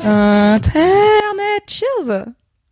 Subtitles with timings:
[0.00, 2.10] Internet, cheers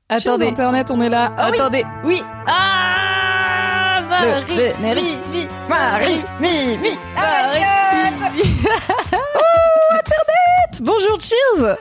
[0.09, 0.47] Attendez.
[0.47, 1.33] Cheers, Internet, on est là.
[1.37, 1.59] Ah oui.
[1.59, 1.84] Attendez.
[2.05, 2.23] Oui.
[2.46, 5.19] Ah Marie, Le générique.
[5.30, 7.60] Mi, mi, Marie, mi, mi, Marie,
[8.34, 8.48] mi, mi.
[10.80, 11.77] Bonjour, cheers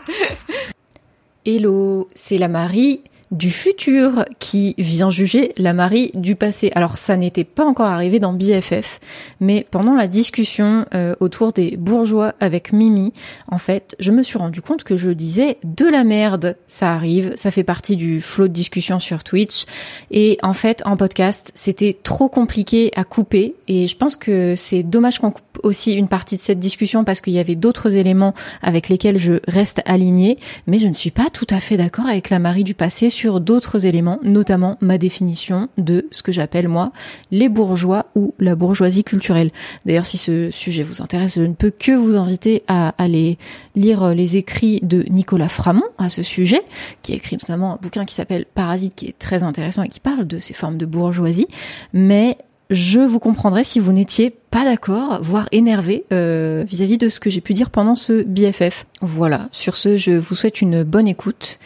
[1.45, 3.01] Hello, c'est la Marie
[3.31, 6.71] du futur qui vient juger la Marie du passé.
[6.75, 8.99] Alors ça n'était pas encore arrivé dans BFF,
[9.39, 13.13] mais pendant la discussion euh, autour des bourgeois avec Mimi,
[13.47, 16.55] en fait, je me suis rendu compte que je disais de la merde.
[16.67, 19.65] Ça arrive, ça fait partie du flot de discussion sur Twitch.
[20.11, 23.55] Et en fait, en podcast, c'était trop compliqué à couper.
[23.67, 27.21] Et je pense que c'est dommage qu'on coupe aussi une partie de cette discussion parce
[27.21, 30.37] qu'il y avait d'autres éléments avec lesquels je reste alignée.
[30.67, 33.85] Mais je ne suis pas tout à fait d'accord avec la Marie du passé d'autres
[33.85, 36.91] éléments, notamment ma définition de ce que j'appelle moi
[37.31, 39.51] les bourgeois ou la bourgeoisie culturelle.
[39.85, 43.37] D'ailleurs, si ce sujet vous intéresse, je ne peux que vous inviter à aller
[43.75, 46.61] lire les écrits de Nicolas Framont à ce sujet,
[47.01, 49.99] qui a écrit notamment un bouquin qui s'appelle Parasite, qui est très intéressant et qui
[49.99, 51.47] parle de ces formes de bourgeoisie.
[51.93, 52.37] Mais
[52.69, 57.29] je vous comprendrai si vous n'étiez pas d'accord, voire énervé euh, vis-à-vis de ce que
[57.29, 58.85] j'ai pu dire pendant ce BFF.
[59.01, 61.59] Voilà, sur ce, je vous souhaite une bonne écoute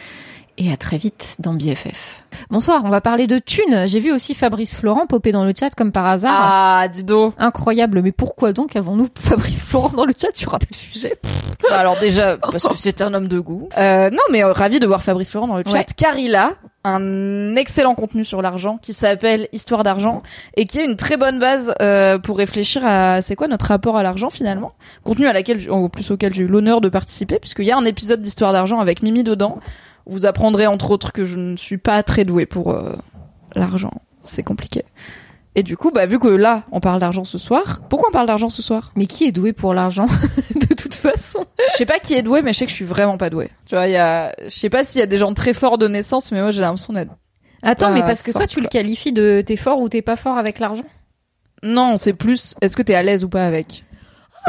[0.58, 2.22] et à très vite dans BFF.
[2.50, 3.86] Bonsoir, on va parler de thunes.
[3.86, 6.32] J'ai vu aussi Fabrice Florent popper dans le chat comme par hasard.
[6.34, 10.58] Ah, dis donc Incroyable, mais pourquoi donc avons-nous Fabrice Florent dans le chat sur un
[10.58, 11.16] tel sujet
[11.62, 13.68] Bah, Alors déjà, parce que c'est un homme de goût.
[13.78, 15.86] Euh, non, mais euh, ravi de voir Fabrice Florent dans le chat, Ouais.
[15.96, 16.52] car il a
[16.84, 20.22] un excellent contenu sur l'argent qui s'appelle Histoire d'argent
[20.56, 23.96] et qui est une très bonne base euh, pour réfléchir à c'est quoi notre rapport
[23.96, 24.72] à l'argent finalement.
[25.02, 27.84] Contenu à laquelle, en plus auquel j'ai eu l'honneur de participer, puisqu'il y a un
[27.84, 29.58] épisode d'Histoire d'argent avec Mimi dedans.
[30.06, 32.92] Vous apprendrez entre autres que je ne suis pas très douée pour euh,
[33.54, 33.92] l'argent.
[34.22, 34.84] C'est compliqué.
[35.56, 37.80] Et du coup, bah vu que là, on parle d'argent ce soir.
[37.88, 38.92] Pourquoi on parle d'argent ce soir?
[38.96, 40.06] Mais qui est doué pour l'argent
[40.54, 41.44] De toute façon?
[41.72, 43.50] je sais pas qui est doué, mais je sais que je suis vraiment pas douée.
[43.66, 45.78] Tu vois, il y a, je sais pas s'il y a des gens très forts
[45.78, 47.12] de naissance, mais moi j'ai l'impression d'être.
[47.62, 50.36] Attends, mais parce que toi, tu le qualifies de t'es fort ou t'es pas fort
[50.36, 50.84] avec l'argent?
[51.62, 53.84] Non, c'est plus, est-ce que t'es à l'aise ou pas avec?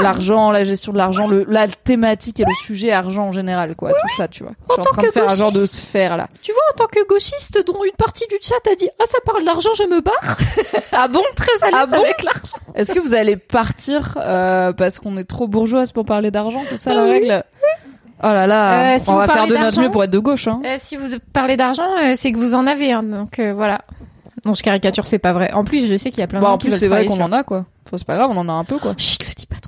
[0.04, 3.92] L'argent, la gestion de l'argent, le, la thématique et le sujet argent en général, quoi,
[3.92, 4.54] tout ça, tu vois.
[4.68, 6.28] Je suis en tant train de faire un genre de sphère là.
[6.42, 9.18] Tu vois, en tant que gauchiste dont une partie du chat a dit Ah, ça
[9.26, 10.38] parle d'argent, je me barre.
[10.92, 11.22] Ah bon?
[11.36, 12.02] Très à l'aise Ah bon?
[12.04, 12.58] avec l'argent.
[12.76, 16.78] Est-ce que vous allez partir euh, parce qu'on est trop bourgeoise pour parler d'argent, c'est
[16.78, 17.12] ça la Ah oui.
[17.12, 17.44] règle?
[18.24, 20.48] Oh là là, Euh, si on va faire de notre mieux pour être de gauche,
[20.48, 20.62] hein.
[20.66, 23.82] Euh, si vous parlez d'argent, euh, c'est que vous en avez un, donc euh, voilà.
[24.46, 25.52] Non, je caricature, c'est pas vrai.
[25.54, 26.80] En plus, je sais qu'il y a plein de Bon, gens en qui plus veulent
[26.80, 27.66] c'est vrai qu'on en a quoi.
[27.88, 28.94] Enfin, c'est pas grave, on en a un peu quoi.
[28.98, 29.65] sur- Chut, le dis pas trop.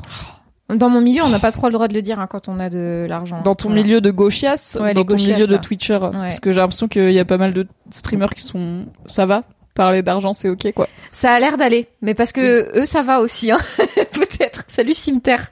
[0.74, 2.60] Dans mon milieu, on n'a pas trop le droit de le dire hein, quand on
[2.60, 3.40] a de l'argent.
[3.42, 3.84] Dans ton Voilà.
[3.84, 5.56] milieu de gauchias, Ouais, dans ton milieu de.
[5.58, 6.12] Twitcher, Ouais.
[6.12, 9.44] parce que j'ai l'impression qu'il y a pas mal de streamers qui sont, ça va,
[9.76, 10.88] parler d'argent c'est ok quoi.
[11.14, 13.58] Ça a l'air d'aller, mais parce que eux, ça va aussi, hein.
[14.14, 14.64] peut-être.
[14.68, 15.48] Salut Cimetière.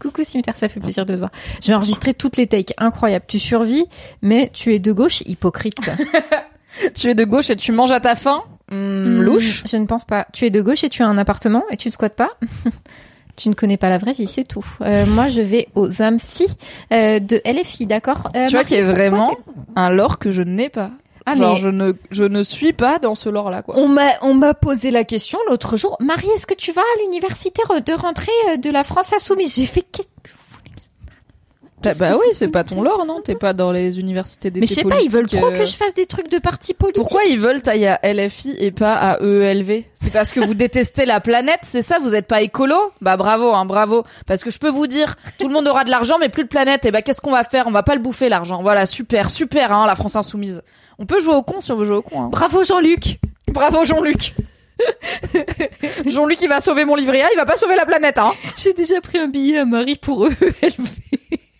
[0.00, 1.30] Coucou Cimetière, ça fait plaisir de te voir.
[1.62, 3.24] Je vais enregistrer toutes les takes, incroyable.
[3.28, 3.86] Tu survis,
[4.20, 5.76] mais tu es de gauche, hypocrite.
[6.94, 8.76] Tu es de gauche et tu manges à ta faim, Hmm,
[9.18, 9.62] Hmm, louche.
[9.70, 10.26] Je ne pense pas.
[10.32, 12.30] Tu es de gauche et tu as un appartement et tu ne squattes pas.
[13.36, 14.64] tu ne connais pas la vraie vie, c'est tout.
[14.82, 16.48] Euh, moi, je vais aux amphis
[16.92, 19.36] euh, de LFI, d'accord Euh, tu vois qu'il y a vraiment
[19.76, 20.90] un lore que je n'ai pas.
[21.24, 23.76] Ah, Genre mais je ne, je ne suis pas dans ce lore là quoi.
[23.78, 25.96] on m'a on m'a posé la question l'autre jour.
[26.00, 29.54] Marie, est-ce que tu vas à l'université de rentrée euh, de la France insoumise?
[29.54, 30.08] J'ai fait qu'est-
[31.82, 34.66] Bah, bah oui, c'est pas ton lore non, t'es pas dans les universités d'été Mais
[34.66, 37.02] je sais pas, ils veulent trop euh, que je fasse des trucs de parti politique.
[37.02, 41.04] Pourquoi ils veulent tailler à LFI et pas à EELV C'est parce que vous détestez
[41.04, 41.98] la planète, c'est ça?
[41.98, 42.76] Vous êtes pas écolo?
[43.00, 44.04] Bah bravo, hein, bravo.
[44.26, 46.48] Parce que je peux vous dire, tout le monde aura de l'argent, mais plus de
[46.48, 46.86] planète.
[46.86, 47.66] Et bah qu'est-ce qu'on va faire?
[47.66, 48.62] On va pas le bouffer l'argent.
[48.62, 50.62] Voilà, super, super, hein, la France insoumise.
[50.98, 52.22] On peut jouer au con si on veut jouer au con.
[52.22, 52.28] Hein.
[52.30, 53.18] Bravo Jean-Luc.
[53.52, 54.34] Bravo Jean-Luc.
[56.06, 58.32] Jean-Luc, il va sauver mon livret A, il va pas sauver la planète, hein.
[58.56, 60.32] J'ai déjà pris un billet à Marie pour eux.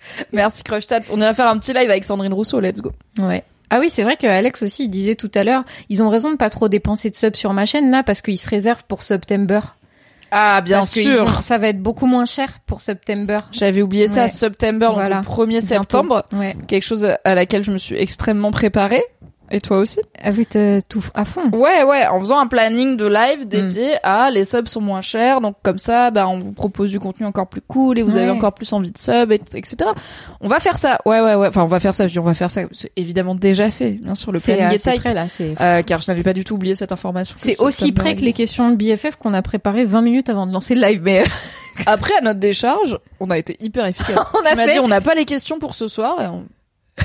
[0.32, 1.00] Merci Crush Tats.
[1.12, 2.60] On ira faire un petit live avec Sandrine Rousseau.
[2.60, 2.92] Let's go.
[3.18, 3.44] Ouais.
[3.70, 6.30] Ah oui, c'est vrai que Alex aussi, il disait tout à l'heure, ils ont raison
[6.30, 9.02] de pas trop dépenser de subs sur ma chaîne là parce qu'ils se réservent pour
[9.02, 9.60] September.
[10.30, 11.24] Ah bien parce sûr.
[11.26, 13.36] vont- ça va être beaucoup moins cher pour September.
[13.52, 14.28] J'avais oublié ça.
[14.28, 15.66] September, donc le 1er Bientôt.
[15.66, 16.24] septembre.
[16.32, 16.56] Ouais.
[16.68, 19.02] quelque chose à laquelle je me suis extrêmement préparée.
[19.54, 21.48] Et toi aussi Ah oui, t'as tout à fond.
[21.52, 25.40] Ouais, ouais, en faisant un planning de live dédié à les subs sont moins chers,
[25.42, 28.30] donc comme ça, bah, on vous propose du contenu encore plus cool et vous avez
[28.30, 29.76] encore plus envie de sub, et- etc.
[30.40, 30.98] On va faire ça.
[31.04, 31.48] Ouais, ouais, ouais.
[31.48, 32.06] Enfin, on va faire ça.
[32.06, 32.62] Je dis, on va faire ça.
[32.72, 33.90] C'est évidemment déjà fait.
[34.02, 35.02] Bien sûr, le C'est planning est assez tight.
[35.02, 35.26] près là.
[35.28, 37.34] C'est Euh, car je n'avais pas du tout oublié cette information.
[37.38, 40.52] c'est aussi près que les questions de BFF qu'on a préparé 20 minutes avant de
[40.52, 41.00] lancer le live.
[41.04, 41.22] Mais
[41.86, 44.30] Après, à notre décharge, on a été hyper efficace.
[44.34, 46.16] On a tu m'as fait- dit, on n'a pas les questions pour ce soir.
[46.20, 46.26] Et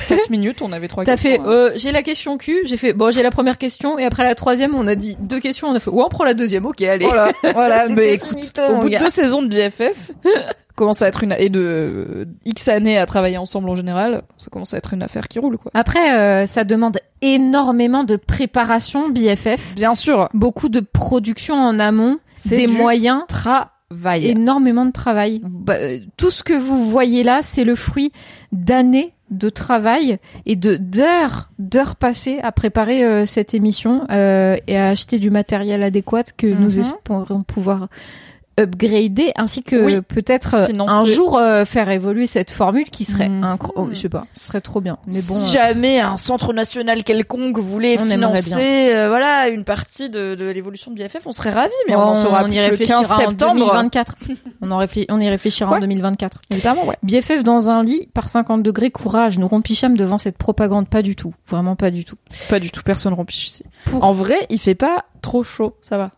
[0.08, 1.32] 4 minutes, on avait trois t'as questions.
[1.32, 1.46] fait, hein.
[1.48, 4.36] euh, j'ai la question Q, j'ai fait, bon, j'ai la première question, et après la
[4.36, 6.82] troisième, on a dit deux questions, on a fait, ouais, on prend la deuxième, ok,
[6.82, 7.06] allez.
[7.06, 7.88] Voilà, voilà.
[7.90, 10.12] Mais écoute, finito, au bout de deux saisons de BFF,
[10.76, 14.50] commence à être une et de euh, X années à travailler ensemble en général, ça
[14.52, 15.72] commence à être une affaire qui roule quoi.
[15.74, 22.20] Après, euh, ça demande énormément de préparation, BFF, Bien sûr, beaucoup de production en amont,
[22.36, 23.68] c'est des moyens, travail.
[24.30, 25.42] Énormément de travail.
[25.44, 28.12] Bah, euh, tout ce que vous voyez là, c'est le fruit
[28.52, 34.78] d'années de travail et de d'heures d'heures passées à préparer euh, cette émission euh, et
[34.78, 36.80] à acheter du matériel adéquat que nous Mhm.
[36.80, 37.88] espérons pouvoir
[38.60, 40.02] upgrader ainsi que Oui.
[40.02, 43.44] peut-être euh, un jour euh, faire évoluer cette formule qui serait Mhm.
[43.44, 46.18] incro- oh, je sais pas ce serait trop bien mais bon si euh, jamais un
[46.18, 51.26] centre national quelconque voulait On financer euh, voilà une partie de, de l'évolution de BFF,
[51.28, 53.54] on serait ravis, mais on en saura y plus le réfléchira 15 en septembre.
[53.56, 54.16] 2024
[54.62, 55.80] on en on y réfléchira en Ouais.
[55.82, 56.96] 2024 Évidemment, ouais.
[57.04, 59.38] BFF dans un lit par 50 degrés, courage.
[59.38, 61.34] Nous rompichâmes devant cette propagande, pas du tout.
[61.48, 62.16] Vraiment pas du tout.
[62.50, 63.64] Pas du tout, personne rompiche ici.
[63.86, 66.12] Pour- En vrai, il fait pas trop chaud, ça va.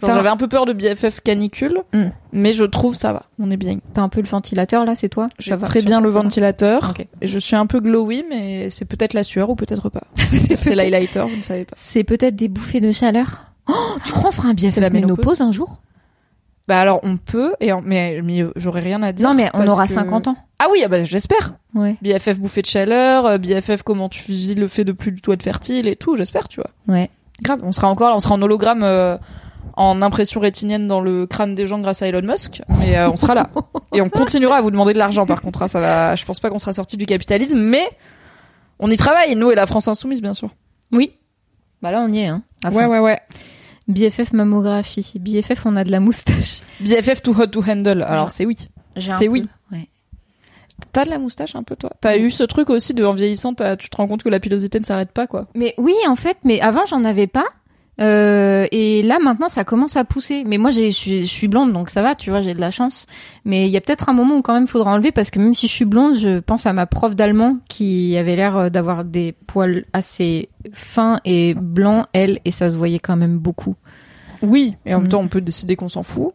[0.00, 0.14] Tu vois.
[0.14, 2.08] J'avais un peu peur de BFF canicule, Hmm.
[2.32, 3.22] mais je trouve ça va.
[3.38, 3.78] On est bien.
[3.94, 6.94] T'as un peu le ventilateur là, c'est toi J'ai très bien le ventilateur.
[7.20, 10.02] Et je suis un peu glowy, mais c'est peut-être la sueur ou peut-être pas.
[10.56, 11.76] c'est l'highlighter, vous ne savez pas.
[11.78, 13.42] C'est peut-être des bouffées de chaleur.
[13.68, 15.40] Oh, tu crois on fera un BFF C'est la ménopause.
[15.40, 15.80] un jour?
[16.68, 19.28] Bah alors on peut, et mais, mais j'aurais rien à dire.
[19.28, 20.36] Non mais on aura que- 50 ans.
[20.58, 21.54] Ah oui, ah bah, j'espère.
[21.74, 21.96] Ouais.
[22.00, 25.32] BFF bouffée de chaleur, euh, BFF comment tu vis le fait de plus du tout
[25.32, 26.70] être fertile et tout, j'espère, tu vois.
[26.88, 27.10] Ouais.
[27.42, 29.16] Grave, on sera encore là, on sera en hologramme euh,
[29.74, 33.16] en impression rétinienne dans le crâne des gens grâce à Elon Musk, mais euh, on
[33.16, 33.50] sera là.
[33.92, 36.40] Et on continuera à vous demander de l'argent par contre, hein, ça va, je pense
[36.40, 37.86] pas qu'on sera sorti du capitalisme, mais
[38.78, 40.50] on y travaille, nous et la France insoumise bien sûr.
[40.92, 41.12] Oui.
[41.82, 42.42] Bah là on y est hein.
[42.64, 42.76] à fond.
[42.78, 43.20] Ouais ouais ouais.
[43.88, 45.12] BFF mammographie.
[45.20, 46.60] BFF on a de la moustache.
[46.80, 48.02] BFF too hot to handle.
[48.02, 48.56] Alors c'est oui.
[48.98, 49.44] C'est peu- oui.
[49.70, 49.88] Ouais.
[50.92, 51.90] T'as de la moustache un peu toi?
[52.00, 54.40] T'as eu ce truc aussi de en vieillissant, t'as- tu te rends compte que la
[54.40, 55.46] pilosité ne s'arrête pas quoi?
[55.54, 57.46] Mais oui, en fait, mais avant j'en avais pas.
[57.98, 60.44] Euh, et là maintenant ça commence à pousser.
[60.46, 63.06] Mais moi j'ai, je suis, blonde donc ça va, tu vois, j'ai de la chance.
[63.44, 65.38] Mais il y a peut-être un moment où quand même il faudra enlever parce que
[65.38, 68.68] même si je suis blonde, je pense à ma prof d'allemand qui avait l'air euh,
[68.68, 73.74] d'avoir des poils assez fins et blancs elle et ça se voyait quand même beaucoup.
[74.42, 75.10] Oui, et en même Mm.
[75.10, 76.32] temps, on peut décider qu'on s'en fout.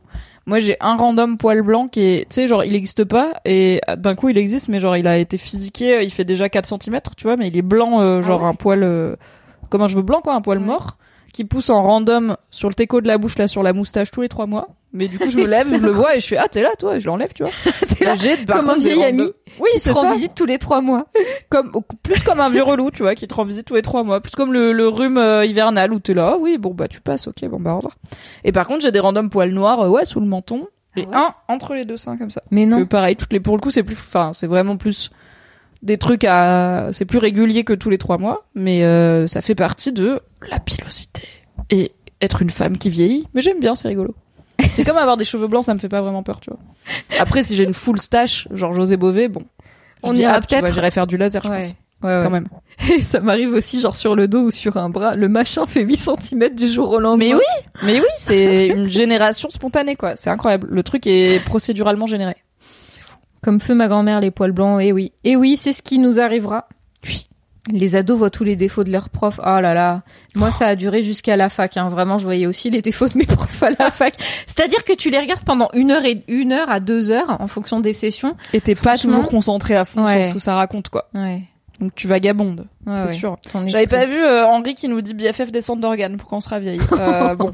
[0.48, 3.80] Moi, j'ai un random poil blanc qui est, tu sais, genre, il existe pas, et
[3.96, 6.66] d'un coup, il existe, mais genre, il a été physiqué, euh, il fait déjà 4
[6.68, 9.16] cm, tu vois, mais il est blanc, euh, genre, Ah ouais un poil, euh,
[9.69, 10.66] comme un cheveu blanc, quoi, un poil Ouais.
[10.66, 10.98] mort,
[11.31, 14.22] qui pousse en random sur le teco de la bouche, là, sur la moustache, tous
[14.22, 14.68] les 3 mois.
[14.94, 16.72] Mais du coup, je me lève, je le vois, et je fais, ah, t'es là,
[16.78, 17.51] toi, et je l'enlève, tu vois.
[17.98, 19.24] T'es là, Là, j'ai, comme un vieil ami
[19.60, 20.13] Oui, c'est te rend ça.
[20.13, 21.06] visite tous les trois mois.
[21.50, 21.72] Comme,
[22.04, 24.19] plus comme un vieux relou, tu vois, qui te rend visite tous les trois mois.
[24.22, 27.00] Plus comme le, le rhume euh, hivernal où t'es là, ah oui, bon, bah, tu
[27.01, 27.95] passes, ok, bon, bah, au revoir.
[28.44, 30.68] Et par contre, j'ai des randoms poils noirs, euh, ouais, sous le menton.
[30.98, 32.42] Et Ah ouais un entre les deux seins, comme ça.
[32.51, 32.86] Mais Que non.
[32.86, 35.10] pareil, toutes les, pour le coup, c'est plus, enfin, c'est vraiment plus
[35.83, 39.56] des trucs à, c'est plus régulier que tous les trois mois, mais euh, ça fait
[39.56, 40.19] partie de
[40.50, 41.24] la pilosité
[41.69, 41.92] et
[42.22, 43.28] être une femme qui vieillit.
[43.33, 44.13] Mais j'aime bien, c'est rigolo.
[44.69, 46.60] C'est comme avoir des cheveux blancs, ça me fait pas vraiment peur, tu vois.
[47.19, 49.44] Après, si j'ai une full stache, genre José Bové, bon.
[50.04, 51.60] On ira ah, peut-être- J'irai faire du laser, je Ouais.
[51.62, 51.74] pense.
[52.03, 52.24] Ouais, ouais.
[52.24, 52.48] Quand même.
[52.96, 55.15] Et ça m'arrive aussi genre sur le dos ou sur un bras.
[55.15, 57.25] Le machin fait 8 cm du jour au lendemain.
[57.29, 57.41] Mais oui,
[57.84, 60.15] mais oui, c'est une génération spontanée, quoi.
[60.15, 60.67] C'est incroyable.
[60.72, 62.36] Le truc est procéduralement généré.
[63.43, 65.12] Comme feu ma grand-mère, les poils blancs, et oui.
[65.24, 66.67] Et oui, c'est ce qui nous arrivera.
[67.05, 67.25] Oui.
[67.71, 69.39] Les ados voient tous les défauts de leurs profs.
[69.39, 70.01] Oh là là.
[70.36, 71.77] Moi, ça a duré jusqu'à la fac.
[71.77, 71.89] Hein.
[71.89, 74.15] Vraiment, je voyais aussi les défauts de mes profs à la fac.
[74.48, 77.48] C'est-à-dire que tu les regardes pendant une heure et une heure à deux heures en
[77.48, 78.36] fonction des sessions.
[78.53, 80.24] Et t'es pas toujours concentré à fond Ouais.
[80.24, 81.07] sur ce que ça raconte, quoi.
[81.13, 81.43] Ouais.
[81.79, 83.07] Donc tu vagabondes, ouais c'est ouais.
[83.15, 83.38] sûr.
[83.65, 86.60] J'avais pas vu euh, Henri qui nous dit BFF descente d'organes pour quand on sera
[86.60, 86.79] vieille?
[86.91, 87.53] Euh, bon.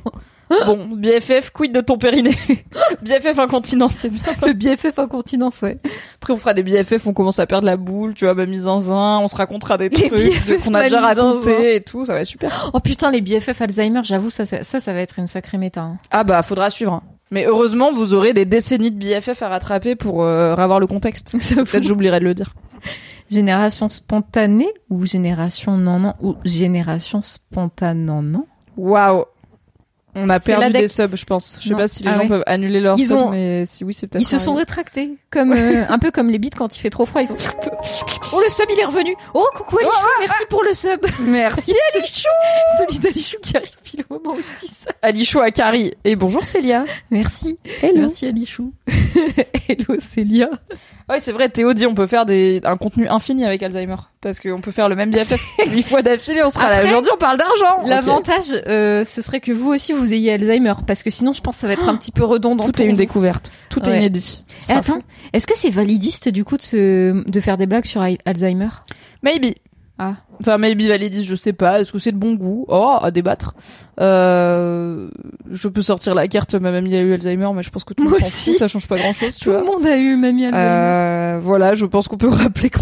[0.66, 2.38] Bon, BFF, quid de ton périnée
[3.02, 4.24] BFF incontinence, c'est bien.
[4.46, 5.78] le BFF incontinence, ouais.
[6.22, 8.66] Après, on fera des BFF, on commence à perdre la boule, tu vois, bah, mise
[8.66, 11.34] en zin, on se racontera des Les trucs BFF qu'on a déjà ma mise en
[11.34, 11.52] zin.
[11.52, 12.72] raconté et tout, ça va être super.
[12.74, 15.82] Oh putain, les BFF Alzheimer, j'avoue, ça, ça, ça, ça va être une sacrée méta.
[15.82, 15.98] hein.
[16.12, 16.94] Ah bah, faudra suivre.
[16.94, 17.04] hein.
[17.30, 21.34] Mais heureusement, vous aurez des décennies de BFF à rattraper pour euh, avoir le contexte.
[21.56, 22.54] Peut-être j'oublierai de le dire.
[23.30, 28.46] Génération spontanée ou génération non non ou génération spontanée non non?
[28.78, 29.26] Waouh.
[30.20, 31.58] On a perdu des subs, je pense.
[31.62, 31.78] Je sais Non.
[31.78, 32.28] pas si les Ah gens ouais.
[32.28, 34.22] peuvent annuler leurs subs, ont- mais si oui, c'est peut-être.
[34.22, 37.06] Ils se sont rétractés, comme euh, un peu comme les bites quand il fait trop
[37.06, 37.22] froid.
[37.22, 37.36] Ils ont.
[38.34, 39.16] Oh le sub il est revenu.
[39.34, 41.06] Oh coucou Alichou, merci pour le sub.
[41.22, 42.28] Merci Alichou
[42.90, 44.90] Celui d'Alichou qui arrive pile au moment où je dis ça.
[45.02, 45.94] Alichou à Carrie.
[46.04, 46.84] Et bonjour Célia.
[47.12, 47.58] Merci.
[47.82, 48.02] Hello.
[48.02, 48.74] Merci Alichou.
[49.70, 50.50] Hello Célia.
[51.10, 53.96] Ouais, c'est vrai, Théo dit on peut faire des, un contenu infini avec Alzheimer.
[54.28, 55.42] Parce qu'on peut faire le même BFF
[55.72, 56.84] huit fois d'affilée, on sera là.
[56.84, 57.86] Aujourd'hui, on parle d'argent.
[57.86, 61.56] L'avantage, euh, ce serait que vous aussi vous ayez Alzheimer, parce que sinon je pense
[61.56, 62.66] que ça va être un petit peu redondant.
[62.66, 62.98] Tout est une vous.
[62.98, 63.54] découverte.
[63.70, 64.44] Tout est inédit.
[64.70, 65.00] Et attends,
[65.32, 67.24] est-ce que c'est validiste du coup de, se...
[67.30, 68.68] de faire des blagues sur Al- Alzheimer?
[69.24, 69.54] Maybe.
[69.98, 70.16] Ah.
[70.42, 71.80] Enfin, maybe validiste, je sais pas.
[71.80, 72.66] Est-ce que c'est de bon goût?
[72.68, 73.56] Oh, à débattre.
[74.02, 75.08] Euh,
[75.50, 78.04] je peux sortir la carte, ma mamie a eu Alzheimer, mais je pense que tout
[78.04, 78.52] le monde aussi.
[78.52, 79.62] fout, ça change pas grand chose, tu Tout vois.
[79.62, 80.66] le monde a eu mamie Alzheimer.
[80.68, 82.82] Euh, voilà, je pense qu'on peut rappeler qu'on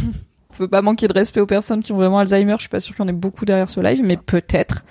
[0.58, 2.54] peut pas manquer de respect aux personnes qui ont vraiment Alzheimer.
[2.58, 4.86] Je suis pas sûre qu'il y en ait beaucoup derrière ce live, mais peut-être.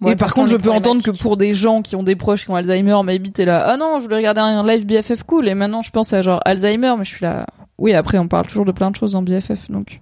[0.00, 2.44] Bon, et par contre, je peux entendre que pour des gens qui ont des proches
[2.44, 5.46] qui ont Alzheimer, maybe t'es là, ah non, je voulais regarder un live BFF cool,
[5.48, 7.46] et maintenant je pense à genre Alzheimer, mais je suis là,
[7.78, 10.00] oui, après on parle toujours de plein de choses dans BFF, donc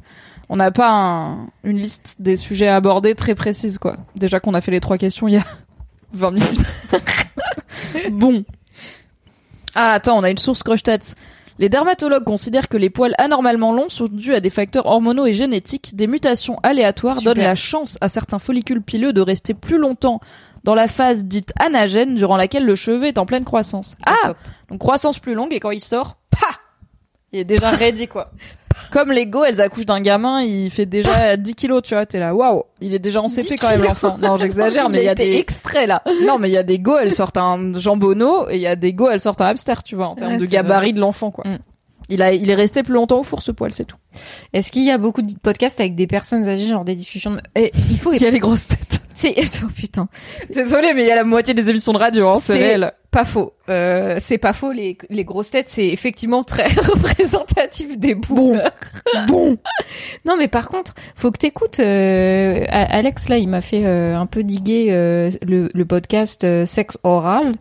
[0.49, 3.99] on n'a pas un- une liste des sujets à aborder très précise, quoi.
[4.16, 5.44] Déjà qu'on a fait les trois questions il y a
[6.14, 6.76] 20 minutes.
[8.10, 8.42] bon.
[9.75, 11.14] Ah, attends, on a une source Crushtats.
[11.61, 15.35] Les dermatologues considèrent que les poils anormalement longs sont dus à des facteurs hormonaux et
[15.35, 15.95] génétiques.
[15.95, 17.35] Des mutations aléatoires Super.
[17.35, 20.21] donnent la chance à certains follicules pileux de rester plus longtemps
[20.64, 23.99] dans la phase dite anagène durant laquelle le cheveu est en pleine croissance.
[24.07, 24.38] Ah top.
[24.71, 26.47] Donc croissance plus longue et quand il sort, pa
[27.31, 28.31] Il est déjà ready quoi.
[28.90, 32.18] Comme les go, elles accouchent d'un gamin, il fait déjà 10 kilos, tu vois, t'es
[32.18, 34.18] là, waouh, il est déjà en CP 10 quand même l'enfant.
[34.20, 36.02] Non, j'exagère, mais il y a des extraits là.
[36.26, 38.76] non, mais il y a des go, elles sortent un jambonneau et il y a
[38.76, 41.30] des go, elles sortent un hamster, tu vois, en termes Ouais, de gabarit de l'enfant,
[41.30, 41.44] quoi.
[41.47, 41.59] Mm.
[42.12, 43.97] Il a, il est resté plus longtemps au four, ce poil, c'est tout.
[44.52, 47.40] Est-ce qu'il y a beaucoup de podcasts avec des personnes âgées, genre des discussions de...
[47.54, 48.12] Eh, il faut...
[48.12, 49.00] Il y a les grosses têtes.
[49.14, 49.35] C'est...
[49.62, 50.09] Oh putain.
[50.52, 52.92] Désolé, mais il y a la moitié des émissions de radio, hein, c'est C'est- réel.
[53.11, 53.55] Pas faux.
[53.69, 54.71] Euh, c'est pas faux.
[54.71, 58.71] Les, les grosses têtes, c'est effectivement très représentatif des boomers.
[59.26, 59.57] Bon.
[60.25, 61.81] Non, mais par contre, faut que t'écoutes.
[61.81, 66.67] Euh, Alex là, il m'a fait euh, un peu diguer euh, le, le podcast euh,
[66.67, 67.55] Sexe oral.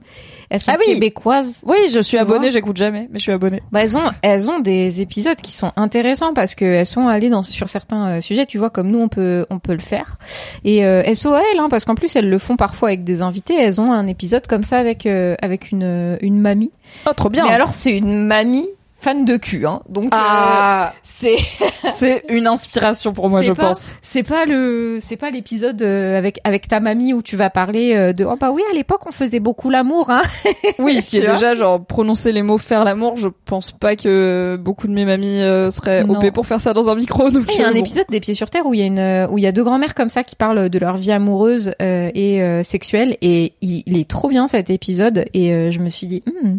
[0.49, 0.93] Elles sont Ah oui.
[0.93, 1.61] québécoises.
[1.65, 3.61] Oui, je suis Tu abonné, vois j'écoute jamais, mais je suis abonné.
[3.71, 7.29] Bah, elles ont, elles ont des épisodes qui sont intéressants parce que elles sont allées
[7.29, 10.17] dans sur certains euh, sujets, tu vois, comme nous on peut on peut le faire.
[10.65, 13.55] Et euh, SOAL, hein, parce qu'en plus elles le font parfois avec des invités.
[13.59, 16.71] Elles ont un épisode comme ça avec euh, avec une une mamie.
[17.07, 17.45] Oh, trop bien.
[17.45, 18.67] Mais alors c'est une mamie
[19.01, 19.81] fan de cul, hein.
[19.87, 21.35] Donc euh, ah, c'est
[21.93, 23.97] c'est une inspiration pour moi, je pas- pense.
[24.01, 27.95] c'est pas le c'est pas l'épisode euh, avec avec ta mamie où tu vas parler
[27.95, 30.21] euh, de oh bah oui à l'époque on faisait beaucoup l'amour hein.
[30.79, 34.87] Oui, qui est déjà genre prononcer les mots faire l'amour, je pense pas que beaucoup
[34.87, 36.17] de mes mamies euh, seraient Non.
[36.17, 37.29] OP pour faire ça dans un micro.
[37.31, 37.77] Donc Il y a un bon.
[37.79, 39.63] épisode des pieds sur terre où il y a une où il y a deux
[39.63, 43.83] grands-mères comme ça qui parlent de leur vie amoureuse euh, et euh, sexuelle et il,
[43.85, 46.57] il est trop bien cet épisode et euh, je me suis dit hmm,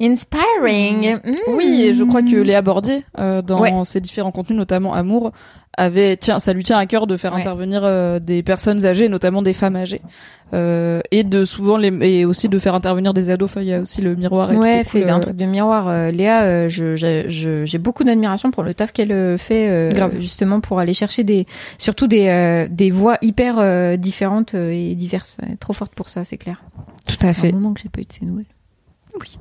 [0.00, 1.16] inspiring.
[1.24, 1.54] hmm.
[1.56, 3.72] Oui, je crois que Léa Bordier, euh, dans Ouais.
[3.84, 5.32] ses différents contenus, notamment Amour,
[5.78, 7.40] avait, tiens, ça lui tient à cœur de faire Ouais.
[7.40, 10.02] intervenir euh, des personnes âgées, notamment des femmes âgées,
[10.52, 13.48] euh, et de souvent les, et aussi de faire intervenir des ados.
[13.50, 14.52] Enfin, il y a aussi le miroir.
[14.52, 15.88] Et Ouais, fait cool, un euh, truc de miroir.
[15.88, 19.88] Euh, Léa, euh, je- je- je- j'ai beaucoup d'admiration pour le taf qu'elle fait, euh,
[19.90, 20.16] Grave.
[20.18, 21.46] justement pour aller chercher des,
[21.78, 25.38] surtout des, euh, des voix hyper euh, différentes et diverses.
[25.42, 26.62] Elle est trop forte pour ça, c'est clair.
[27.06, 27.48] Tout à C'est fait.
[27.50, 28.44] un moment que j'ai pas eu de ces nouvelles.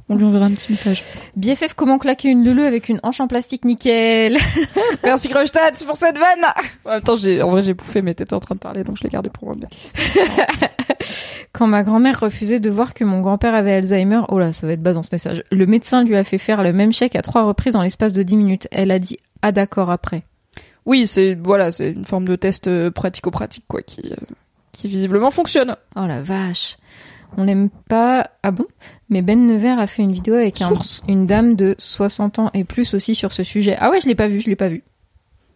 [0.10, 1.04] On lui enverra un petit message.
[1.36, 4.38] BFF, comment claquer une lulu avec une hanche en plastique nickel
[5.04, 6.46] Merci Grosstad pour cette vanne.
[6.86, 8.98] En même temps, j'ai, en vrai, j'ai bouffé, mais t'étais en train de parler, donc
[8.98, 9.56] je l'ai gardé pour moi.
[11.54, 14.74] Quand ma grand-mère refusait de voir que mon grand-père avait Alzheimer, oh là, ça va
[14.74, 15.44] être bas dans ce message.
[15.52, 18.24] Le médecin lui a fait faire le même chèque à trois reprises en l'espace de
[18.24, 18.68] 10 minutes.
[18.72, 20.24] Elle a dit ah d'accord après.
[20.86, 24.16] Oui, c'est voilà, c'est une forme de test euh, pratico-pratique quoi, qui euh,
[24.72, 25.76] qui visiblement fonctionne.
[25.96, 26.78] Oh la vache.
[27.38, 28.30] On l'aime pas.
[28.44, 28.66] Ah bon?
[29.10, 30.70] Mais Ben Nevers a fait une vidéo avec un-
[31.08, 33.76] une dame de 60 ans et plus aussi sur ce sujet.
[33.80, 34.84] Ah ouais, je l'ai pas vu, je l'ai pas vu.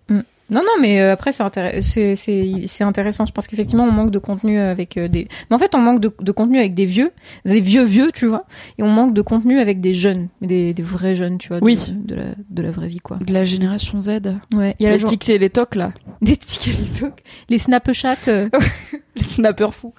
[0.10, 0.22] Hmm.
[0.50, 3.25] Non, non, mais euh, après, c'est intér- c'est- c'est- c'est intéressant.
[3.25, 5.27] Je pense qu'effectivement, on manque de contenu avec euh, des...
[5.50, 7.12] Mais en fait, on manque de, de contenu avec des vieux,
[7.46, 8.46] des vieux vieux, tu vois.
[8.77, 11.60] Et on manque de contenu avec des jeunes, des, des vrais jeunes, tu vois.
[11.62, 11.80] Oui.
[11.96, 13.18] De, la, de la vraie vie, quoi.
[13.18, 14.20] De la génération Z.
[14.53, 14.75] Ouais.
[14.80, 15.92] Il y a la Les tics et les tocs là.
[16.22, 18.18] des TikTok, les Snapchat.
[18.27, 18.50] euh,
[19.15, 19.94] Les snappers fous.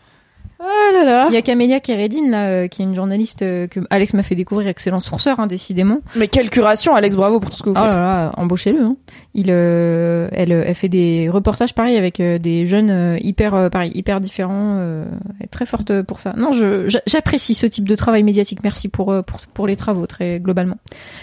[0.67, 1.27] Ah là là.
[1.29, 4.23] Il y a Camélia Kéredine, là, euh, qui est une journaliste euh, que Alex m'a
[4.23, 5.99] fait découvrir, excellent sourceur, hein, décidément.
[6.17, 7.95] Mais quelle curation, Alex, bravo pour tout ce que vous Oh faites.
[7.95, 8.81] là là, embauchez-le.
[8.83, 8.97] Hein.
[9.35, 13.55] Il, euh, elle, euh, elle fait des reportages pareil avec euh, des jeunes euh, hyper,
[13.55, 14.77] euh, pareil, hyper différents.
[14.79, 15.05] Euh,
[15.39, 16.33] elle est très forte pour ça.
[16.37, 18.61] Non, je, j'a- j'apprécie ce type de travail médiatique.
[18.63, 20.77] Merci pour, pour, pour les travaux, très globalement.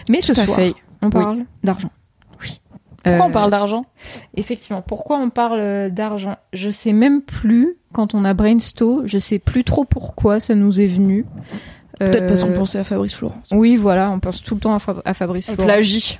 [0.09, 0.73] Mais ce Tout à soir, fait.
[1.01, 1.89] on parle d'argent.
[3.03, 3.85] Pourquoi on Euh, parle d'argent?
[4.35, 4.81] Effectivement.
[4.81, 6.35] Pourquoi on parle d'argent?
[6.53, 7.75] Je sais même plus.
[7.93, 11.25] Quand on a brainstorm, je sais plus trop pourquoi ça nous est venu.
[11.99, 13.41] Peut-être parce qu'on Euh, pensait à Fabrice Florent.
[13.51, 15.67] Oui, voilà, on pense tout le temps à, Fa- à Fabrice On Florent.
[15.67, 16.19] plagie.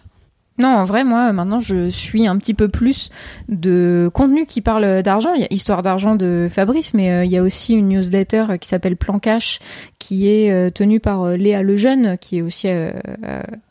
[0.62, 3.10] Non, en vrai, moi, maintenant, je suis un petit peu plus
[3.50, 5.34] de contenu qui parle d'argent.
[5.34, 8.46] Il y a Histoire d'argent de Fabrice, mais euh, il y a aussi une newsletter
[8.60, 9.60] qui s'appelle Plan Cash,
[10.00, 12.68] qui est euh, tenue par euh, Léa Lejeune, qui est aussi,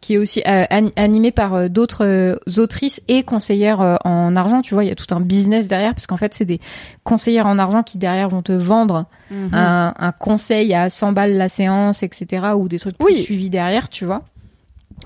[0.00, 4.62] qui est aussi an- animée par d'autres autrices et conseillères en argent.
[4.62, 6.61] Tu vois, il y a tout un business derrière, parce qu'en fait, c'est des
[7.04, 9.50] conseillères en argent qui derrière vont te vendre Mhm.
[9.54, 13.23] un, un conseil à 100 balles la séance, etc., ou des trucs plus Oui.
[13.23, 14.23] suivis derrière, tu vois.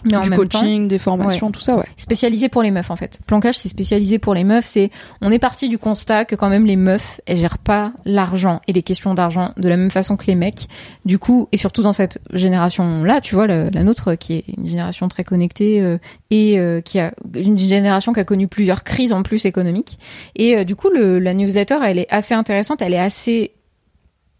[0.04, 1.84] Mais en du temps, coaching, des formations, tout ça, ouais.
[1.96, 3.20] spécialisé pour les meufs en fait.
[3.26, 4.90] Plancage c'est spécialisé pour les meufs, c'est
[5.22, 8.72] on est parti du constat que quand même les meufs elles gèrent pas l'argent et
[8.72, 10.68] les questions d'argent de la même façon que les mecs.
[11.04, 14.44] Du coup et surtout dans cette génération là, tu vois le- la nôtre qui est
[14.58, 15.98] une génération très connectée euh,
[16.30, 19.98] et euh, qui a une génération qui a connu plusieurs crises en plus économiques
[20.36, 23.52] et euh, du coup le, la newsletter elle est assez intéressante, elle est assez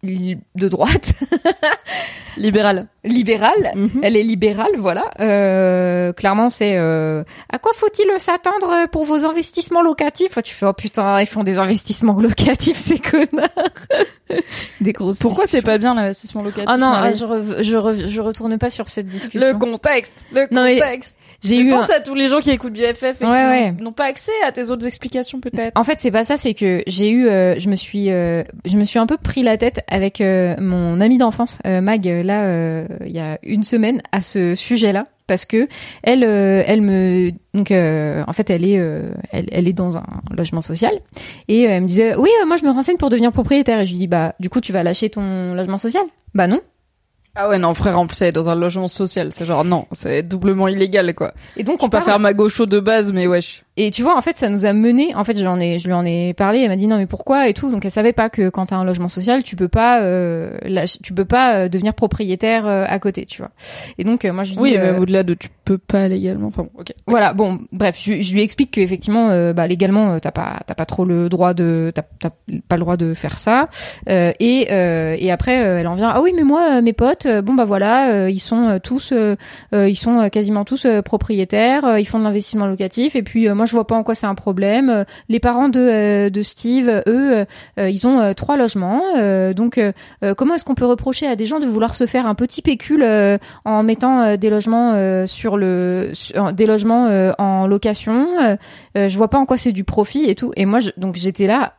[0.05, 1.15] de droite,
[2.37, 2.89] Libéral.
[3.05, 3.73] libérale.
[3.75, 4.01] Mhm.
[4.03, 5.11] Elle est libérale, voilà.
[5.21, 10.37] Euh, clairement, c'est euh, à quoi faut-il s'attendre pour vos investissements locatifs?
[10.43, 13.49] Tu fais oh putain, ils font des investissements locatifs, ces connards.
[14.81, 15.19] des grosses.
[15.19, 18.89] Pourquoi c'est pas bien l'investissement locatif Ah non, ah, je, je, je retourne pas sur
[18.89, 19.49] cette discussion.
[19.53, 21.17] Le contexte, le contexte.
[21.45, 21.69] J'ai eu.
[21.69, 23.75] pense un- à tous les gens qui écoutent BFF et Ouais, qui ouais.
[23.81, 25.79] n'ont pas accès à tes autres explications peut-être.
[25.79, 28.77] En fait, c'est pas ça, c'est que j'ai eu, euh, je me suis, euh, je
[28.77, 32.45] me suis un peu pris la tête avec euh, mon amie d'enfance, euh, Mag, là,
[32.45, 35.69] euh, il y a une semaine, à ce sujet-là, parce que
[36.03, 39.97] elle, euh, elle me, donc, euh, en fait, elle est, euh, elle, elle est dans
[39.99, 40.05] un
[40.37, 40.93] logement social,
[41.49, 43.93] et elle me disait, oui, euh, moi, je me renseigne pour devenir propriétaire, et je
[43.93, 46.05] lui dis, bah, du coup, tu vas lâcher ton logement social?
[46.35, 46.61] Bah non.
[47.37, 49.29] Ah ouais, non, frère, en plus, elle est dans un logement social.
[49.33, 51.33] C'est genre, non, c'est doublement illégal, quoi.
[51.57, 53.65] Et donc, On peut pas faire ma gaucho de base, mais wesh.
[53.77, 55.17] Et tu vois, en fait, ça nous a mené.
[55.17, 56.61] En fait, je lui en ai, je lui en ai parlé.
[56.61, 57.73] Elle m'a dit non, mais pourquoi et tout.
[57.73, 60.57] Donc, elle savait pas que quand t'as un logement social, tu peux pas, euh,
[61.03, 63.51] tu peux pas euh, devenir propriétaire euh, à côté, tu vois.
[63.99, 66.47] Et donc, euh, moi, je lui dis, Oui, même au-delà de tu peux pas légalement.
[66.49, 66.93] Enfin bon, ok.
[67.09, 67.33] voilà.
[67.33, 71.05] Bon, bref, je, je lui explique que effectivement, bah, légalement, t'as pas, t'as pas trop
[71.05, 72.31] le droit de, t'as, t'as
[72.69, 73.69] pas le droit de faire ça.
[74.09, 76.13] Euh, et euh, et après, elle en vient.
[76.15, 79.13] Ah oui, mais moi, mes potes, euh, bon bah voilà, euh, ils sont euh, tous,
[79.73, 81.99] ils sont quasiment tous propriétaires.
[81.99, 83.17] ils font de l'investissement locatif.
[83.17, 85.05] Et puis moi, je vois pas en quoi c'est un problème.
[85.29, 87.45] Les parents de Steve, eux,
[87.79, 89.03] ils ont trois logements.
[89.55, 89.81] Donc,
[90.37, 93.05] comment est-ce qu'on peut reprocher à des gens de vouloir se faire un petit pécule
[93.65, 96.13] en mettant des logements sur le,
[96.53, 98.27] des logements en location
[98.95, 100.53] Je vois pas en quoi c'est du profit et tout.
[100.57, 101.75] Et moi, donc j'étais là.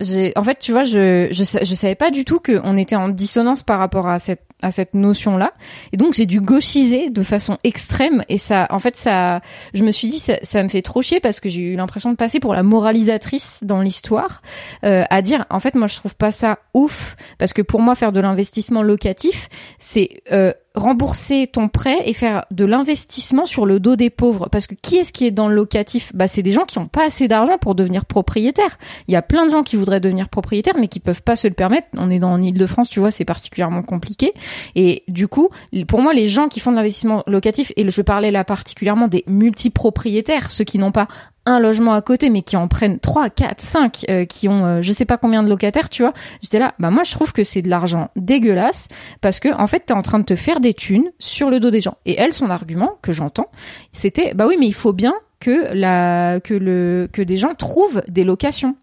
[0.00, 2.96] J'ai, en fait, tu vois, je, je, sa- je savais pas du tout qu'on était
[2.96, 4.40] en dissonance par rapport à cette
[4.78, 5.54] cette notion-là.
[5.92, 9.40] Et donc j'ai dû gauchiser de façon extrême et ça, en fait, ça,
[9.74, 12.12] je me suis dit ça, ça me fait trop chier parce que j'ai eu l'impression
[12.12, 14.40] de passer pour la moralisatrice dans l'histoire,
[14.84, 17.96] euh, à dire en fait moi je trouve pas ça ouf parce que pour moi
[17.96, 19.48] faire de l'investissement locatif
[19.80, 24.48] c'est euh, rembourser ton prêt et faire de l'investissement sur le dos des pauvres.
[24.50, 26.12] Parce que qui est-ce qui est dans le locatif?
[26.14, 28.78] Bah c'est des gens qui ont pas assez d'argent pour devenir propriétaires.
[29.08, 31.48] Il y a plein de gens qui voudraient devenir propriétaires mais qui peuvent pas se
[31.48, 31.88] le permettre.
[31.96, 34.32] On est dans en Île-de-France, tu vois, c'est particulièrement compliqué.
[34.74, 35.48] Et du coup,
[35.88, 39.24] pour moi, les gens qui font de l'investissement locatif, et je parlais là particulièrement des
[39.26, 41.08] multipropriétaires, ceux qui n'ont pas
[41.46, 44.82] un logement à côté, mais qui en prennent 3, 4, 5, euh, qui ont euh,
[44.82, 46.12] je sais pas combien de locataires, tu vois.
[46.42, 48.88] J'étais là, bah moi je trouve que c'est de l'argent dégueulasse
[49.20, 51.70] parce que en fait t'es en train de te faire des thunes sur le dos
[51.70, 51.96] des gens.
[52.04, 53.50] Et elle, son argument que j'entends,
[53.92, 58.02] c'était bah oui, mais il faut bien que la que le que des gens trouvent
[58.08, 58.76] des locations.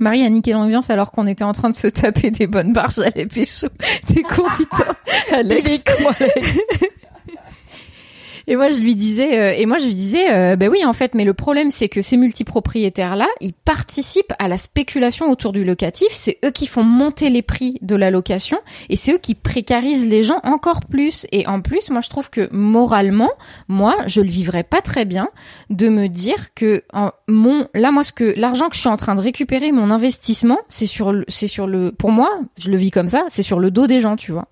[0.00, 2.90] Marie a niqué l'ambiance alors qu'on était en train de se taper des bonnes barres,
[2.96, 3.68] j'allais pécho.
[4.06, 4.86] T'es con, putain.
[5.32, 5.84] Alex.
[8.50, 10.94] Et moi je lui disais, euh, et moi je lui disais, euh, ben oui en
[10.94, 15.52] fait, mais le problème c'est que ces multipropriétaires là, ils participent à la spéculation autour
[15.52, 16.08] du locatif.
[16.12, 18.58] C'est eux qui font monter les prix de la location
[18.88, 21.26] et c'est eux qui précarisent les gens encore plus.
[21.30, 23.30] Et en plus, moi je trouve que moralement,
[23.68, 25.28] moi je le vivrais pas très bien
[25.68, 26.82] de me dire que
[27.28, 30.58] mon, là moi ce que l'argent que je suis en train de récupérer, mon investissement,
[30.70, 33.60] c'est sur le, c'est sur le, pour moi, je le vis comme ça, c'est sur
[33.60, 34.48] le dos des gens, tu vois.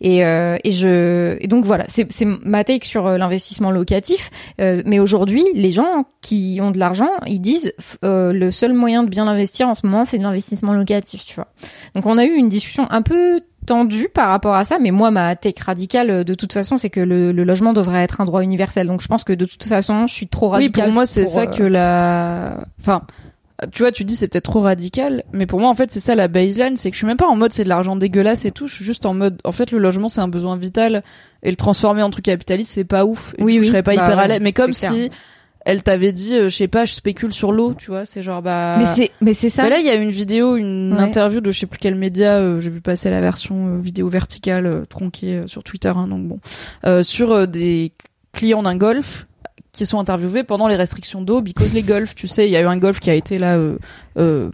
[0.00, 4.30] Et, euh, et je et donc voilà, c'est c'est ma take sur euh, l'investissement locatif.
[4.60, 7.72] Euh, mais aujourd'hui, les gens qui ont de l'argent, ils disent
[8.04, 11.48] euh, le seul moyen de bien investir en ce moment, c'est l'investissement locatif, tu vois.
[11.94, 15.12] Donc on a eu une discussion un peu tendue par rapport à ça, mais moi
[15.12, 18.24] ma take radicale euh, de toute façon, c'est que le, le logement devrait être un
[18.24, 18.88] droit universel.
[18.88, 20.84] Donc je pense que de toute façon, je suis trop Oui, radicale.
[20.86, 22.64] pour moi, c'est ça euh, que la.
[22.80, 23.02] Enfin,
[23.70, 26.14] tu vois, tu dis c'est peut-être trop radical, mais pour moi, en fait, c'est ça
[26.14, 28.50] la baseline, c'est que je suis même pas en mode c'est de l'argent dégueulasse et
[28.50, 28.66] tout.
[28.66, 31.02] Je suis juste en mode, en fait, le logement c'est un besoin vital
[31.42, 33.34] et le transformer en truc capitaliste c'est pas ouf.
[33.38, 33.64] Et Oui, coup, oui.
[33.66, 34.40] je serais pas Bah hyper ouais, à l'aise.
[34.42, 34.92] Mais comme clair.
[34.92, 35.10] si
[35.64, 38.42] elle t'avait dit, euh, je sais pas, je spécule sur l'eau, tu vois, c'est genre
[38.42, 38.76] bah.
[38.78, 39.62] Mais c'est, mais c'est ça.
[39.62, 41.02] Bah là, il y a une vidéo, une Ouais.
[41.02, 44.08] interview de je sais plus quel média, euh, j'ai vu passer la version euh, vidéo
[44.08, 46.40] verticale tronquée sur Twitter, hein, donc bon,
[46.84, 47.92] euh, sur des
[48.32, 49.26] clients d'un golf
[49.72, 52.60] qui sont interviewés pendant les restrictions d'eau, because les golfs, tu sais, il y a
[52.60, 53.76] eu un golf qui a été là, euh,
[54.18, 54.50] euh,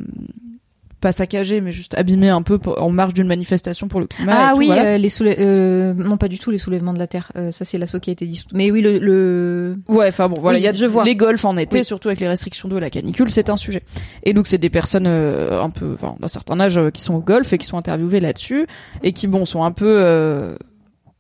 [1.01, 4.33] pas saccagé, mais juste abîmé un peu pour- en marge d'une manifestation pour le climat.
[4.33, 4.95] et ah tout, oui, voilà.
[4.95, 7.31] euh, les euh, non pas du tout les soulèvements de la terre.
[7.37, 8.49] Euh, ça c'est l'assaut qui a été dissout.
[8.53, 9.77] Mais oui, le, le...
[9.89, 11.05] Ouais, enfin bon, voilà, Oui, il y a je vois.
[11.05, 11.85] les golfs en été, Oui.
[11.85, 13.83] surtout avec les restrictions d'eau et la canicule, c'est un sujet.
[14.25, 17.21] Et donc c'est des personnes euh, un peu, enfin d'un certain âge, qui sont au
[17.21, 18.67] golf et qui sont interviewées là-dessus
[19.05, 20.57] et qui bon sont un peu euh,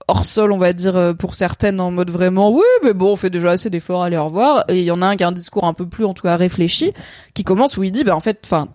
[0.08, 3.16] hors sol, on va dire euh, pour certaines en mode vraiment oui, mais bon, on
[3.16, 4.64] fait déjà assez d'efforts, allez au revoir.
[4.68, 6.22] Et il y en a un qui a un discours un peu plus, en tout
[6.22, 6.92] cas réfléchi,
[7.34, 8.68] qui commence où il dit, bah en fait, enfin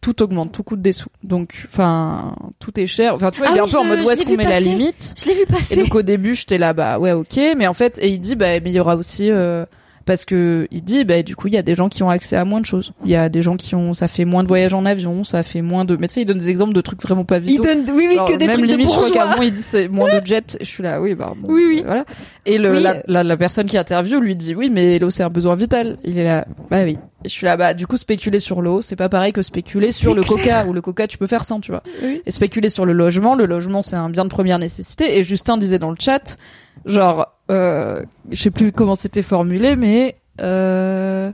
[0.00, 1.08] tout augmente, tout coûte des sous.
[1.24, 3.14] Donc, enfin, tout est cher.
[3.14, 4.44] Enfin, tu vois, Ah il est oui, un peu en mode où est-ce qu'on met
[4.44, 5.14] la limite?
[5.18, 5.76] Je l'ai vu et passer.
[5.76, 7.38] donc au début, j'étais là, bah ouais, ok.
[7.56, 9.64] Mais en fait, et il dit, bah mais il y aura aussi, euh,
[10.08, 12.34] parce que il dit, bah du coup, il y a des gens qui ont accès
[12.34, 12.94] à moins de choses.
[13.04, 15.42] Il y a des gens qui ont, ça fait moins de voyages en avion, ça
[15.42, 15.98] fait moins de.
[16.00, 17.62] Mais tu sais, il donne des exemples de trucs vraiment pas vitaux.
[17.62, 20.56] donne, oui, oui, Genre, même limite, je crois qu'à il dit c'est moins de jets.
[20.58, 21.82] Et je suis là, oui, bah bon, Oui, oui.
[21.84, 22.06] voilà.
[22.46, 22.82] Et le, Oui.
[22.82, 25.98] la, la, la personne qui interviewe lui dit, oui, mais l'eau c'est un besoin vital.
[26.04, 26.96] Il est là, bah oui.
[27.24, 30.14] Je suis là, bah du coup, spéculer sur l'eau, c'est pas pareil que spéculer sur
[30.14, 30.62] le clair.
[30.62, 30.66] coca.
[30.68, 31.82] Ou le coca, tu peux faire sans, tu vois.
[32.02, 32.22] Oui.
[32.24, 33.34] Et spéculer sur le logement.
[33.34, 35.18] Le logement, c'est un bien de première nécessité.
[35.18, 36.38] Et Justin disait dans le chat,
[36.84, 41.32] genre, euh, je sais plus comment c'était formulé, mais euh...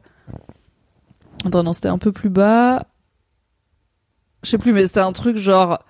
[1.44, 2.86] attends, non, c'était un peu plus bas.
[4.42, 5.84] Je sais plus, mais c'était un truc genre.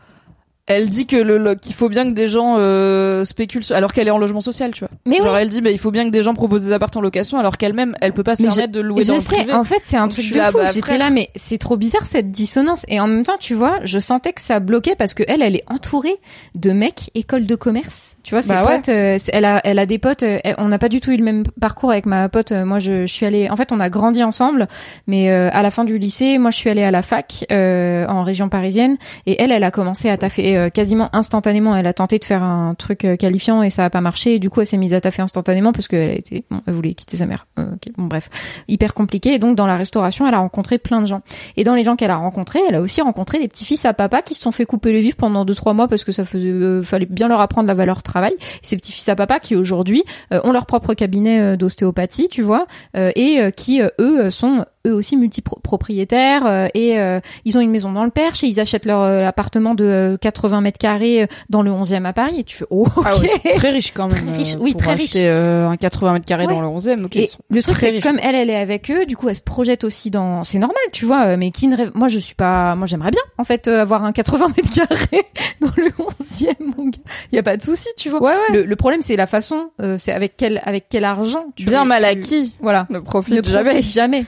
[0.66, 4.08] Elle dit que le, le- qu'il faut bien que des gens euh, spéculent alors qu'elle
[4.08, 4.88] est en logement social, tu vois.
[5.04, 5.24] Mais oui.
[5.26, 7.38] genre elle dit mais il faut bien que des gens proposent des appartements en location
[7.38, 9.52] alors qu'elle-même elle peut pas se Mais permettre de louer je dans le sais, privé.
[9.52, 10.56] en fait, c'est un Donc, truc de là, fou.
[10.58, 12.86] bah, J'étais là, mais c'est trop bizarre cette dissonance.
[12.88, 15.54] Et en même temps, tu vois, je sentais que ça bloquait parce que elle, elle
[15.54, 16.16] est entourée
[16.58, 18.16] de mecs école de commerce.
[18.22, 18.80] Tu vois, ses Bah ouais.
[18.88, 20.22] euh, elle a, elle a des potes.
[20.22, 22.52] euh, on n'a pas du tout eu le même parcours avec ma pote.
[22.52, 23.50] Euh, Moi, je, je suis allée.
[23.50, 24.66] En fait, on a grandi ensemble,
[25.06, 28.06] mais euh, à la fin du lycée, moi, je suis allée à la fac euh,
[28.06, 28.96] en région parisienne,
[29.26, 31.76] et elle, elle a commencé à taffer euh, quasiment instantanément.
[31.76, 34.34] Elle a tenté de faire un truc euh, qualifiant et ça a pas marché.
[34.34, 36.74] Et du coup, elle s'est mise à taffer instantanément parce qu'elle a été, bon, elle
[36.74, 37.46] voulait quitter sa mère.
[37.58, 38.30] Euh, bon, bref,
[38.68, 39.34] hyper compliqué.
[39.34, 41.22] Et donc, dans la restauration, elle a rencontré plein de gens.
[41.56, 43.94] Et dans les gens qu'elle a rencontrés, elle a aussi rencontré des petits fils à
[43.94, 46.24] papa qui se sont fait couper les vifs pendant deux trois mois parce que ça
[46.24, 48.34] faisait, euh, fallait bien leur apprendre la valeur travail.
[48.62, 52.66] Ces petits fils à papa qui aujourd'hui euh, ont leur propre cabinet d'ostéopathie, tu vois,
[52.94, 58.04] et qui eux sont eux aussi multipropriétaires euh, et euh, ils ont une maison dans
[58.04, 61.70] le Perche et ils achètent leur euh, appartement de euh, 80 mètres carrés dans le
[61.70, 64.26] 11e à Paris et tu fais oh ok Ah ouais, très riche quand même.
[64.26, 65.22] Très riche, oui, pour très acheter, riche.
[65.24, 66.52] euh, un 80 mètres carrés Ouais.
[66.52, 67.04] dans le 11e.
[67.04, 69.42] Ok, Et le truc, c'est comme elle, elle est avec eux, du coup, elle se
[69.42, 70.44] projette aussi dans.
[70.44, 71.36] C'est normal, tu vois.
[71.38, 72.74] Mais qui ne rêve Moi, je suis pas.
[72.74, 75.24] Moi, j'aimerais bien, en fait, euh, avoir un 80 mètres carrés
[75.60, 76.98] dans le 11e, mon gars.
[77.32, 78.22] Il y a pas de souci, tu vois.
[78.22, 78.56] Ouais, ouais.
[78.56, 79.70] Le, le problème, c'est la façon.
[79.80, 81.46] euh, c'est avec quel avec quel argent.
[81.56, 82.54] Tu Bien mal tu- acquis.
[82.60, 82.86] Voilà.
[82.90, 83.80] Ne Ne profite jamais.
[83.82, 84.24] jamais.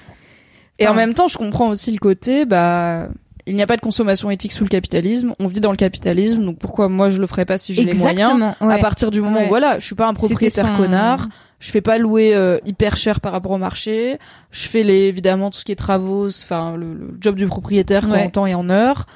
[0.78, 3.08] Et en même temps, je comprends aussi le côté, bah,
[3.46, 5.34] il n'y a pas de consommation éthique sous le capitalisme.
[5.38, 7.94] On vit dans le capitalisme, donc pourquoi moi je le ferais pas si j'ai les
[7.94, 8.56] moyens Exactement.
[8.60, 8.80] À ouais.
[8.80, 9.46] partir du moment Ouais.
[9.46, 11.28] où voilà, je suis pas un propriétaire son- connard,
[11.60, 14.18] je fais pas louer euh, hyper cher par rapport au marché,
[14.50, 18.06] je fais les évidemment tout ce qui est travaux, enfin le, le job du propriétaire
[18.08, 18.24] Ouais.
[18.24, 19.06] en temps et en heure.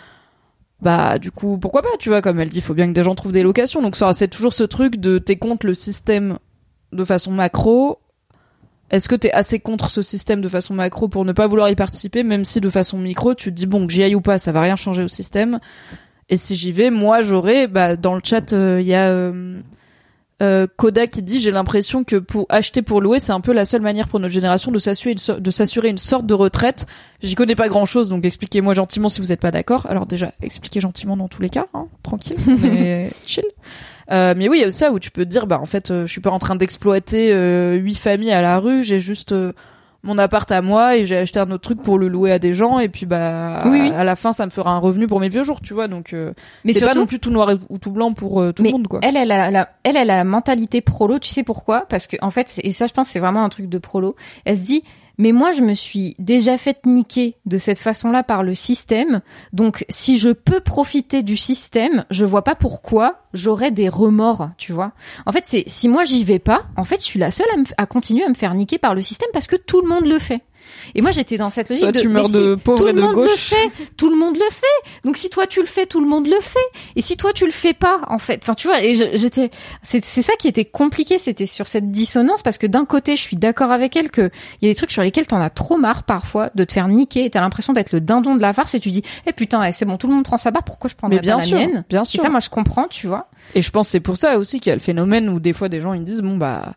[0.81, 3.14] Bah du coup pourquoi pas tu vois comme elle dit faut bien que des gens
[3.14, 6.38] trouvent des locations donc ça c'est toujours ce truc de t'es contre le système
[6.92, 7.99] de façon macro
[8.90, 11.76] est-ce que t'es assez contre ce système de façon macro pour ne pas vouloir y
[11.76, 14.38] participer, même si de façon micro, tu te dis bon que j'y aille ou pas,
[14.38, 15.61] ça va rien changer au système.
[16.29, 19.33] Et si j'y vais, moi j'aurais, bah dans le chat, il y a
[20.42, 23.64] euh, Koda qui dit j'ai l'impression que pour acheter pour louer, c'est un peu la
[23.64, 26.87] seule manière pour notre génération de s'assurer une, so- de s'assurer une sorte de retraite.
[27.22, 29.87] J'y connais pas grand chose, donc expliquez-moi gentiment si vous n'êtes pas d'accord.
[29.90, 33.44] Alors déjà, expliquez gentiment dans tous les cas, hein, tranquille, mais chill.
[34.11, 35.90] Euh, mais oui, il y a ça où tu peux te dire, bah en fait,
[35.90, 39.33] euh, je suis pas en train d'exploiter euh, huit familles à la rue, j'ai juste
[39.33, 39.53] euh,
[40.03, 42.55] mon appart à moi et j'ai acheté un autre truc pour le louer à des
[42.55, 43.91] gens et puis bah Oui, oui.
[43.91, 45.89] à, à la fin ça me fera un revenu pour mes vieux jours, tu vois.
[45.89, 46.33] Donc euh,
[46.65, 48.71] Mais c'est pas non plus tout noir et- ou tout blanc pour euh, tout Mais
[48.71, 49.01] le monde quoi.
[49.03, 51.19] Elle, elle a la, elle, elle a la mentalité prolo.
[51.19, 51.87] Tu sais pourquoi?
[51.89, 54.17] Parce que en fait, c'est- et ça, je pense, c'est vraiment un truc de prolo.
[54.45, 54.85] Elle se dit,
[55.20, 59.20] mais moi, je me suis déjà fait niquer de cette façon-là par le système.
[59.52, 64.48] Donc, si je peux profiter du système, je vois pas pourquoi j'aurais des remords.
[64.56, 64.92] Tu vois
[65.26, 67.83] En fait, c'est si moi j'y vais pas, en fait, je suis la seule à,
[67.83, 70.18] à continuer à me faire niquer par le système parce que tout le monde le
[70.18, 70.40] fait.
[70.95, 72.88] Et moi, j'étais dans cette logique Soit de tu meurs mais de si, pauvre tout
[72.88, 73.37] et le de monde le gauche.
[73.38, 74.90] fait, tout le monde le fait.
[75.05, 76.59] Donc si toi tu le fais, tout le monde le fait.
[76.97, 79.51] Et si toi tu le fais pas, en fait, enfin tu vois, et j'étais,
[79.83, 83.37] c'est ça qui était compliqué, c'était sur cette dissonance parce que d'un côté je suis
[83.37, 86.03] d'accord avec elle que il y a des trucs sur lesquels t'en as trop marre
[86.05, 88.81] parfois de te faire niquer, et t'as l'impression d'être le dindon de la farce et
[88.81, 90.95] tu dis, eh putain, eh, c'est bon, tout le monde prend sa barre, pourquoi je
[91.09, 91.85] Mais bien pas sûr, la mienne?
[91.88, 92.23] bien Et sûr.
[92.23, 93.29] ça, moi je comprends, tu vois.
[93.55, 95.53] Et je pense que c'est pour ça aussi qu'il y a le phénomène où des
[95.53, 96.75] fois des gens ils disent bon bah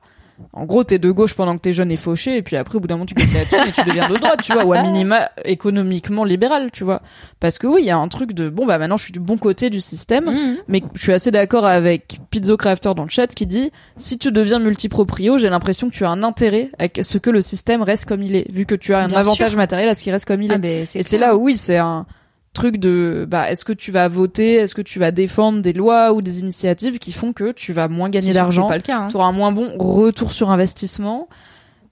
[0.51, 2.79] en gros, t'es de gauche pendant que t'es jeune et fauché, et puis après, au
[2.79, 4.73] bout d'un moment, tu gagnes la thune et tu deviens de droite, tu vois, ou
[4.73, 7.01] à minima économiquement libéral, tu vois.
[7.39, 9.19] Parce que oui, il y a un truc de bon, bah maintenant, je suis du
[9.19, 10.57] bon côté du système, Mhm.
[10.67, 14.31] mais je suis assez d'accord avec Pizzo Crafter dans le chat qui dit si tu
[14.31, 18.05] deviens multiproprio, j'ai l'impression que tu as un intérêt à ce que le système reste
[18.05, 19.57] comme il est, vu que tu as un Bien avantage sûr.
[19.57, 20.55] matériel à ce qu'il reste comme il est.
[20.55, 22.05] Ah, ben, Et c'est là où oui, c'est un
[22.53, 26.13] truc de bah est-ce que tu vas voter, est-ce que tu vas défendre des lois
[26.13, 28.97] ou des initiatives qui font que tu vas moins gagner d'argent, C'est pas le cas.
[28.99, 29.07] hein.
[29.09, 31.27] tu auras un moins bon retour sur investissement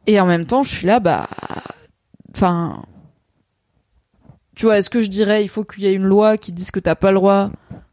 [0.08, 1.28] et en même temps, je suis là bah
[2.36, 2.84] enfin
[4.56, 6.71] tu vois, est-ce que je dirais il faut qu'il y ait une loi qui dise
[6.71, 7.50] que t'as pas le droit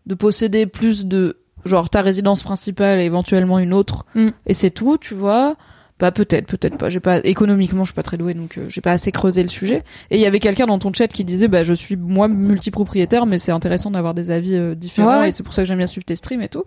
[0.06, 4.28] de posséder plus de genre ta résidence principale et éventuellement une autre Mm.
[4.46, 5.56] et c'est tout, tu vois
[5.98, 6.88] bah peut-être, peut-être pas.
[6.88, 9.48] J'ai pas économiquement, je suis pas très douée, donc euh, j'ai pas assez creusé le
[9.48, 9.82] sujet.
[10.10, 13.26] Et il y avait quelqu'un dans ton chat qui disait, bah je suis moi multipropriétaire,
[13.26, 15.78] mais c'est intéressant d'avoir des avis euh, différents Ouais, et c'est pour ça que j'aime
[15.78, 16.64] bien suivre tes streams et tout.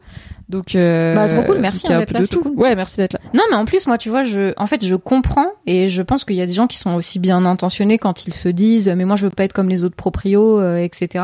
[0.49, 2.51] Donc euh, Bah, trop cool, merci, hein, d'être là, c'est cool.
[2.55, 3.19] Ouais, merci d'être là.
[3.33, 6.25] Non, mais en plus, moi, tu vois, je, en fait, je comprends et je pense
[6.25, 9.05] qu'il y a des gens qui sont aussi bien intentionnés quand ils se disent, mais
[9.05, 11.23] moi, je veux pas être comme les autres proprios, euh, etc.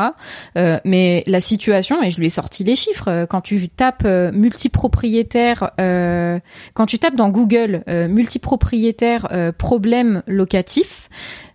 [0.56, 4.02] Euh, mais la situation, et je lui ai sorti les chiffres, euh, quand tu tapes
[4.06, 6.38] euh, multipropriétaire, euh,
[6.74, 11.08] quand tu tapes dans Google euh, multipropriétaire euh, problème locatif,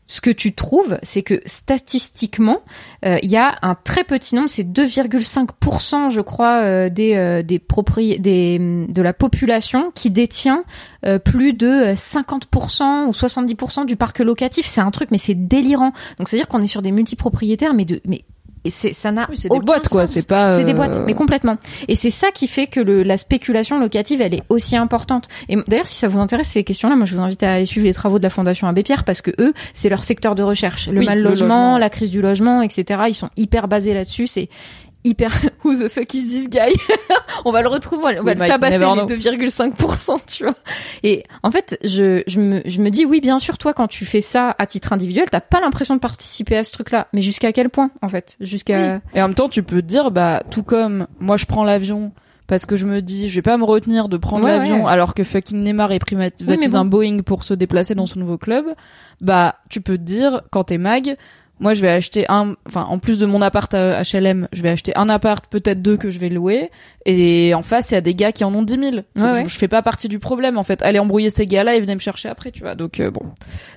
[0.05, 2.59] ce que tu trouves, c'est que statistiquement,
[3.05, 7.41] euh, il y a un très petit nombre, c'est 2,5%, je crois, euh, des euh,
[7.41, 7.61] des
[8.19, 10.65] des de la population qui détient
[11.05, 14.67] euh, plus de 50% ou 70% du parc locatif.
[14.67, 15.93] C'est un truc, mais c'est délirant.
[16.17, 18.25] Donc c'est à dire qu'on est sur des multipropriétaires, mais de mais
[18.65, 20.57] et c'est ça n'a Oui, c'est des boîtes quoi, c'est pas.
[20.57, 21.57] C'est des euh, boîtes, mais complètement.
[21.87, 25.27] Et c'est ça qui fait que le, la spéculation locative, elle est aussi importante.
[25.49, 27.85] Et d'ailleurs, si ça vous intéresse ces questions-là, moi, je vous invite à aller suivre
[27.85, 30.87] les travaux de la Fondation Abbé Pierre parce que eux, c'est leur secteur de recherche.
[30.87, 31.77] Le Oui, mal logement, logement.
[31.77, 33.01] la crise du logement, etc.
[33.09, 34.27] Ils sont hyper basés là-dessus.
[34.27, 34.49] C'est
[35.03, 35.31] hyper.
[35.63, 36.73] Who the fuck is this guy?
[37.45, 40.55] On va le retrouver, on va, le tabasser les 2,5%, tu vois.
[41.03, 44.05] Et en fait, je, je, me, je me dis, oui, bien sûr, toi, quand tu
[44.05, 47.07] fais ça à titre individuel, t'as pas l'impression de participer à ce truc-là.
[47.11, 48.37] Mais jusqu'à quel point, en fait?
[48.39, 49.01] Jusqu'à.
[49.13, 52.11] Et en même temps, tu peux te dire, bah, tout comme moi, je prends l'avion
[52.47, 54.91] parce que je me dis, je vais pas me retenir de prendre Ouais, l'avion ouais.
[54.91, 56.77] alors que fucking Neymar est privatise Oui, bon.
[56.77, 58.65] un Boeing pour se déplacer dans son nouveau club.
[59.21, 61.15] Bah, tu peux te dire, quand t'es mag,
[61.59, 64.69] moi, je vais acheter un, enfin, en plus de mon appart à HLM, je vais
[64.69, 66.71] acheter un appart, peut-être deux que je vais louer.
[67.05, 68.91] Et en face, il y a des gars qui en ont 10 000.
[68.91, 69.47] Donc, Ouais, je, ouais.
[69.47, 70.81] je fais pas partie du problème, en fait.
[70.81, 72.75] Allez embrouiller ces gars-là et venez me chercher après, tu vois.
[72.75, 73.21] Donc, euh, bon.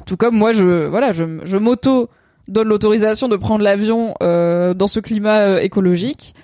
[0.06, 2.08] Tout comme moi, je, voilà, je, je m'auto
[2.48, 6.34] donne l'autorisation de prendre l'avion euh, dans ce climat euh, écologique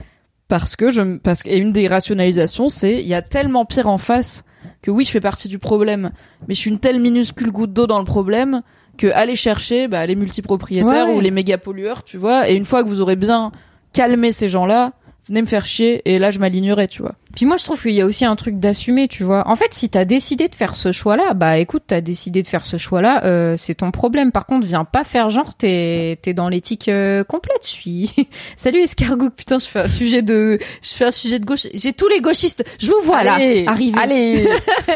[0.48, 3.88] parce que je parce que et une des rationalisations c'est il y a tellement pire
[3.88, 4.42] en face
[4.82, 6.10] que oui je fais partie du problème
[6.48, 8.62] mais je suis une telle minuscule goutte d'eau dans le problème
[9.02, 11.16] que aller chercher bah, les multipropriétaires Ouais, ouais.
[11.16, 13.50] ou les méga pollueurs tu vois et une fois que vous aurez bien
[13.92, 14.92] calmé ces gens-là
[15.28, 17.92] venez me faire chier et là je m'alignerai tu vois Puis moi, je trouve qu'il
[17.92, 19.48] y a aussi un truc d'assumer, tu vois.
[19.48, 22.64] En fait, si t'as décidé de faire ce choix-là, bah écoute, t'as décidé de faire
[22.64, 24.32] ce choix-là, euh, c'est ton problème.
[24.32, 27.60] Par contre, viens pas faire genre t'es t'es dans l'éthique euh, complète.
[27.62, 28.14] Je suis.
[28.56, 31.66] Salut escargot, putain, je fais un sujet de, je fais un sujet de gauche.
[31.74, 32.64] J'ai tous les gauchistes.
[32.80, 33.98] Je vous vois allez, là arriver.
[34.00, 34.48] allez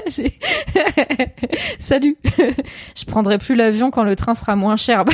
[1.81, 2.17] Salut.
[2.97, 5.05] je prendrai plus l'avion quand le train sera moins cher.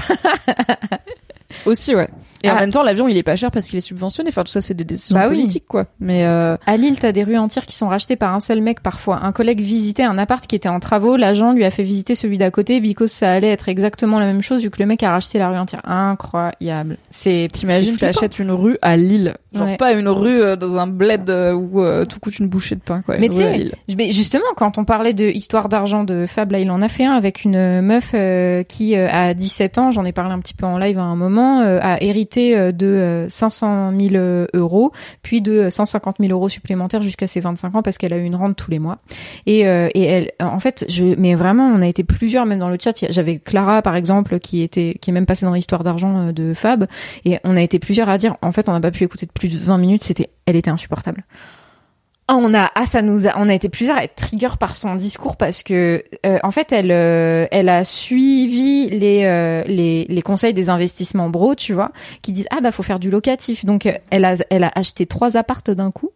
[1.66, 2.09] Aussi ouais
[2.42, 2.61] et en Ah.
[2.61, 4.74] même temps l'avion il est pas cher parce qu'il est subventionné enfin tout ça c'est
[4.74, 5.37] des décisions Bah oui.
[5.37, 8.40] politiques quoi mais euh, À Lille, t'as des rues entières qui sont rachetées par un
[8.40, 9.20] seul mec parfois.
[9.24, 12.38] Un collègue visitait un appart qui était en travaux, l'agent lui a fait visiter celui
[12.38, 15.11] d'à côté, because ça allait être exactement la même chose vu que le mec a
[15.11, 15.83] racheté la rue entière.
[15.85, 16.96] Incroyable.
[17.11, 19.35] C'est T'imagines, t'achètes une rue à Lille.
[19.55, 19.76] Genre Ouais.
[19.76, 22.81] pas une rue euh, dans un bled euh, où euh, tout coûte une bouchée de
[22.81, 23.16] pain, quoi.
[23.18, 23.70] Mais tu sais,
[24.11, 27.12] justement, quand on parlait de histoire d'argent de Fab, là, il en a fait un
[27.12, 28.14] avec une meuf
[28.68, 31.61] qui, à 17 ans, j'en ai parlé un petit peu en live à un moment,
[31.61, 34.92] a hérité euh, de euh, 500 000 euh, euros,
[35.22, 38.36] puis de 150 000 euros supplémentaires jusqu'à ses 25 ans parce qu'elle a eu une
[38.36, 38.98] rente tous les mois.
[39.46, 42.68] Et, euh, et elle, en fait, je, mais vraiment, on a été plusieurs, même dans
[42.68, 42.92] le chat.
[43.10, 46.54] J'avais Clara, par exemple, qui était, qui est même passée dans l'histoire d'argent euh, de
[46.54, 46.86] Fab,
[47.24, 49.32] et on a été plusieurs à dire, en fait, on n'a pas pu écouter de
[49.32, 50.02] plus de 20 minutes.
[50.02, 51.24] C'était, elle était insupportable.
[52.28, 54.76] Ah, on a ah ça nous a on a été plusieurs à être trigger par
[54.76, 60.06] son discours parce que euh, en fait elle euh, elle a suivi les euh, les
[60.08, 61.90] les conseils des investissements bro tu vois
[62.22, 63.64] qui disent ah bah faut faire du locatif.
[63.64, 66.11] Donc elle a elle a acheté trois appartes d'un coup.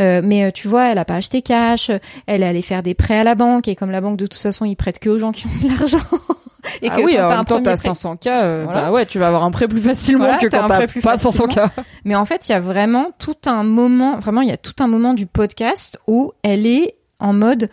[0.00, 1.92] Euh, mais euh, tu vois elle a pas acheté cash.
[2.26, 3.68] Elle est allée faire des prêts à la banque.
[3.68, 5.78] Et comme la banque de toute façon ils prêtent que aux gens qui ont de
[5.78, 5.98] l'argent
[6.82, 8.80] et ah que oui, en t'as un même temps, premier t'as prêt- 500K, euh, Voilà.
[8.82, 11.46] bah ouais, tu vas avoir un prêt plus facilement Voilà, que quand t'as pas facilement.
[11.46, 11.68] 500K.
[12.04, 14.74] Mais en fait, il y a vraiment tout un moment, vraiment, il y a tout
[14.80, 17.68] un moment du podcast où elle est en mode,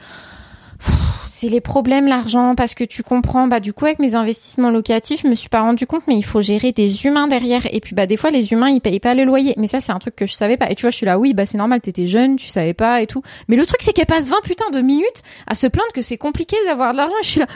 [1.39, 5.21] c'est les problèmes l'argent parce que tu comprends bah du coup avec mes investissements locatifs
[5.23, 7.62] je me suis pas rendu compte mais il faut gérer des humains derrière.
[7.73, 9.54] Et puis bah des fois les humains ils payent pas le loyer.
[9.58, 10.69] Mais ça c'est un truc que je savais pas.
[10.69, 13.02] Et tu vois je suis là oui bah c'est normal t'étais jeune tu savais pas
[13.02, 13.21] et tout.
[13.47, 16.17] Mais le truc c'est qu'elle passe 20 putains de minutes à se plaindre que c'est
[16.17, 17.15] compliqué d'avoir de l'argent.
[17.23, 17.47] Je suis là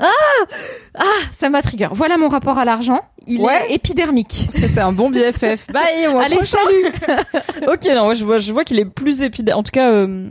[0.00, 0.06] ah
[0.98, 1.88] ah ça m'a trigger.
[1.92, 3.00] Voilà mon rapport à l'argent.
[3.26, 3.66] Il Ouais.
[3.70, 4.46] est épidermique.
[4.50, 5.66] C'était un bon BFF.
[5.72, 6.86] Bye, on allez salut.
[7.66, 9.58] Ok, non, je vois, je vois qu'il est plus épidermique.
[9.58, 10.28] En tout cas, euh,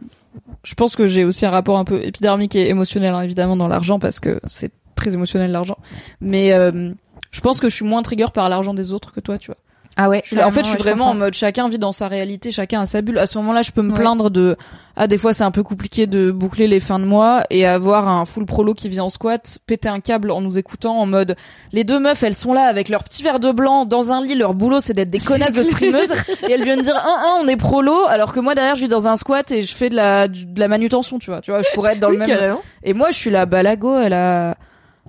[0.63, 3.67] je pense que j'ai aussi un rapport un peu épidermique et émotionnel, hein, évidemment, dans
[3.67, 5.77] l'argent, parce que c'est très émotionnel, l'argent.
[6.21, 6.91] Mais euh,
[7.31, 9.57] je pense que je suis moins trigger par l'argent des autres que toi, tu vois.
[9.97, 12.07] Ah ouais suis en fait, je suis ouais, vraiment en mode chacun vit dans sa
[12.07, 13.17] réalité, chacun a sa bulle.
[13.17, 13.99] À ce moment-là, je peux me Ouais.
[13.99, 14.57] plaindre de
[14.97, 18.07] ah des fois c'est un peu compliqué de boucler les fins de mois et avoir
[18.07, 21.35] un full prolo qui vient en squat, péter un câble en nous écoutant en mode
[21.73, 24.35] les deux meufs elles sont là avec leur petit verre de blanc dans un lit,
[24.35, 26.13] leur boulot c'est d'être des connasses de streameuses
[26.47, 28.89] et elles viennent dire un un on est prolo alors que moi derrière je vis
[28.89, 31.41] dans un squat et je fais de la de la manutention, tu vois.
[31.41, 33.97] Tu vois, je pourrais être dans le même et moi, je suis la balago.
[33.99, 34.55] Elle a,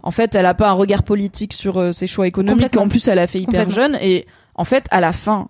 [0.03, 2.77] en fait, elle a pas un regard politique sur euh, ses choix économiques.
[2.77, 3.97] En plus, elle a fait hyper jeune.
[4.01, 5.47] Et en fait, à la fin,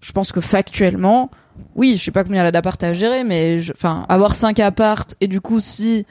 [0.00, 1.30] je pense que factuellement,
[1.74, 4.60] oui, je sais pas combien elle a d'appart à gérer, mais je- enfin, avoir cinq
[4.60, 6.04] appartes et du coup, si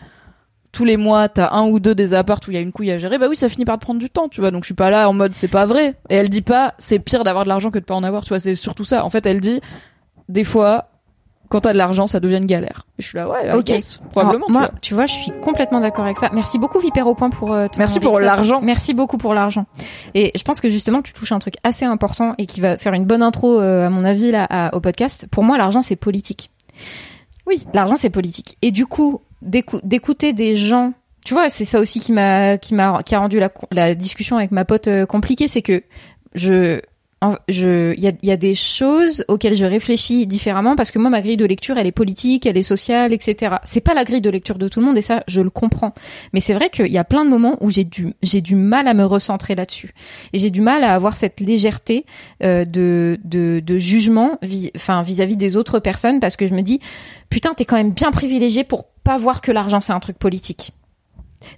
[0.71, 2.89] tous les mois t'as un ou deux des appartes où il y a une couille
[2.89, 4.49] à gérer, bah oui, ça finit par te prendre du temps, tu vois.
[4.49, 5.95] Donc je suis pas là en mode c'est pas vrai.
[6.09, 8.29] Et elle dit pas c'est pire d'avoir de l'argent que de pas en avoir, tu
[8.29, 8.39] vois.
[8.39, 9.05] C'est surtout ça.
[9.05, 9.61] En fait, elle dit
[10.29, 10.89] des fois.
[11.53, 12.87] Quand t'as de l'argent, ça devient une galère.
[12.97, 13.65] Je suis là, ouais, Ok.
[13.65, 14.47] guess, probablement.
[14.47, 14.79] Alors, tu vois.
[14.81, 16.31] tu vois, je suis complètement d'accord avec ça.
[16.33, 18.59] Merci beaucoup Viper au point pour euh, ton Merci pour l'argent.
[18.59, 19.67] Merci beaucoup pour l'argent.
[20.15, 22.93] Et je pense que justement, tu touches un truc assez important et qui va faire
[22.93, 25.27] une bonne intro, euh, à mon avis, là, à- au podcast.
[25.29, 26.49] Pour moi, l'argent, c'est politique.
[27.45, 28.57] Oui, l'argent, c'est politique.
[28.63, 30.93] Et du coup, d'écou- d'écouter des gens,
[31.25, 34.37] tu vois, c'est ça aussi qui m'a, qui m'a, qui a rendu la, la discussion
[34.37, 35.83] avec ma pote euh, compliquée, c'est que
[36.33, 36.81] je,
[37.47, 41.21] il y a, y a des choses auxquelles je réfléchis différemment parce que moi, ma
[41.21, 43.55] grille de lecture, elle est politique, elle est sociale, etc.
[43.63, 45.93] C'est pas la grille de lecture de tout le monde et ça, je le comprends.
[46.33, 48.87] Mais c'est vrai qu'il y a plein de moments où j'ai du, j'ai du mal
[48.87, 49.93] à me recentrer là-dessus
[50.33, 52.05] et j'ai du mal à avoir cette légèreté
[52.43, 56.61] euh, de, de, de jugement, vis, enfin vis-à-vis des autres personnes parce que je me
[56.61, 56.79] dis,
[57.29, 60.71] putain, t'es quand même bien privilégié pour pas voir que l'argent c'est un truc politique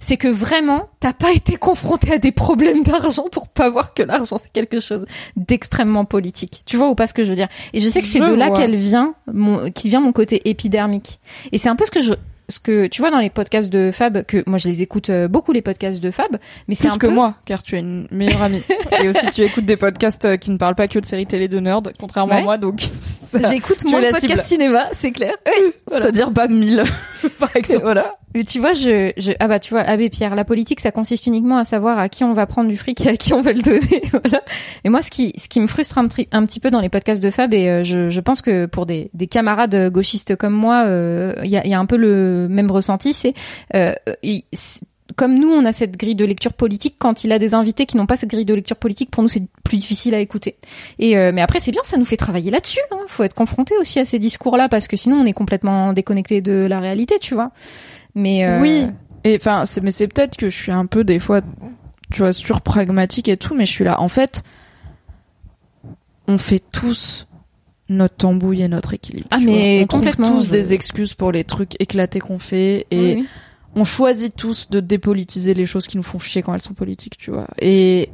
[0.00, 4.02] c'est que vraiment, t'as pas été confronté à des problèmes d'argent pour pas voir que
[4.02, 6.62] l'argent c'est quelque chose d'extrêmement politique.
[6.66, 7.48] Tu vois ou pas ce que je veux dire?
[7.72, 11.20] Et je sais que c'est de là qu'elle vient, mon, qui vient mon côté épidermique.
[11.52, 12.14] Et c'est un peu ce que je,
[12.48, 15.28] ce que tu vois dans les podcasts de Fab, que moi je les écoute euh,
[15.28, 16.36] beaucoup les podcasts de Fab,
[16.68, 18.62] mais c'est un que peu moi, car tu es une meilleure amie.
[19.02, 21.48] Et aussi, tu écoutes des podcasts euh, qui ne parlent pas que de séries télé
[21.48, 25.34] de nerd, contrairement à moi, donc ça- J'écoute moins de podcasts cinéma, c'est clair.
[25.88, 26.04] Voilà.
[26.06, 26.82] c'est-à-dire pas mille,
[27.38, 27.82] par exemple.
[27.82, 28.16] Voilà.
[28.34, 31.26] Mais tu vois, je, je, ah bah tu vois, Abbé Pierre, la politique, ça consiste
[31.26, 33.52] uniquement à savoir à qui on va prendre du fric et à qui on va
[33.52, 34.02] le donner.
[34.10, 34.42] voilà.
[34.84, 36.88] Et moi, ce qui, ce qui me frustre un, tri- un petit peu dans les
[36.88, 40.52] podcasts de Fab, et euh, je, je pense que pour des, des camarades gauchistes comme
[40.54, 43.34] moi, euh, il y, a, il y a un peu le même ressenti, c'est
[43.74, 43.92] euh,
[44.52, 47.86] c'est- comme nous, on a cette grille de lecture politique, quand il a des invités
[47.86, 50.56] qui n'ont pas cette grille de lecture politique, pour nous, c'est plus difficile à écouter.
[50.98, 52.80] Et euh, mais après, c'est bien, ça nous fait travailler là-dessus.
[52.90, 52.98] Hein.
[53.06, 56.66] Faut être confronté aussi à ces discours-là, parce que sinon, on est complètement déconnecté de
[56.68, 57.52] la réalité, tu vois.
[58.16, 58.86] Mais euh, Oui.
[59.22, 61.40] Et enfin, mais c'est peut-être que je suis un peu des fois,
[62.12, 64.00] tu vois, surpragmatique et tout, mais je suis là.
[64.00, 64.42] En fait,
[66.28, 67.26] on fait tous
[67.88, 69.28] notre tambouille et notre équilibre.
[69.30, 72.86] Ah, mais on trouve complètement, tous je- des excuses pour les trucs éclatés qu'on fait
[72.90, 73.26] et oui, oui.
[73.76, 77.16] on choisit tous de dépolitiser les choses qui nous font chier quand elles sont politiques,
[77.16, 77.46] tu vois.
[77.60, 78.10] Et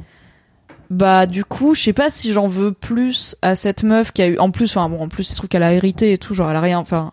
[0.89, 4.27] bah du coup, je sais pas si j'en veux plus à cette meuf qui a
[4.27, 6.33] eu en plus enfin bon en plus il se trouve qu'elle a hérité et tout,
[6.35, 7.11] genre elle a rien enfin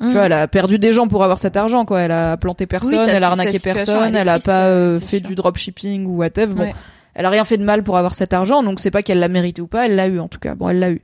[0.00, 0.06] Mm.
[0.08, 2.66] tu vois, elle a perdu des gens pour avoir cet argent quoi, elle a planté
[2.66, 5.28] personne, elle a arnaqué personne, elle a pas euh, euh, fait sûr.
[5.28, 6.52] du dropshipping ou whatever.
[6.52, 6.74] Bon, Ouais.
[7.14, 9.28] elle a rien fait de mal pour avoir cet argent, donc c'est pas qu'elle l'a
[9.28, 10.56] mérité ou pas, elle l'a eu en tout cas.
[10.56, 11.00] Bon, elle l'a eu.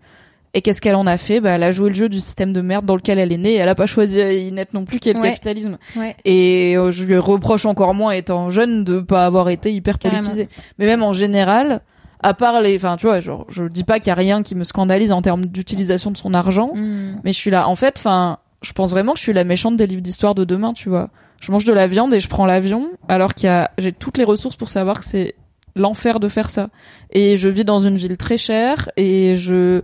[0.52, 1.40] Et qu'est-ce qu'elle en a fait?
[1.40, 3.52] Bah, elle a joué le jeu du système de merde dans lequel elle est née.
[3.52, 5.28] Et elle a pas choisi Inette non plus, qui est le Ouais.
[5.30, 5.78] capitalisme.
[5.96, 6.16] Ouais.
[6.24, 10.20] Et euh, je lui reproche encore moins, étant jeune, de pas avoir été hyper Carrément.
[10.22, 10.48] politisée.
[10.78, 11.82] Mais même en général,
[12.22, 14.54] à part les, enfin, tu vois, genre, je dis pas qu'il y a rien qui
[14.56, 17.20] me scandalise en termes d'utilisation de son argent, Mm.
[17.22, 17.68] mais je suis là.
[17.68, 20.44] En fait, enfin, je pense vraiment que je suis la méchante des livres d'histoire de
[20.44, 21.10] demain, tu vois.
[21.40, 24.18] Je mange de la viande et je prends l'avion, alors qu'il y a, j'ai toutes
[24.18, 25.36] les ressources pour savoir que c'est
[25.76, 26.68] l'enfer de faire ça.
[27.12, 29.80] Et je vis dans une ville très chère et je,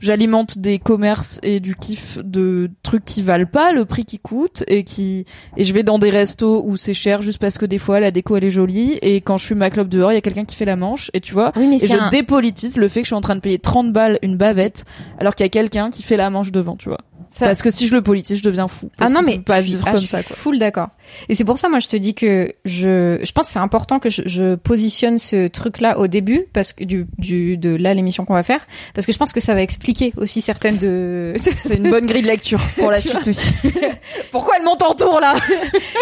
[0.00, 4.64] j'alimente des commerces et du kiff de trucs qui valent pas le prix qui coûte
[4.66, 5.24] et qui
[5.56, 8.10] et je vais dans des restos où c'est cher juste parce que des fois la
[8.10, 8.98] déco elle est jolie.
[9.02, 11.10] Et quand je fume ma clope dehors il y a quelqu'un qui fait la manche
[11.14, 13.20] et tu vois Oui, mais et je un- dépolitise le fait que je suis en
[13.20, 14.84] train de payer 30 balles une bavette
[15.18, 16.98] alors qu'il y a quelqu'un qui fait la manche devant tu vois.
[17.30, 18.88] Ça- parce que si je le politise je deviens fou.
[18.98, 20.36] Ah non mais pas je suis- vivre ah, comme je ça suis quoi.
[20.36, 20.88] full d'accord.
[21.28, 23.98] Et c'est pour ça, moi, je te dis que je, je pense que c'est important
[23.98, 28.24] que je, je positionne ce truc-là au début, parce que du, du, de là, l'émission
[28.24, 31.34] qu'on va faire, parce que je pense que ça va expliquer aussi certaines de.
[31.40, 33.52] C'est une bonne grille de lecture pour la suite aussi.
[34.30, 35.34] Pourquoi elle monte en tour là?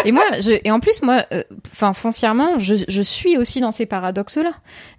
[0.05, 3.71] Et moi, je, et en plus, moi, euh, enfin, foncièrement, je, je suis aussi dans
[3.71, 4.51] ces paradoxes-là,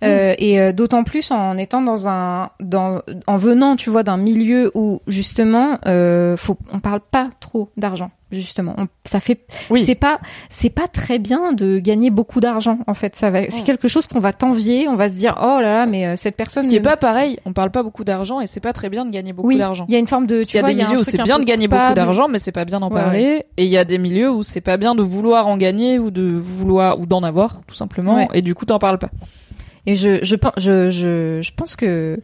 [0.04, 4.16] euh, et euh, d'autant plus en étant dans un, dans, en venant, tu vois, d'un
[4.16, 8.74] milieu où justement, euh, faut, on parle pas trop d'argent justement.
[8.78, 9.84] On- ça fait, Oui.
[9.84, 10.20] c'est pas,
[10.50, 12.78] c'est pas très bien de gagner beaucoup d'argent.
[12.86, 14.86] En fait, ça va, c'est quelque chose qu'on va t'envier.
[14.88, 16.62] On va se dire, oh là là, mais euh, cette personne.
[16.62, 19.04] Ce qui est pas pareil, on parle pas beaucoup d'argent et c'est pas très bien
[19.06, 19.86] de gagner beaucoup oui, d'argent.
[19.88, 21.00] il y a une forme de, tu Il y a vois, des y a milieux
[21.00, 23.44] où c'est bien de gagner beaucoup d'argent, mais c'est pas bien d'en Ouais, parler.
[23.56, 26.10] Et il y a des milieux où c'est pas bien de vouloir en gagner ou
[26.10, 28.16] de vouloir ou d'en avoir, tout simplement.
[28.16, 28.28] Ouais.
[28.34, 29.10] Et du coup, t'en parles pas.
[29.86, 32.20] Et je, je, pen- je, je, je pense que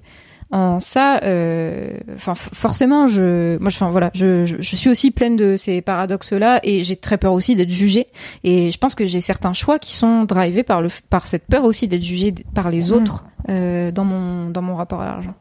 [0.55, 5.35] en ça, euh, enfin forcément, je, moi, enfin voilà, je, je, je suis aussi pleine
[5.37, 8.07] de ces paradoxes-là et j'ai très peur aussi d'être jugée.
[8.45, 11.65] Et je pense que j'ai certains choix qui sont drivés par le, par cette peur
[11.65, 12.97] aussi d'être jugée par les Mhm.
[12.97, 15.35] autres euh, dans mon, dans mon rapport à l'argent.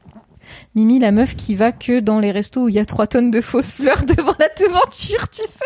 [0.75, 3.31] Mimi, la meuf qui va que dans les restos où il y a trois tonnes
[3.31, 5.59] de fausses fleurs devant la devanture, tu sais.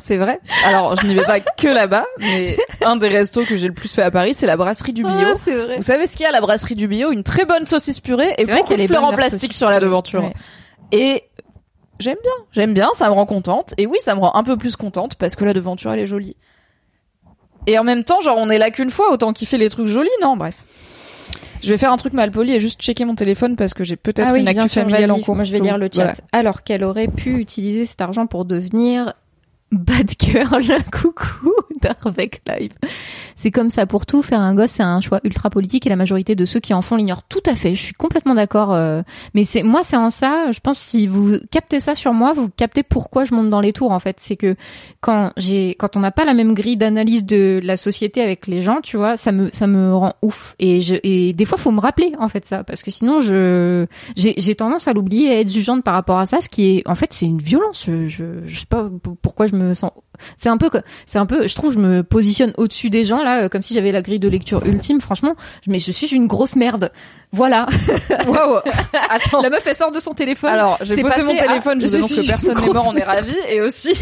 [0.00, 0.40] C'est vrai.
[0.64, 3.92] Alors, je n'y vais pas que là-bas, mais un des restos que j'ai le plus
[3.92, 5.12] fait à Paris, c'est la brasserie du bio.
[5.12, 5.76] Ah, c'est vrai.
[5.76, 8.00] Vous savez ce qu'il y a à la brasserie du bio Une très bonne saucisse
[8.00, 10.22] purée et beaucoup de fleurs en plastique sur la devanture.
[10.24, 10.32] Ouais.
[10.92, 11.24] Et
[11.98, 13.74] j'aime bien, j'aime bien, ça me rend contente.
[13.76, 16.06] Et oui, ça me rend un peu plus contente parce que la devanture elle est
[16.06, 16.36] jolie.
[17.66, 20.08] Et en même temps, genre on est là qu'une fois, autant kiffer les trucs jolis,
[20.22, 20.54] non Bref.
[21.62, 23.96] Je vais faire un truc mal poli et juste checker mon téléphone parce que j'ai
[23.96, 25.34] peut-être Ah oui, une actu familiale en cours.
[25.34, 26.04] Moi, je vais lire le chat.
[26.04, 26.18] Voilà.
[26.32, 29.14] Alors qu'elle aurait pu utiliser cet argent pour devenir
[29.72, 30.62] bad girl,
[30.92, 32.72] coucou, d'Arvec Live.
[33.36, 34.22] C'est comme ça pour tout.
[34.22, 36.82] Faire un gosse, c'est un choix ultra politique et la majorité de ceux qui en
[36.82, 37.22] font l'ignorent.
[37.28, 37.74] Tout à fait.
[37.74, 38.74] Je suis complètement d'accord.
[38.74, 39.02] euh,
[39.34, 40.50] mais c'est moi, c'est en ça.
[40.50, 43.72] Je pense si vous captez ça sur moi, vous captez pourquoi je monte dans les
[43.72, 43.92] tours.
[43.92, 44.56] En fait, c'est que
[45.00, 48.60] quand j'ai, quand on n'a pas la même grille d'analyse de la société avec les
[48.60, 50.56] gens, tu vois, ça me, ça me rend ouf.
[50.58, 53.86] Et je, et des fois, faut me rappeler en fait ça, parce que sinon, je,
[54.16, 56.88] j'ai tendance à l'oublier et à être jugeante par rapport à ça, ce qui est,
[56.88, 57.84] en fait, c'est une violence.
[57.86, 58.90] Je, je, sais pas
[59.22, 59.92] pourquoi je me sens.
[60.36, 61.46] C'est un peu, que- c'est un peu.
[61.46, 64.18] Je trouve, je me positionne au-dessus des gens là, euh, comme si j'avais la grille
[64.18, 65.00] de lecture ultime.
[65.00, 65.34] Franchement,
[65.68, 66.90] mais je suis une grosse merde.
[67.30, 67.66] Voilà.
[68.26, 68.58] Waouh.
[69.10, 69.42] Attends.
[69.42, 70.50] La meuf, elle sort de son téléphone.
[70.50, 72.96] Alors, j'ai posé mon passé à- téléphone, je vous annonce que personne n'est mort, on
[72.96, 73.36] est ravis.
[73.50, 73.92] Et aussi,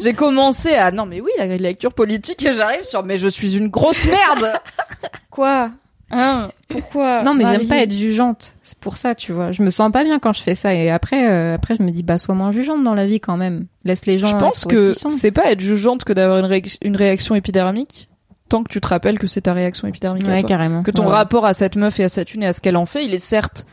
[0.00, 3.18] j'ai commencé à, non mais oui, la grille de lecture politique, et j'arrive sur, mais
[3.18, 4.52] je suis une grosse merde
[5.30, 5.70] Quoi?
[6.10, 8.54] Hein Pourquoi Non, mais j'aime pas être jugeante.
[8.62, 9.50] C'est pour ça, tu vois.
[9.50, 10.72] Je me sens pas bien quand je fais ça.
[10.74, 13.36] Et après, euh, après, je me dis, bah, sois moins jugeante dans la vie quand
[13.36, 13.66] même.
[13.84, 14.28] Laisse les gens.
[14.28, 18.08] Je pense que c'est pas être jugeante que d'avoir une, réac- une réaction épidermique,
[18.48, 20.48] tant que tu te rappelles que c'est ta réaction épidermique à Ouais, toi.
[20.48, 20.82] carrément.
[20.84, 21.10] Que ton Ouais.
[21.12, 23.12] rapport à cette meuf et à cette une et à ce qu'elle en fait, il
[23.12, 23.66] est certes,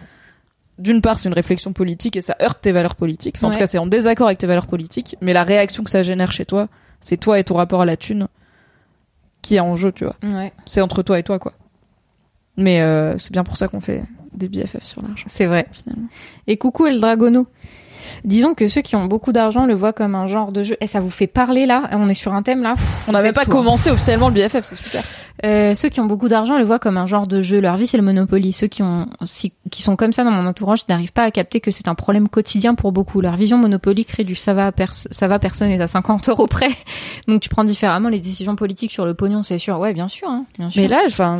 [0.79, 3.35] d'une part, c'est une réflexion politique et ça heurte tes valeurs politiques.
[3.37, 5.15] Enfin, en tout cas, c'est en désaccord avec tes valeurs politiques.
[5.21, 6.67] Mais la réaction que ça génère chez toi,
[6.99, 8.27] c'est toi et ton rapport à la thune
[9.43, 10.15] qui est en jeu, tu vois.
[10.23, 11.53] Ouais, C'est entre toi et toi, quoi.
[12.57, 15.67] Mais euh, c'est bien pour ça qu'on fait des BFF sur l'argent, c'est vrai.
[15.71, 16.07] finalement.
[16.47, 17.47] Et coucou El Dragono.
[18.25, 20.75] Disons que ceux qui ont beaucoup d'argent le voient comme un genre de jeu.
[20.81, 21.89] Et ça vous fait parler là?
[21.93, 22.73] On est sur un thème là.
[22.75, 23.49] Pff, On n'avait pas hein.
[23.49, 25.01] commencé officiellement le BFF, c'est super.
[25.45, 27.59] Euh, ceux qui ont beaucoup d'argent le voient comme un genre de jeu.
[27.61, 28.51] Leur vie, c'est le Monopoly.
[28.53, 31.59] Ceux qui ont, si- qui sont comme ça dans mon entourage n'arrivent pas à capter
[31.61, 33.21] que c'est un problème quotidien pour beaucoup.
[33.21, 36.69] Leur vision Monopoly crée du ça va, ça va, personne est à 50 euros près.
[37.27, 39.79] Donc tu prends différemment les décisions politiques sur le pognon, c'est sûr.
[39.79, 40.81] Ouais, bien sûr, hein, bien sûr.
[40.81, 41.39] Mais là, enfin,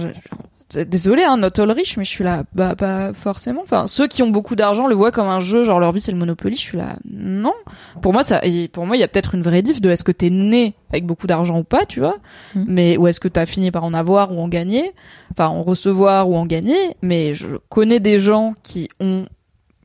[0.78, 3.62] désolé, hein, not all rich, mais je suis là, bah, pas forcément.
[3.64, 6.12] Enfin, ceux qui ont beaucoup d'argent le voient comme un jeu, genre leur vie c'est
[6.12, 6.56] le Monopoly.
[6.56, 7.54] Je suis là, non.
[8.02, 10.04] Pour moi, ça, et pour moi, il y a peut-être une vraie diff de est-ce
[10.04, 12.18] que t'es né avec beaucoup d'argent ou pas, tu vois,
[12.56, 12.64] Mm.
[12.68, 14.92] mais ou est-ce que t'as fini par en avoir ou en gagner,
[15.32, 16.78] enfin, en recevoir ou en gagner.
[17.02, 19.26] Mais je connais des gens qui ont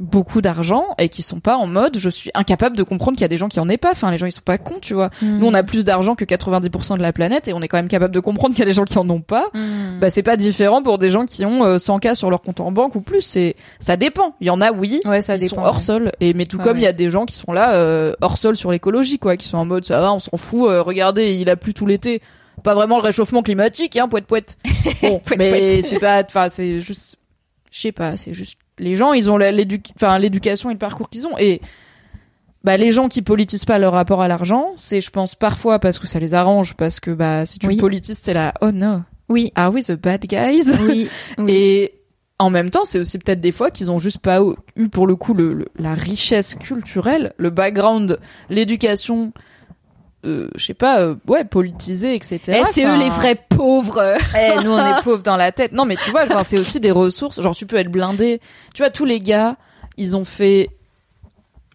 [0.01, 3.25] beaucoup d'argent et qui sont pas en mode je suis incapable de comprendre qu'il y
[3.25, 4.95] a des gens qui en aient pas enfin les gens ils sont pas cons tu
[4.95, 5.39] vois Mm.
[5.39, 7.89] nous on a plus d'argent que 90% de la planète et on est quand même
[7.89, 9.99] capable de comprendre qu'il y a des gens qui en ont pas Mm.
[10.01, 12.71] bah c'est pas différent pour des gens qui ont euh, 100K sur leur compte en
[12.71, 13.21] banque ou plus.
[13.23, 14.35] C'est ça dépend.
[14.41, 15.57] Il y en a oui, ouais, ça ils dépend.
[15.57, 16.13] sont hors sol.
[16.21, 18.55] Et mais tout comme il y a des gens qui sont là euh, hors sol
[18.57, 20.69] sur l'écologie quoi, qui sont en mode ça va, on s'en fout.
[20.69, 22.23] euh, regardez, il a plu tout l'été.
[22.65, 24.59] Pas vraiment le réchauffement climatique, hein, poète poète.
[25.03, 27.17] Bon, mais c'est pas, enfin c'est juste,
[27.71, 31.37] je sais pas, c'est juste les gens ils ont l'éducation et le parcours qu'ils ont
[31.39, 31.61] et
[32.65, 35.99] bah les gens qui politisent pas leur rapport à l'argent, c'est je pense parfois parce
[35.99, 37.77] que ça les arrange parce que bah si tu Oui.
[37.77, 41.09] politises c'est là oh no Oui, are we the bad guys oui,
[41.39, 41.47] oui.
[41.53, 41.95] et
[42.41, 44.41] en même temps, c'est aussi peut-être des fois qu'ils ont juste pas
[44.77, 49.33] eu pour le coup le, le- la richesse culturelle, le background, l'éducation,
[50.27, 52.41] euh, je sais pas, euh, ouais, politisée, etc.
[52.49, 54.17] Eh, c'est eux les vrais pauvres.
[54.37, 55.73] eh, nous on est pauvres dans la tête.
[55.73, 57.41] Non, mais tu vois, enfin, c'est aussi des ressources.
[57.41, 58.41] Genre, tu peux être blindé.
[58.75, 59.57] Tu vois, tous les gars,
[59.97, 60.71] ils ont fait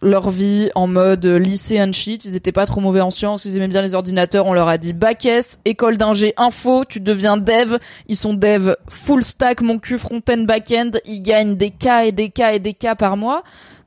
[0.01, 2.25] leur vie en mode lycée and shit.
[2.25, 4.45] Ils étaient pas trop mauvais en sciences, ils aimaient bien les ordinateurs.
[4.45, 7.77] On leur a dit bac S, école d'ingé, info, tu deviens dev.
[8.07, 10.91] Ils sont dev full stack, mon cul front-end, back-end.
[11.05, 13.43] Ils gagnent des cas et des cas et des cas par mois.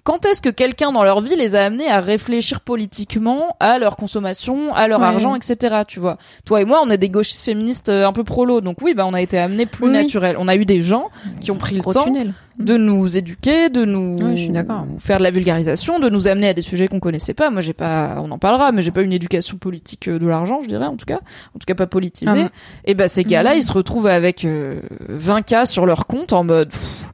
[0.07, 3.96] Quand est-ce que quelqu'un dans leur vie les a amenés à réfléchir politiquement à leur
[3.96, 5.07] consommation, à leur Ouais.
[5.07, 5.82] argent, etc.
[5.88, 6.16] Tu vois?
[6.44, 9.04] Toi et moi, on est des gauchistes féministes euh, un peu prolo, donc oui, bah
[9.04, 10.36] on a été amenés plus Oui, naturel.
[10.38, 11.09] On a eu des gens
[11.40, 12.34] qui ont pris le temps tunnel.
[12.61, 14.86] de nous éduquer, de nous Oui, je suis d'accord.
[15.00, 17.50] faire de la vulgarisation, de nous amener à des sujets qu'on connaissait pas.
[17.50, 20.61] Moi, j'ai pas, on en parlera, mais j'ai pas une éducation politique euh, de l'argent,
[20.62, 21.18] je dirais en tout cas,
[21.54, 22.44] en tout cas pas politisée.
[22.46, 22.50] Ah.
[22.84, 23.59] Et bah ces gars-là, Mhm.
[23.59, 24.78] ils se retrouvent avec euh,
[25.09, 26.70] 20 cas sur leur compte en mode.
[26.70, 27.05] pff,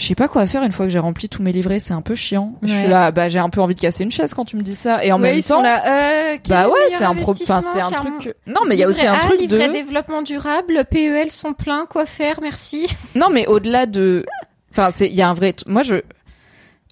[0.00, 2.00] je sais pas quoi faire une fois que j'ai rempli tous mes livrets, c'est un
[2.00, 2.54] peu chiant.
[2.62, 4.62] Je suis là, bah j'ai un peu envie de casser une chaise quand tu me
[4.62, 5.04] dis ça.
[5.04, 7.80] Et en même ils sont temps, là, euh, bah ouais, c'est un pro, enfin c'est
[7.80, 8.34] un truc.
[8.46, 9.74] Non, mais il y a aussi un A, truc livret de.
[9.74, 12.88] développement durable, PEL sont pleins, quoi faire, merci.
[13.14, 14.24] Non, mais au-delà de,
[14.70, 15.96] enfin, c'est, il y a un vrai, moi, je,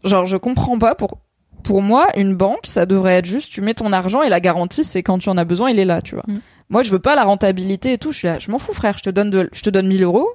[0.04, 1.16] genre, je comprends pas pour,
[1.62, 4.84] pour moi, une banque, ça devrait être juste, tu mets ton argent et la garantie,
[4.84, 6.24] c'est quand tu en as besoin, il est là, tu vois.
[6.26, 6.40] Mm.
[6.68, 8.98] Moi, je veux pas la rentabilité et tout, je suis là, je m'en fous, frère,
[8.98, 10.28] je te donne de, je te donne 1000 euros.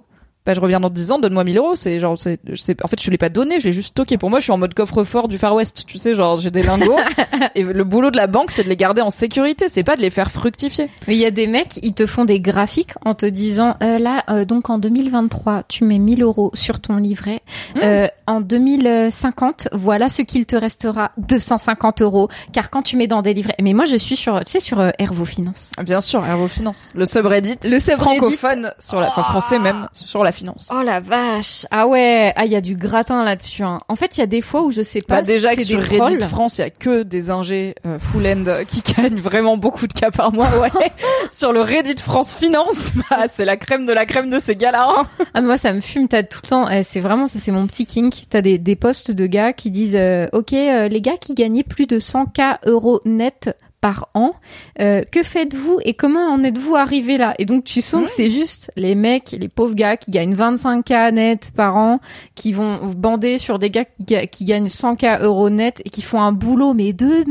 [0.46, 1.76] Bah, je reviens dans 10 ans, donne-moi 1000 euros.
[1.76, 4.18] C'est genre, c'est, c'est, en fait, je l'ai pas donné, je l'ai juste stocké.
[4.18, 5.86] Pour moi, je suis en mode coffre-fort du Far West.
[5.88, 6.98] Tu sais, genre, j'ai des lingots.
[7.56, 9.68] et le boulot de la banque, c'est de les garder en sécurité.
[9.70, 10.90] C'est pas de les faire fructifier.
[11.08, 14.00] Mais il y a des mecs, ils te font des graphiques en te disant, euh,
[14.00, 17.42] là, euh, donc en 2023, tu mets 1000 euros sur ton livret.
[17.76, 17.80] Mmh.
[17.84, 22.30] Euh, en 2050, voilà ce qu'il te restera, 250 euros.
[22.52, 24.80] Car quand tu mets dans des livrets, mais moi je suis sur, tu sais, sur
[24.80, 25.72] euh, Hervo Finance.
[25.84, 26.90] Bien sûr, Hervo Finance.
[26.94, 27.58] Le subreddit.
[27.64, 27.96] Le subreddit.
[28.00, 30.70] francophone sur la, enfin, français même, sur la finance.
[30.78, 33.64] Oh la vache Ah ouais, ah il y a du gratin là-dessus.
[33.64, 33.80] hein.
[33.88, 35.18] En fait, il y a des fois où je sais pas.
[35.18, 36.30] Bah déjà si que sur des Reddit trolls.
[36.30, 39.88] France, il y a que des ingés euh, full end euh, qui gagnent vraiment beaucoup
[39.88, 40.50] de cas par mois.
[40.60, 40.70] Ouais.
[41.32, 44.88] sur le Reddit France Finance, bah, c'est la crème de la crème de ces gars-là.
[44.90, 45.04] hein.
[45.34, 47.68] Ah moi ça me fume, t'as tout le temps, eh, c'est vraiment ça c'est mon
[47.68, 48.14] petit kink.
[48.30, 51.64] T'as des, des posts de gars qui disent euh, ok euh, les gars qui gagnaient
[51.64, 54.32] plus de 100k euros net par an,
[54.80, 57.34] euh, que faites-vous et comment en êtes-vous arrivé là?
[57.38, 61.12] Et donc tu sens que c'est juste les mecs, les pauvres gars qui gagnent 25k
[61.12, 62.00] net par an,
[62.34, 66.02] qui vont bander sur des gars qui, ga- qui gagnent 100k euros net et qui
[66.02, 67.26] font un boulot mais de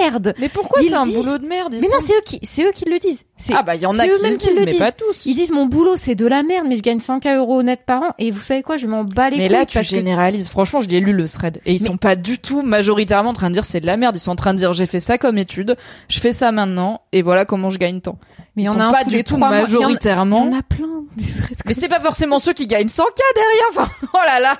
[0.00, 0.34] merde.
[0.38, 1.72] Mais pourquoi c'est un disent- boulot de merde?
[1.80, 3.24] Mais non c'est eux qui c'est eux qui le disent.
[3.36, 5.26] C'est- Ah bah il y en a qui le qui disent, le mais pas tous.
[5.26, 8.02] Ils disent mon boulot c'est de la merde mais je gagne 100k euros net par
[8.04, 8.76] an et vous savez quoi?
[8.76, 10.48] Je m'en bats les Mais couilles là, tu que- généralises.
[10.48, 11.60] Franchement, je l'ai lu le thread.
[11.66, 13.96] Et ils Mais- sont pas du tout majoritairement en train de dire c'est de la
[13.96, 14.16] merde.
[14.16, 15.76] Ils sont en train de dire j'ai fait ça comme étude,
[16.08, 18.18] je fais ça maintenant, et voilà comment je gagne tant.
[18.56, 20.46] mais il Ils y en sont a pas du tout majoritairement.
[20.46, 20.88] Il y en a plein.
[21.66, 23.66] Mais c'est pas forcément ceux qui gagnent 100 k derrière.
[23.70, 24.58] Enfin, oh là là.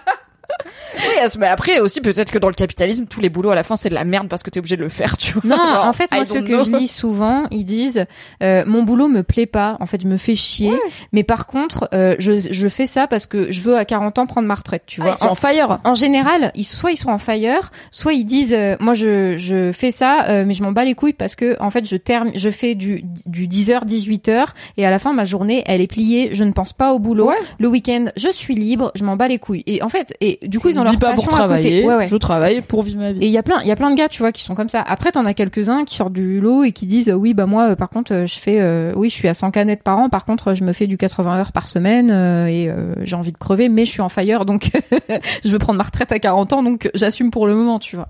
[0.97, 1.05] Oui,
[1.39, 3.89] mais après aussi peut-être que dans le capitalisme, tous les boulots à la fin c'est
[3.89, 5.43] de la merde parce que t'es obligé de le faire, tu vois.
[5.45, 8.07] Non, Genre, en fait, moi, ce que je lis souvent, ils disent
[8.43, 9.77] euh, mon boulot me plaît pas.
[9.81, 10.73] En fait, je me fais chier.
[11.13, 14.27] Mais par contre, euh, je, je fais ça parce que je veux à 40 ans
[14.27, 14.83] prendre ma retraite.
[14.87, 15.15] Tu Ah, vois.
[15.15, 15.79] ils sont En- en fire.
[15.85, 19.73] En général, ils, soit ils sont en fire, soit ils disent euh, moi je, je
[19.73, 22.33] fais ça, euh, mais je m'en bats les couilles parce que en fait je termine,
[22.37, 24.47] je fais du, du 10h 18h
[24.77, 27.29] et à la fin ma journée elle est pliée, je ne pense pas au boulot.
[27.29, 27.37] Ouais.
[27.59, 29.63] Le week-end je suis libre, je m'en bats les couilles.
[29.67, 31.85] Et en fait et du coup ils ont leur pas passion pour à côté.
[31.85, 32.07] Ouais, ouais.
[32.07, 33.21] Je travaille pour vivre ma vie.
[33.23, 34.55] Et il y a plein, il y a plein de gars, tu vois, qui sont
[34.55, 34.83] comme ça.
[34.87, 37.77] Après, t'en as quelques-uns qui sortent du lot et qui disent, oui, bah moi, euh,
[37.77, 40.09] par contre, euh, je fais, euh, oui, je suis à 100 canettes par an.
[40.09, 43.33] Par contre, je me fais du 80 heures par semaine euh, et euh, j'ai envie
[43.33, 44.71] de crever, mais je suis en fire, donc
[45.45, 48.09] je veux prendre ma retraite à 40 ans, donc j'assume pour le moment, tu vois.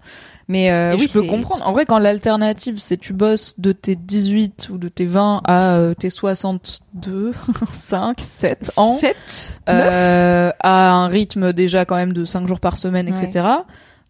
[0.48, 1.66] Mais euh, oui, je peux comprendre.
[1.66, 5.74] En vrai, quand l'alternative, c'est tu bosses de tes 18 ou de tes 20 à
[5.74, 7.34] euh, tes 62,
[7.72, 12.78] 5, 7 ans, Sept, euh, à un rythme déjà quand même de 5 jours par
[12.78, 13.46] semaine, etc.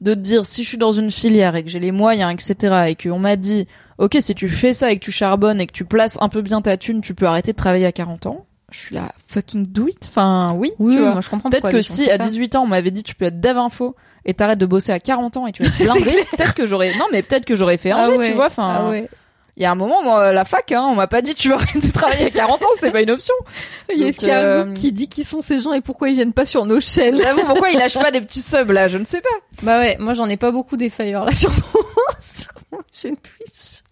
[0.00, 2.84] De te dire, si je suis dans une filière et que j'ai les moyens, etc.,
[2.86, 3.66] et qu'on m'a dit,
[3.98, 6.40] ok, si tu fais ça et que tu charbonnes et que tu places un peu
[6.40, 8.46] bien ta thune, tu peux arrêter de travailler à 40 ans.
[8.70, 10.04] Je suis là, fucking do it.
[10.08, 11.12] Enfin, oui, Oui, tu vois.
[11.12, 11.48] moi je comprends.
[11.48, 12.24] Peut-être que si à ça.
[12.24, 13.96] 18 ans on m'avait dit tu peux être dev info
[14.26, 16.94] et t'arrêtes de bosser à 40 ans et tu vas être blindé, peut-être que j'aurais
[16.98, 18.46] non mais peut-être que j'aurais fait un Ah jet, ouais, tu vois.
[18.46, 19.08] Enfin, ah ouais.
[19.56, 21.54] il y a un moment moi la fac hein, on m'a pas dit tu vas
[21.54, 23.34] arrêter de travailler à 40 ans, c'était pas une option.
[23.94, 24.30] Il y a Escargot
[24.70, 27.16] euh, qui dit qui sont ces gens et pourquoi ils viennent pas sur nos chaînes.
[27.16, 29.62] J'avoue pourquoi il lâche pas des petits subs là, je ne sais pas.
[29.62, 31.80] Bah ouais, moi j'en ai pas beaucoup des fires là sur mon,
[32.20, 33.82] sur mon chaîne Twitch.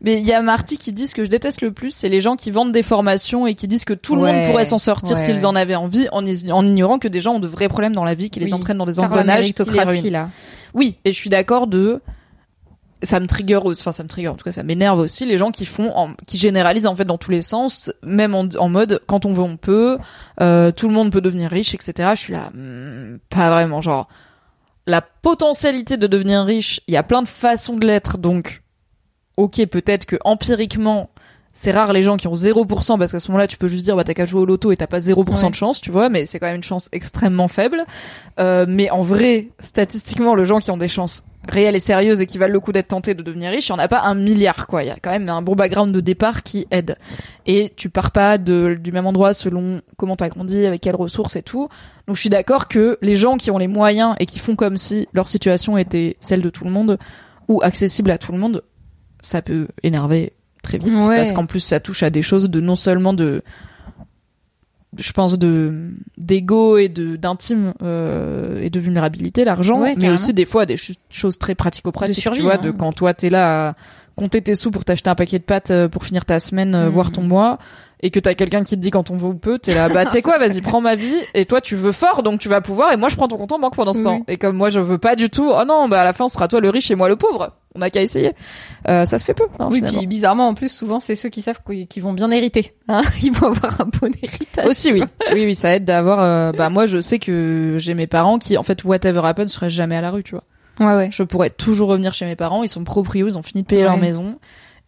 [0.00, 2.20] Mais il y a Marty qui dit ce que je déteste le plus, c'est les
[2.20, 4.32] gens qui vendent des formations et qui disent que tout le Ouais.
[4.32, 5.44] monde pourrait s'en sortir Ouais, s'ils ouais.
[5.44, 8.30] en avaient envie, en, ignorant que des gens ont de vrais problèmes dans la vie,
[8.30, 10.12] qui les entraînent dans des engrenages, qui les méritocratie ruinent.
[10.12, 10.28] là.
[10.74, 12.00] Oui, et je suis d'accord de
[13.04, 15.36] ça me trigger aussi, enfin ça me trigger en tout cas ça m'énerve aussi les
[15.36, 18.68] gens qui font en- qui généralisent en fait dans tous les sens même en, en
[18.68, 19.98] mode quand on veut on peut
[20.40, 24.06] euh, tout le monde peut devenir riche etc je suis là hmm, pas vraiment genre
[24.86, 28.62] la potentialité de devenir riche il y a plein de façons de l'être donc
[29.36, 31.10] ok peut-être que empiriquement
[31.52, 33.94] c'est rare les gens qui ont 0% parce qu'à ce moment-là tu peux juste dire
[33.96, 35.50] bah t'as qu'à jouer au loto et t'as pas 0% Ouais.
[35.50, 37.78] de chance tu vois mais c'est quand même une chance extrêmement faible.
[38.40, 42.26] Euh, mais en vrai statistiquement les gens qui ont des chances réelles et sérieuses et
[42.26, 44.14] qui valent le coup d'être tentés de devenir riches il y en a pas un
[44.14, 44.84] milliard quoi.
[44.84, 46.96] Il y a quand même un bon background de départ qui aide.
[47.46, 51.34] Et tu pars pas de, du même endroit selon comment t'as grandi avec quelles ressources
[51.36, 51.68] et tout.
[52.06, 54.76] Donc je suis d'accord que les gens qui ont les moyens et qui font comme
[54.78, 56.98] si leur situation était celle de tout le monde
[57.48, 58.62] ou accessible à tout le monde
[59.20, 60.32] ça peut énerver
[60.62, 61.16] très vite Ouais.
[61.16, 63.42] parce qu'en plus ça touche à des choses de non seulement de
[64.98, 70.14] je pense de d'ego et de d'intime euh, et de vulnérabilité l'argent Ouais, mais carrément.
[70.14, 72.58] aussi des fois des ch- choses très pratico-pratiques De survie, tu vois hein.
[72.58, 73.74] de quand toi t'es là à
[74.16, 76.86] compter tes sous pour t'acheter un paquet de pâtes euh, pour finir ta semaine euh,
[76.86, 76.92] Mhm.
[76.92, 77.58] voire ton mois
[78.02, 80.04] et que t'as quelqu'un qui te dit quand on veut ou peu t'es là bah
[80.04, 82.60] tu sais quoi vas-y prends ma vie et toi tu veux fort donc tu vas
[82.60, 84.04] pouvoir et moi je prends ton compte en banque pendant ce Oui.
[84.04, 86.24] temps et comme moi je veux pas du tout oh non bah à la fin
[86.26, 88.32] on sera toi le riche et moi le pauvre on a qu'à essayer
[88.88, 89.98] euh, ça se fait peu hein, Oui, finalement.
[89.98, 92.74] puis bizarrement, en plus, souvent, c'est ceux qui savent qu'ils vont bien hériter.
[92.88, 94.66] Hein Ils vont avoir un bon héritage.
[94.66, 95.02] Aussi oui,
[95.32, 96.20] oui oui, ça aide d'avoir.
[96.20, 99.52] euh, bah moi je sais que j'ai mes parents qui en fait whatever happens, je
[99.52, 100.44] serais jamais à la rue, tu vois.
[100.80, 101.08] Ouais, ouais.
[101.12, 103.82] Je pourrais toujours revenir chez mes parents, ils sont proprios, ils ont fini de payer
[103.82, 103.88] Ouais.
[103.88, 104.38] leur maison.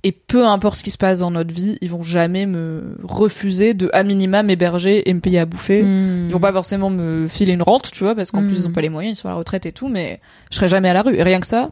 [0.07, 3.73] Et peu importe ce qui se passe dans notre vie, ils vont jamais me refuser
[3.73, 5.83] de à minima m'héberger et me payer à bouffer.
[5.83, 6.27] Hmm.
[6.27, 8.73] Ils vont pas forcément me filer une rente, tu vois, parce qu'en plus ils ont
[8.73, 10.21] pas les moyens, ils sont à la retraite et tout, mais
[10.51, 11.17] je serais jamais à la rue.
[11.17, 11.71] Et rien que ça,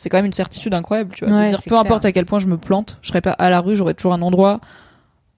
[0.00, 1.34] c'est quand même une certitude incroyable, tu vois.
[1.34, 1.80] Ouais, dire peu clair.
[1.80, 4.14] importe à quel point je me plante, je serais pas à la rue, j'aurais toujours
[4.14, 4.58] un endroit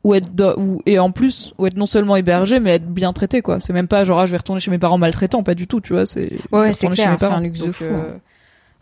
[0.04, 3.42] où être où, et en plus où être non seulement hébergé mais être bien traité
[3.42, 3.58] quoi.
[3.58, 5.80] C'est même pas genre ah, je vais retourner chez mes parents maltraitants, pas du tout,
[5.80, 8.20] tu vois, c'est Ouais, c'est clair, c'est un luxe de fou, euh, hein.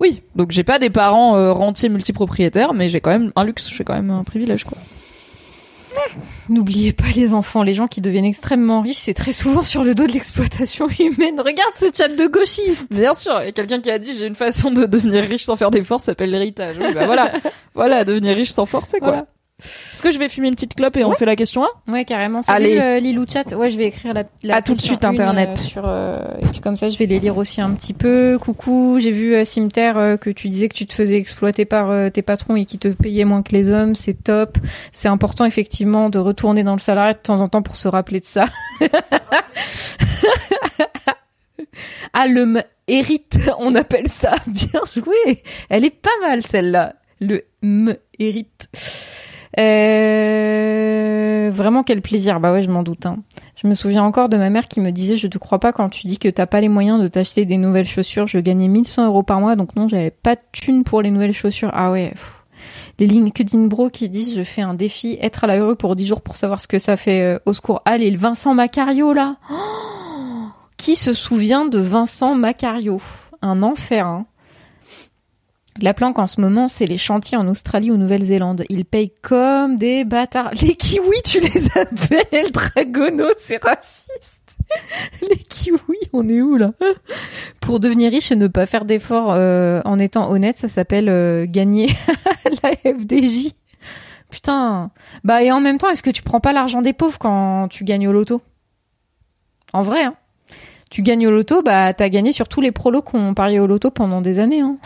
[0.01, 3.71] Oui, donc j'ai pas des parents euh, rentiers multipropriétaires, mais j'ai quand même un luxe,
[3.73, 4.77] j'ai quand même un privilège quoi.
[6.49, 9.95] N'oubliez pas les enfants, les gens qui deviennent extrêmement riches, c'est très souvent sur le
[9.95, 11.41] dos de l'exploitation humaine.
[11.41, 12.91] Regarde ce chat de gauchistes.
[12.91, 15.45] Bien sûr, il y a quelqu'un qui a dit j'ai une façon de devenir riche
[15.45, 16.77] sans faire d'efforts, ça s'appelle l'héritage.
[16.81, 17.33] Oui, bah voilà,
[17.75, 19.09] voilà, devenir riche sans forcer quoi.
[19.09, 19.27] Voilà.
[19.61, 22.05] Est-ce que je vais fumer une petite clope et on fait la question 1 Ouais,
[22.05, 22.43] carrément.
[22.43, 22.79] Salut Allez.
[22.81, 23.55] euh, Lilou Chat.
[23.55, 25.51] Ouais, je vais écrire la, la À tout de suite, Internet.
[25.51, 28.39] euh, sur, euh, et puis comme ça, je vais les lire aussi un petit peu.
[28.41, 32.11] Coucou, j'ai vu euh, Cimetière euh, que tu disais que tu te faisais exploiter par
[32.13, 33.95] tes patrons et qui te payaient moins que les hommes.
[33.95, 34.59] C'est top.
[34.93, 38.21] C'est important effectivement de retourner dans le salariat de temps en temps pour se rappeler
[38.21, 38.47] de ça.
[42.13, 44.35] ah, le m hérite, on appelle ça.
[44.47, 45.43] Bien joué.
[45.69, 46.95] Elle est pas mal celle-là.
[47.21, 48.69] Le m hérite.
[49.59, 52.41] Euh, vraiment quel plaisir.
[52.41, 53.07] Bah ouais, je m'en doute.
[53.07, 53.19] hein.
[53.57, 55.89] Je me souviens encore de ma mère qui me disait, je te crois pas quand
[55.89, 58.27] tu dis que t'as pas les moyens de t'acheter des nouvelles chaussures.
[58.27, 61.71] Je gagnais 1100 euros par mois, donc non, j'avais pas de pour les nouvelles chaussures.
[61.75, 62.11] Ah ouais.
[62.11, 62.37] pff.
[62.99, 66.07] Les LinkedIn bro qui disent, je fais un défi, être à la rue pour 10
[66.07, 67.83] jours pour savoir ce que ça fait euh, au secours.
[67.87, 69.37] Et le Vincent Macario là.
[69.51, 69.55] Oh
[70.77, 73.01] qui se souvient de Vincent Macario?
[73.43, 74.27] Un enfer, hein.
[75.79, 78.65] La planque en ce moment, c'est les chantiers en Australie ou Nouvelle-Zélande.
[78.69, 80.51] Ils payent comme des bâtards.
[80.63, 84.11] Les kiwis, tu les appelles dragonautes, c'est raciste.
[85.23, 86.73] Les kiwis, on est où là?
[87.61, 91.47] Pour devenir riche et ne pas faire d'efforts euh, en étant honnête, ça s'appelle euh,
[91.49, 91.89] gagner
[92.63, 93.53] la FDJ.
[94.31, 94.91] Putain.
[95.25, 97.85] Bah et en même temps, est-ce que tu prends pas l'argent des pauvres quand tu
[97.85, 98.43] gagnes au loto?
[99.73, 100.15] En vrai, hein.
[100.91, 103.69] Tu gagnes au loto, bah t'as gagné sur tous les prolos qui ont parié au
[103.69, 104.61] loto pendant des années.
[104.61, 104.77] Hein.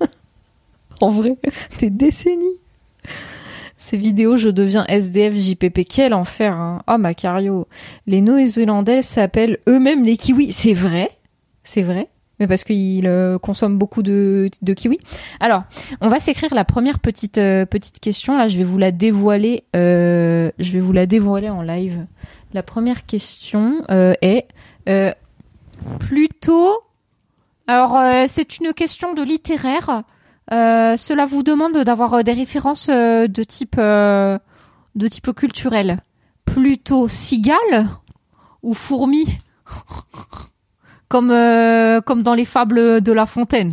[1.02, 1.36] en vrai,
[1.78, 2.58] des décennies.
[3.76, 6.54] Ces vidéos, je deviens SDF JPP, quel enfer.
[6.54, 6.82] Hein.
[6.88, 7.66] Oh Macario.
[8.06, 10.52] Les Néo-Zélandais s'appellent eux-mêmes les kiwis.
[10.52, 11.10] C'est vrai,
[11.64, 12.08] c'est vrai.
[12.38, 15.00] Mais parce qu'ils euh, consomment beaucoup de, kiwis.
[15.40, 15.64] Alors,
[16.00, 18.38] on va s'écrire la première petite euh, petite question.
[18.38, 19.64] Là, je vais vous la dévoiler.
[19.76, 22.06] euh, je vais vous la dévoiler en live.
[22.54, 24.46] La première question est
[24.90, 25.12] euh,
[25.98, 26.80] plutôt.
[27.66, 30.02] Alors, euh, c'est une question de littéraire.
[30.52, 36.00] Euh, cela vous demande d'avoir des références de type de type culturel.
[36.44, 37.86] Plutôt cigale
[38.62, 39.24] ou fourmi,
[41.08, 41.32] comme
[42.04, 43.70] comme dans les fables de La Fontaine.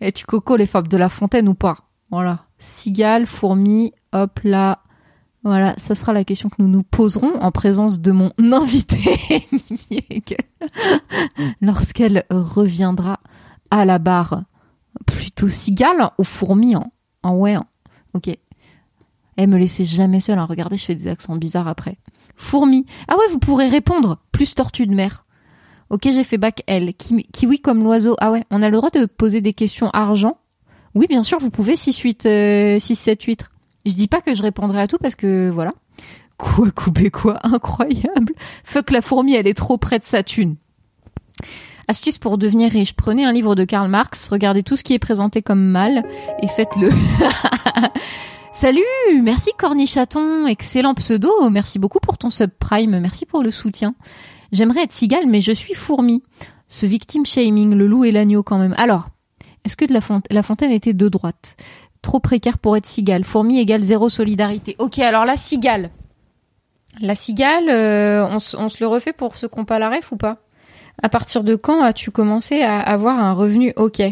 [0.00, 1.76] Et tu coco les fables de La Fontaine ou pas?
[2.10, 4.78] Voilà, cigale, fourmi, hop là.
[5.44, 8.98] Voilà, ça sera la question que nous nous poserons en présence de mon invité
[10.10, 10.38] Hegel,
[11.60, 13.20] lorsqu'elle reviendra
[13.70, 14.42] à la barre.
[15.06, 17.56] Plutôt cigale ou fourmi en, en ouais.
[18.14, 18.28] Ok.
[19.36, 20.38] Eh, me laissez jamais seule.
[20.40, 20.46] Hein.
[20.46, 21.98] Regardez, je fais des accents bizarres après.
[22.34, 22.84] Fourmi.
[23.06, 24.18] Ah ouais, vous pourrez répondre.
[24.32, 25.24] Plus tortue de mer.
[25.90, 26.92] Ok, j'ai fait bac L.
[26.94, 28.16] Ki- Kiwi comme l'oiseau.
[28.18, 30.38] Ah ouais, on a le droit de poser des questions argent?
[30.94, 33.48] Oui, bien sûr, vous pouvez 6, 8, euh, 6, 7, 8.
[33.88, 35.72] Je dis pas que je répondrai à tout parce que voilà.
[36.36, 38.34] Quoi, couper quoi Incroyable.
[38.62, 40.56] Fuck la fourmi, elle est trop près de sa thune.
[41.88, 42.92] Astuce pour devenir riche.
[42.92, 46.04] Prenez un livre de Karl Marx, regardez tout ce qui est présenté comme mal
[46.42, 46.90] et faites-le.
[48.52, 48.82] Salut,
[49.22, 53.94] merci Cornichaton, excellent pseudo, merci beaucoup pour ton subprime, merci pour le soutien.
[54.52, 56.22] J'aimerais être cigale, mais je suis fourmi.
[56.66, 58.74] Ce victim shaming, le loup et l'agneau quand même.
[58.76, 59.08] Alors,
[59.64, 61.56] est-ce que la, la fontaine était de droite?
[62.02, 63.24] Trop précaire pour être cigale.
[63.24, 64.76] Fourmi égale zéro solidarité.
[64.78, 65.90] Ok, alors la cigale.
[67.00, 70.16] La cigale, euh, on, se- le refait pour ceux qui n'ont pas la ref ou
[70.16, 70.38] pas?
[71.02, 74.02] À partir de quand as-tu commencé à avoir un revenu ok?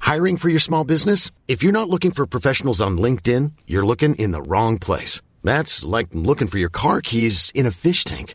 [0.00, 1.30] Hiring for your small business?
[1.48, 5.20] If you're not looking for professionals on LinkedIn, you're looking in the wrong place.
[5.44, 8.34] That's like looking for your car keys in a fish tank.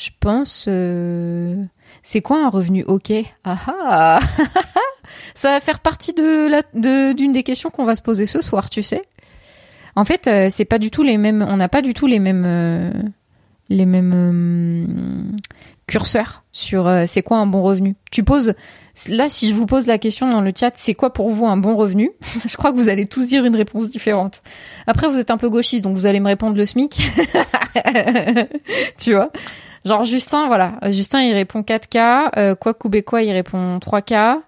[0.00, 0.64] je pense.
[0.66, 1.54] euh,
[2.02, 3.12] c'est quoi un revenu ok?
[3.44, 4.20] Ah ah
[5.34, 8.82] Ça va faire partie de d'une des questions qu'on va se poser ce soir, tu
[8.82, 9.02] sais.
[9.96, 11.44] En fait, euh, c'est pas du tout les mêmes.
[11.46, 12.92] On n'a pas du tout les mêmes euh,
[13.68, 15.36] les mêmes
[15.86, 17.94] curseurs sur c'est quoi un bon revenu?
[18.10, 18.54] Tu poses
[19.08, 21.56] là si je vous pose la question dans le chat, c'est quoi pour vous un
[21.56, 22.10] bon revenu?
[22.46, 24.42] Je crois que vous allez tous dire une réponse différente.
[24.86, 26.98] Après, vous êtes un peu gauchiste, donc vous allez me répondre le SMIC.
[28.98, 29.30] tu vois?
[29.84, 30.74] Genre Justin, voilà.
[30.90, 32.30] Justin, il répond 4K.
[32.36, 34.40] Euh, quoi il répond 3K.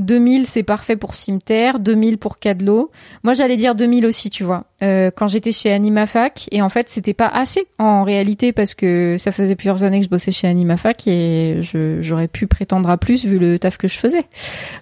[0.00, 1.78] 2000, c'est parfait pour cimetière.
[1.78, 2.90] 2000 pour Cadlo.
[3.22, 4.64] Moi, j'allais dire 2000 aussi, tu vois.
[4.82, 6.48] Euh, quand j'étais chez Animafac.
[6.50, 10.06] Et en fait, c'était pas assez en réalité parce que ça faisait plusieurs années que
[10.06, 13.88] je bossais chez Animafac et je, j'aurais pu prétendre à plus vu le taf que
[13.88, 14.24] je faisais.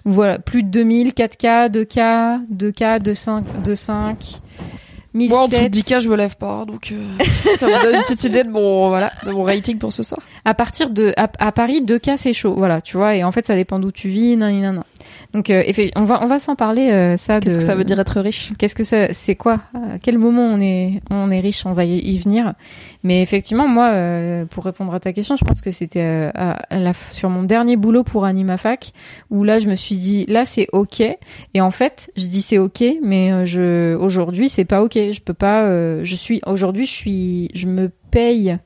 [0.05, 0.39] Voilà.
[0.39, 4.39] Plus de 2000, 4K, 2K, 2K, 2.5, 2.5.
[5.13, 5.73] Moi, en dessous de 1007.
[5.73, 7.23] 10K, je me lève pas, donc euh,
[7.57, 10.19] ça me donne une petite idée de mon, voilà, de mon rating pour ce soir.
[10.45, 13.31] à partir de à, à Paris 2 cas c'est chaud voilà tu vois et en
[13.31, 14.83] fait ça dépend d'où tu vis nan, nan, nan.
[15.33, 15.63] Donc euh,
[15.95, 18.19] on va on va s'en parler euh, ça Qu'est-ce de- que ça veut dire être
[18.19, 18.51] riche?
[18.57, 19.61] Qu'est-ce que ça c'est quoi?
[19.73, 21.65] À quel moment on est on est riche?
[21.65, 22.53] On va y, venir.
[23.03, 27.29] Mais effectivement moi euh, pour répondre à ta question je pense que c'était euh, sur
[27.29, 28.91] mon dernier boulot pour Animafac
[29.29, 31.01] où là je me suis dit là c'est ok.
[31.53, 34.93] Et en fait je dis c'est ok mais euh, je aujourd'hui c'est pas ok.
[34.95, 38.57] Je peux pas euh, je suis aujourd'hui je suis je me paye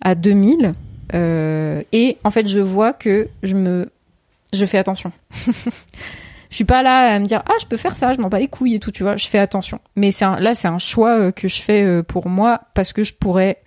[0.00, 0.74] à 2000
[1.14, 3.88] euh, et en fait je vois que je me
[4.54, 5.12] je fais attention
[6.50, 8.38] je suis pas là à me dire ah je peux faire ça je m'en bats
[8.38, 11.18] les couilles et tout tu vois je fais attention mais c'est là c'est un choix
[11.18, 13.58] euh, que je fais euh, pour moi parce que je pourrais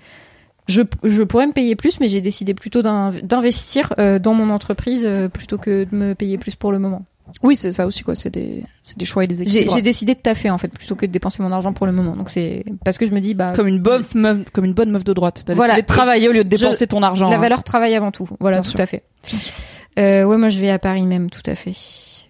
[0.67, 4.49] je, je pourrais me payer plus mais j'ai décidé plutôt d'in- d'investir euh, dans mon
[4.49, 7.05] entreprise plutôt que de me payer plus pour le moment
[7.43, 8.15] Oui, c'est ça aussi, quoi.
[8.15, 9.73] C'est des, c'est des choix et des équilibres.
[9.73, 12.15] j'ai décidé de taffer en fait plutôt que de dépenser mon argent pour le moment
[12.17, 14.91] donc c'est parce que je me dis bah Comme une bonne meuf, comme une bonne
[14.91, 15.43] meuf de droite.
[15.45, 15.75] T'as Voilà.
[15.75, 17.29] décidé de travailler au lieu de Je- dépenser ton argent.
[17.29, 17.39] La hein.
[17.39, 18.27] valeur travail avant tout.
[18.41, 18.81] Voilà, Bien tout sûr.
[18.81, 19.03] à fait.
[19.29, 19.53] Bien sûr.
[19.98, 21.74] Euh, ouais, moi je vais à Paris même, tout à fait.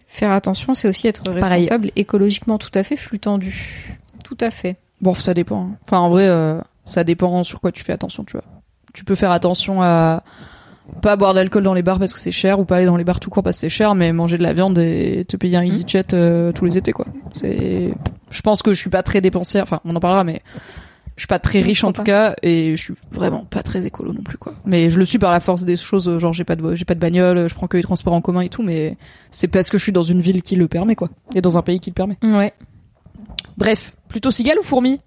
[0.07, 1.41] Faire attention, c'est aussi être Pareil.
[1.43, 2.95] responsable écologiquement, tout à fait.
[2.97, 3.97] Flux tendu.
[4.23, 4.77] Tout à fait.
[5.01, 5.61] Bon, ça dépend.
[5.63, 5.77] hein.
[5.85, 8.43] Enfin, en vrai, euh, ça dépend sur quoi tu fais attention, tu vois.
[8.93, 10.23] Tu peux faire attention à
[11.01, 13.03] pas boire d'alcool dans les bars parce que c'est cher ou pas aller dans les
[13.03, 15.57] bars tout court parce que c'est cher, mais manger de la viande et te payer
[15.57, 15.63] un.
[15.63, 17.05] EasyJet euh, tous les étés, quoi.
[17.33, 17.93] C'est,
[18.31, 19.63] je pense que je suis pas très dépensière.
[19.63, 20.41] Enfin, on en parlera, mais
[21.17, 24.13] je suis pas très riche en tout cas et je suis vraiment pas très écolo
[24.13, 24.53] non plus, quoi.
[24.65, 26.17] Mais je le suis par la force des choses.
[26.17, 28.41] Genre, j'ai pas de, j'ai pas de bagnole, je prends que les transports en commun
[28.41, 28.97] et tout, mais
[29.31, 31.09] c'est parce que je suis dans une ville qui le permet, quoi.
[31.35, 32.17] Et dans un pays qui le permet.
[32.23, 32.53] Ouais.
[33.57, 34.99] Bref, plutôt cigale ou fourmi?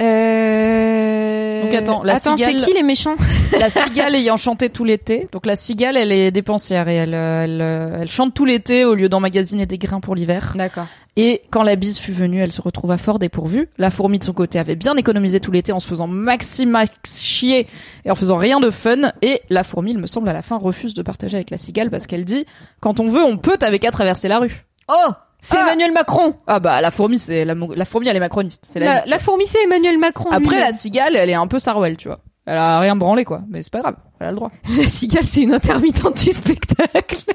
[0.00, 1.62] Euh...
[1.62, 3.16] Donc attends, la attends, c'est cigale- qui les méchants?
[3.58, 5.28] La cigale ayant chanté tout l'été.
[5.32, 8.84] Donc la cigale, elle est dépensière et elle, euh, elle, euh, elle chante tout l'été
[8.84, 10.54] au lieu d'emmagasiner des grains pour l'hiver.
[10.56, 10.86] D'accord.
[11.16, 13.68] Et quand la bise fut venue, elle se retrouva fort dépourvue.
[13.76, 17.22] La fourmi de son côté avait bien économisé tout l'été en se faisant maxi max
[17.24, 17.66] chier
[18.04, 19.10] et en faisant rien de fun.
[19.20, 21.90] Et la fourmi, il me semble, à la fin refuse de partager avec la cigale
[21.90, 22.46] parce qu'elle dit
[22.80, 24.64] quand on veut, on peut, t'avais qu'à traverser la rue.
[24.88, 28.20] Oh C'est Ah Emmanuel Macron Ah bah la fourmi, c'est la, la fourmi, elle est
[28.20, 28.64] macroniste.
[28.66, 29.10] C'est la, la, vie.
[29.10, 30.30] la fourmi, c'est Emmanuel Macron.
[30.30, 32.20] Après la cigale, elle est un peu Sarwell, tu vois.
[32.44, 34.50] Elle a rien branlé quoi, mais c'est pas grave, elle a le droit.
[34.76, 37.16] la cigale, c'est une intermittente du spectacle.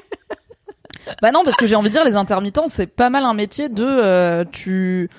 [1.20, 3.68] Bah non, parce que j'ai envie de dire, les intermittents, c'est pas mal un métier
[3.68, 5.10] de euh, tu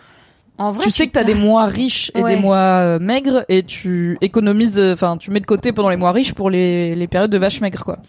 [0.57, 2.35] En vrai, tu sais que t'as des mois riches et Ouais.
[2.35, 5.95] des mois euh, maigres et tu économises, euh, enfin tu mets de côté pendant les
[5.95, 7.99] mois riches pour les, les périodes de vaches maigres quoi.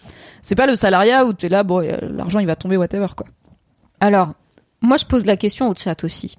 [0.40, 3.26] C'est pas le salariat où t'es là, bon, l'argent il va tomber whatever quoi.
[4.00, 4.32] Alors,
[4.82, 6.36] Moi, je pose la question au chat aussi.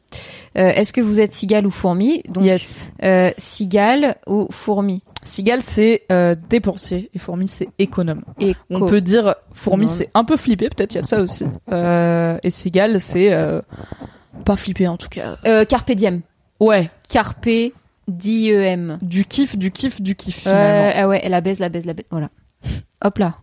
[0.57, 2.87] Euh, Est-ce que vous êtes cigale ou fourmi Donc, yes.
[3.03, 8.23] euh, cigale ou fourmi Cigale, c'est euh, dépensier et fourmi, c'est économe.
[8.39, 11.19] Et On peut dire fourmi, c'est un peu flippé, peut-être il y a de ça
[11.19, 11.45] aussi.
[11.71, 13.31] Et cigale, c'est
[14.45, 15.35] pas flippé en tout cas.
[15.67, 16.21] Carpe diem.
[16.59, 17.49] Ouais, Carpe
[18.07, 18.97] diem.
[19.01, 20.91] du kiff, du kiff, du kiff finalement.
[20.95, 22.05] ah ouais, la baise, la baise, la baise.
[22.11, 22.29] Voilà.
[23.03, 23.37] Hop là.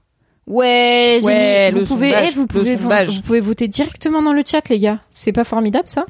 [0.47, 4.33] Ouais, j'ai Ouais, mis- vous pouvez, sondage, eh, vous pouvez, vous pouvez voter directement dans
[4.33, 4.99] le chat, les gars.
[5.13, 6.05] C'est pas formidable, ça?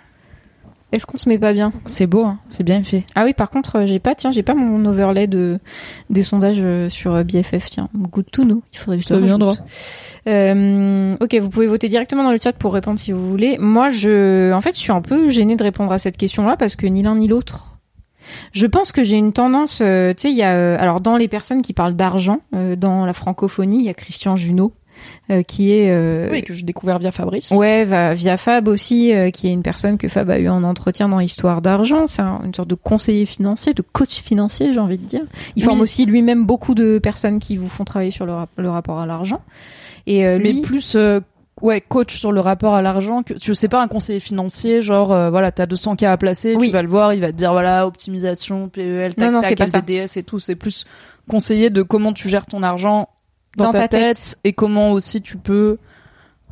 [0.93, 1.73] Est-ce qu'on se met pas bien?
[1.87, 3.05] C'est beau, hein, c'est bien fait.
[3.17, 5.59] Ah oui, par contre, euh, j'ai pas, tiens, j'ai pas mon overlay de
[6.09, 7.69] des sondages euh, sur euh, BFF.
[7.69, 8.63] Tiens, good to know.
[8.73, 9.51] Il faudrait que je le viendra.
[9.51, 9.65] rajoute.
[10.29, 13.57] Euh, ok, vous pouvez voter directement dans le chat pour répondre si vous voulez.
[13.59, 16.77] Moi, je, en fait, je suis un peu gênée de répondre à cette question-là parce
[16.77, 17.74] que ni l'un ni l'autre.
[18.53, 21.17] Je pense que j'ai une tendance, euh, tu sais, il y a, euh, alors dans
[21.17, 24.73] les personnes qui parlent d'argent, euh, dans la francophonie, il y a Christian Junot,
[25.31, 27.51] euh, qui est euh, Oui, que j'ai découvert via Fabrice.
[27.51, 30.63] Ouais, va- via Fab aussi, euh, qui est une personne que Fab a eu en
[30.63, 32.07] entretien dans Histoire d'argent.
[32.07, 35.23] C'est un- une sorte de conseiller financier, de coach financier, j'ai envie de dire.
[35.57, 35.69] Il Oui.
[35.69, 39.01] forme aussi lui-même beaucoup de personnes qui vous font travailler sur le, rap- le rapport
[39.01, 39.41] à l'argent.
[40.07, 41.21] Et euh, mais lui, plus euh,
[41.63, 45.13] ouais coach sur le rapport à l'argent que tu sais pas un conseiller financier genre
[45.13, 46.67] euh, voilà t'as 200 k à placer Oui.
[46.69, 49.59] tu vas le voir il va te dire voilà optimisation PEL tac Non, non, tac.
[49.61, 50.85] LDDS et tout c'est plus
[51.29, 53.09] conseiller de comment tu gères ton argent
[53.57, 54.39] dans, Dans ta, ta tête, tête.
[54.45, 55.79] et comment aussi tu peux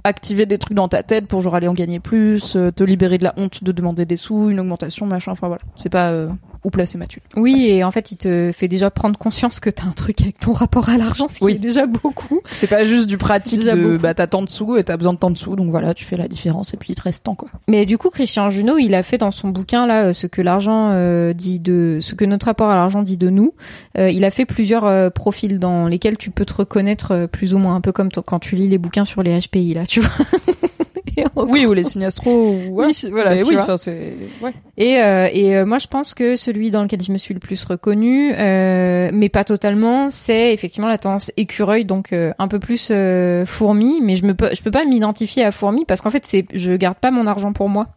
[0.04, 3.18] activer des trucs dans ta tête pour genre aller en gagner plus euh, te libérer
[3.18, 6.28] de la honte de demander des sous une augmentation machin enfin voilà c'est pas euh,
[6.64, 9.70] où placer ma thune oui, et en fait, il te fait déjà prendre conscience que
[9.70, 11.52] t'as un truc avec ton rapport à l'argent, ce qui Oui.
[11.54, 12.40] est déjà beaucoup.
[12.46, 14.02] c'est pas juste du pratique de beaucoup.
[14.02, 16.04] bah t'as tant de sous et t'as besoin de tant de sous donc voilà tu
[16.04, 18.78] fais la différence et puis il te reste tant quoi Mais du coup, Christian Junot,
[18.78, 22.14] il a fait dans son bouquin là euh, ce que l'argent euh, dit de, ce
[22.14, 23.54] que notre rapport à l'argent dit de nous.
[23.98, 27.58] Euh, il a fait plusieurs euh, profils dans lesquels tu peux te reconnaître plus ou
[27.58, 30.10] moins, un peu comme quand tu lis les bouquins sur les HPI là, tu vois.
[31.36, 33.64] Oui ou les signastros ou voilà, Oui, voilà, Mais tu oui vois.
[33.64, 37.12] ça c'est ouais Et, euh, et euh, moi, je pense que celui dans lequel je
[37.12, 42.12] me suis le plus reconnue, euh, mais pas totalement, c'est effectivement la tendance écureuil, donc
[42.12, 44.00] euh, un peu plus euh, fourmi.
[44.02, 46.72] Mais je me peux, je peux pas m'identifier à fourmi parce qu'en fait, c'est, je
[46.74, 47.88] garde pas mon argent pour moi.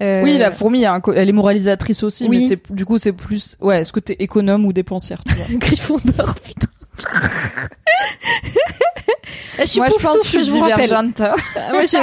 [0.00, 0.84] Euh, Oui, la fourmi,
[1.14, 2.38] elle est moralisatrice aussi, Oui.
[2.38, 3.80] mais c'est du coup c'est plus ouais.
[3.82, 6.68] Est-ce que t'es économe ou dépensière tu vois Gryffondor, putain.
[9.58, 10.76] je suis Moi, je pouf pense souffle, je vous rappelle.
[10.84, 11.20] divergente.
[11.72, 11.96] Moi, je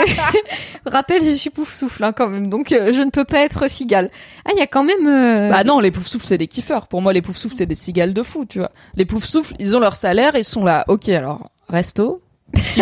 [0.86, 3.70] rappelle, je suis pouf souffle hein, quand même, donc euh, je ne peux pas être
[3.70, 4.10] cigale.
[4.46, 5.08] Ah, il y a quand même.
[5.08, 6.88] euh, Bah non, les pouf souffles c'est des kiffeurs.
[6.88, 8.72] Pour moi, les pouf souffles c'est des cigales de fou, tu vois.
[8.96, 10.86] Les pouf souffles, ils ont leur salaire, ils sont là.
[10.88, 12.22] Ok, alors resto,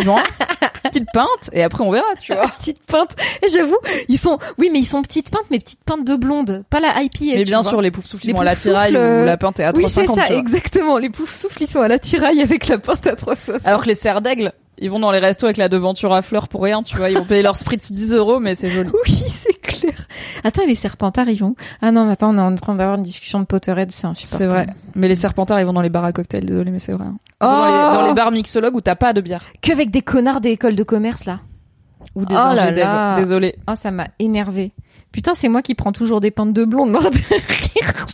[0.02, 0.24] joint,
[0.84, 2.48] petite pinte, et après on verra, tu vois.
[2.60, 3.16] petites pintes.
[3.44, 3.78] Et j'avoue,
[4.10, 7.02] ils sont, oui, mais ils sont petites pintes, mais petites pintes de blonde, pas la
[7.02, 7.38] IPA.
[7.38, 7.70] Mais bien vois.
[7.70, 9.64] sûr, les pouf souffles ils Les vont à la tiraille euh, où la pinte est
[9.64, 10.16] à Oui, c'est 3,50.
[10.16, 10.98] ça, exactement.
[10.98, 13.62] Les pouf souffles, ils sont à la tiraille avec la pinte à 3,60.
[13.66, 16.48] Alors que les serres d'aigle, ils vont dans les restos avec la devanture à fleurs
[16.48, 17.10] pour rien, tu vois.
[17.10, 18.90] Ils vont payer leur spritz 10 euros, mais c'est joli.
[19.06, 20.08] Oui, c'est clair.
[20.44, 22.98] Attends, et les serpentards, ils vont Ah non, mais attends, on est en train d'avoir
[22.98, 24.52] une discussion de Potterhead, c'est insupportable.
[24.52, 24.68] C'est vrai.
[24.96, 27.06] Mais les serpentards, ils vont dans les bars à cocktails, désolé, mais c'est vrai.
[27.42, 29.44] Oh dans, les, dans les bars mixologues où t'as pas de bière.
[29.62, 31.40] Qu'avec des connards des écoles de commerce, là.
[32.16, 33.16] Ou des Oh là ingés là.
[33.16, 33.56] Désolé.
[33.68, 34.72] Ah, ça m'a énervé.
[35.12, 38.06] Putain, c'est moi qui prends toujours des pintes de blonde, mort de rire.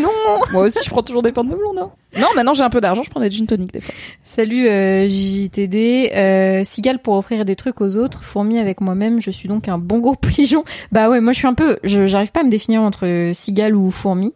[0.00, 0.08] Non
[0.52, 1.78] Moi aussi, je prends toujours des pintes de blonde.
[1.78, 1.90] hein.
[2.18, 3.94] Non, maintenant j'ai un peu d'argent, je prends des gin tonic des fois.
[4.24, 9.30] Salut euh, JTD, euh, cigale pour offrir des trucs aux autres, fourmi avec moi-même, je
[9.30, 10.64] suis donc un bon gros pigeon.
[10.90, 13.76] Bah ouais, moi je suis un peu, je j'arrive pas à me définir entre cigale
[13.76, 14.32] ou fourmi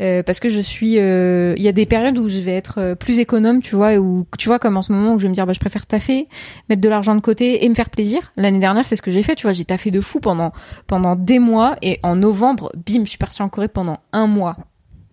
[0.00, 2.78] euh, parce que je suis, euh, il y a des périodes où je vais être
[2.78, 5.28] euh, plus économe, tu vois, ou tu vois comme en ce moment où je vais
[5.28, 6.28] me dire bah je préfère taffer,
[6.68, 8.32] mettre de l'argent de côté et me faire plaisir.
[8.36, 10.52] L'année dernière c'est ce que j'ai fait, tu vois, j'ai taffé de fou pendant
[10.86, 14.56] pendant des mois et en novembre, bim, je suis partie en Corée pendant un mois.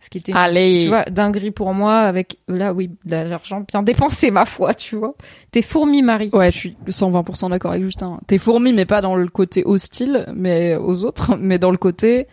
[0.04, 0.82] Ce qui était Allez.
[0.84, 4.98] tu vois, dinguerie pour moi avec là oui, de l'argent bien dépensé ma foi, tu
[4.98, 5.16] vois.
[5.52, 6.30] T'es fourmi Marie.
[6.34, 8.20] Ouais, je suis 120% d'accord avec Justin.
[8.28, 12.28] T'es fourmi, mais pas dans le côté hostile, mais aux autres, mais dans le côté,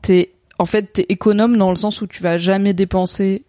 [0.00, 3.44] t'es, en fait, t'es économe dans le sens où tu vas jamais dépenser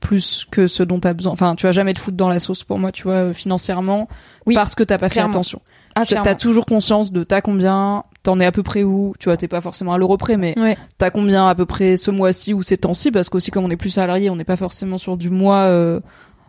[0.00, 1.32] plus que ce dont t'as besoin.
[1.32, 4.08] Enfin, tu vas jamais te foutre dans la sauce pour moi, tu vois, euh, financièrement,
[4.46, 5.32] Oui, parce que t'as pas clairement.
[5.32, 5.60] fait attention.
[5.98, 9.36] Ah, T'as- toujours conscience de t'as combien, t'en es à peu près où, tu vois,
[9.38, 10.76] t'es pas forcément à l'euro près, mais Ouais.
[10.98, 13.76] t'as combien à peu près ce mois-ci ou ces temps-ci, parce qu'aussi comme on est
[13.76, 15.62] plus salarié, on n'est pas forcément sur du mois.
[15.64, 16.00] euh,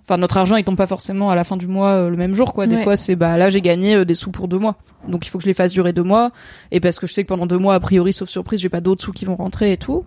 [0.10, 2.34] Enfin, notre argent il tombe pas forcément à la fin du mois euh, le même
[2.34, 2.66] jour, quoi.
[2.66, 2.84] Des Ouais.
[2.84, 4.76] fois, c'est bah là j'ai gagné euh, des sous pour deux mois,
[5.08, 6.32] donc il faut que je les fasse durer deux mois,
[6.72, 8.80] et parce que je sais que pendant deux mois, a priori, sauf surprise, j'ai pas
[8.80, 10.06] d'autres sous qui vont rentrer et tout.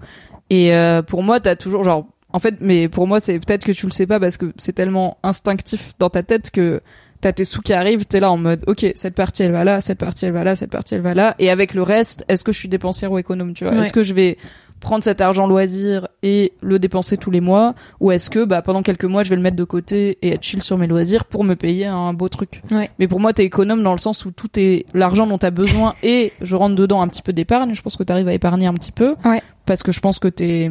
[0.48, 3.72] Et euh, pour moi, t'as toujours genre, en fait, mais pour moi, c'est peut-être que
[3.72, 6.80] tu le sais pas parce que c'est tellement instinctif dans ta tête que
[7.20, 9.80] t'as tes sous qui arrivent, t'es là en mode, ok, cette partie elle va là,
[9.80, 12.44] cette partie elle va là, cette partie elle va là, et avec le reste, est-ce
[12.44, 13.74] que je suis dépensière ou économe, tu vois?
[13.74, 13.80] Ouais.
[13.80, 14.38] Est-ce que je vais
[14.80, 17.74] prendre cet argent loisir et le dépenser tous les mois?
[18.00, 20.42] Ou est-ce que bah pendant quelques mois je vais le mettre de côté et être
[20.42, 22.62] chill sur mes loisirs pour me payer un beau truc?
[22.70, 22.90] Ouais.
[22.98, 25.94] Mais pour moi t'es économe dans le sens où tout est l'argent dont t'as besoin
[26.02, 27.74] et je rentre dedans un petit peu d'épargne.
[27.74, 29.16] Je pense que t'arrives à épargner un petit peu.
[29.26, 29.42] Ouais.
[29.66, 30.70] Parce que je pense que t'es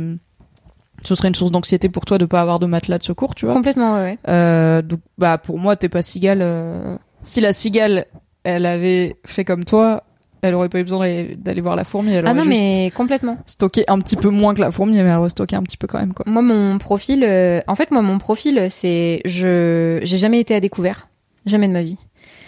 [1.03, 3.45] ce serait une source d'anxiété pour toi de pas avoir de matelas de secours, tu
[3.45, 3.53] vois.
[3.55, 4.01] Complètement, ouais.
[4.01, 4.17] ouais.
[4.27, 6.39] Euh, donc bah pour moi t'es pas cigale.
[6.41, 8.05] euh, Si la cigale
[8.43, 10.03] elle avait fait comme toi,
[10.41, 12.13] elle aurait pas eu besoin d'aller- d'aller voir la fourmi.
[12.13, 13.37] Elle Ah aurait non, juste mais complètement.
[13.45, 15.87] stocké un petit peu moins que la fourmi, mais elle aurait stocké un petit peu
[15.87, 16.23] quand même quoi.
[16.27, 20.61] Moi, mon profil, euh, en fait, moi, mon profil, c'est je, j'ai jamais été à
[20.61, 21.09] découvert,
[21.45, 21.97] jamais de ma vie.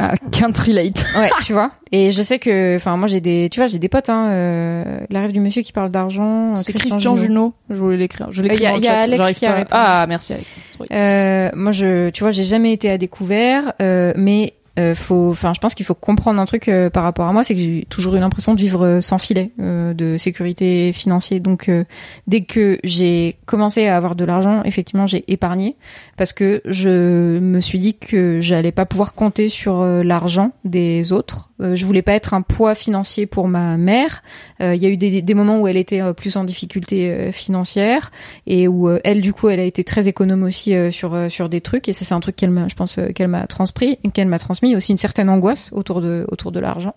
[0.03, 1.05] Ah, can't relate.
[1.15, 1.71] Ouais, tu vois.
[1.91, 4.83] Et je sais que, enfin, moi, j'ai des, tu vois, j'ai des potes, hein, euh,
[5.09, 6.53] la rêve du monsieur qui parle d'argent.
[6.53, 7.53] euh, C'est Christian Junot.
[7.69, 8.27] Je voulais l'écrire.
[8.31, 8.99] Je l'écris Euh, y a- dans le y a chat.
[9.01, 9.65] Alex qui a pas.
[10.01, 10.55] Ah merci Alex.
[10.79, 10.87] Oui.
[10.91, 15.53] Euh, moi, je, tu vois, j'ai jamais été à découvert, euh, mais euh, faut, enfin,
[15.53, 17.85] je pense qu'il faut comprendre un truc euh, par rapport à moi, c'est que j'ai
[17.89, 21.41] toujours eu l'impression de vivre euh, sans filet euh, de sécurité financière.
[21.41, 21.83] Donc, euh,
[22.27, 25.75] dès que j'ai commencé à avoir de l'argent, effectivement, j'ai épargné
[26.15, 31.50] parce que je me suis dit que j'allais pas pouvoir compter sur l'argent des autres.
[31.61, 34.23] Euh, je voulais pas être un poids financier pour ma mère.
[34.61, 38.11] Euh, Il y a eu des, moments où elle était euh, plus en difficulté financière
[38.47, 41.87] et où elle du coup elle a été très économe aussi sur sur des trucs
[41.87, 44.75] et ça c'est un truc qu'elle m'a je pense qu'elle m'a transmis qu'elle m'a transmis
[44.75, 46.95] aussi une certaine angoisse autour de autour de l'argent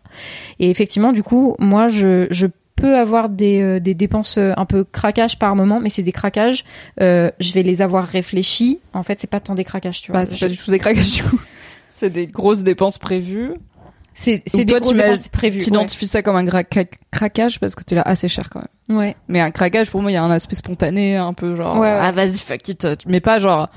[0.59, 2.47] et effectivement du coup moi je je
[2.77, 6.65] peux avoir des, dépenses un peu craquage par moment mais c'est des craquages
[6.99, 10.27] je vais les avoir réfléchis en fait c'est pas tant des craquages tu vois Bah
[10.27, 11.41] c'est pas du tout des craquages du coup.
[11.97, 13.53] C'est des grosses dépenses prévues.
[14.15, 15.65] C'est c'est des mets- dépenses prévues ouais.
[15.65, 18.99] T'identifies ça comme un cra- craquage parce que t'es là assez cher quand même.
[18.99, 21.75] ouais Mais un craquage pour moi il y a un aspect spontané, un peu genre
[21.77, 21.99] Ouais, ouais.
[22.01, 22.87] ah vas-y fuck it.
[23.07, 23.69] Mais pas genre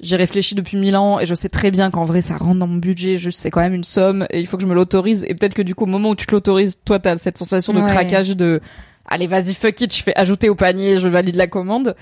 [0.00, 2.66] j'ai réfléchi depuis mille ans et je sais très bien qu'en vrai ça rentre dans
[2.68, 5.24] mon budget, juste c'est quand même une somme et il faut que je me l'autorise
[5.28, 7.72] et peut-être que du coup au moment où tu te l'autorises, toi t'as cette sensation
[7.72, 8.60] de craquage de
[9.06, 11.96] allez vas-y fuck it, je fais ajouter au panier, je valide la commande.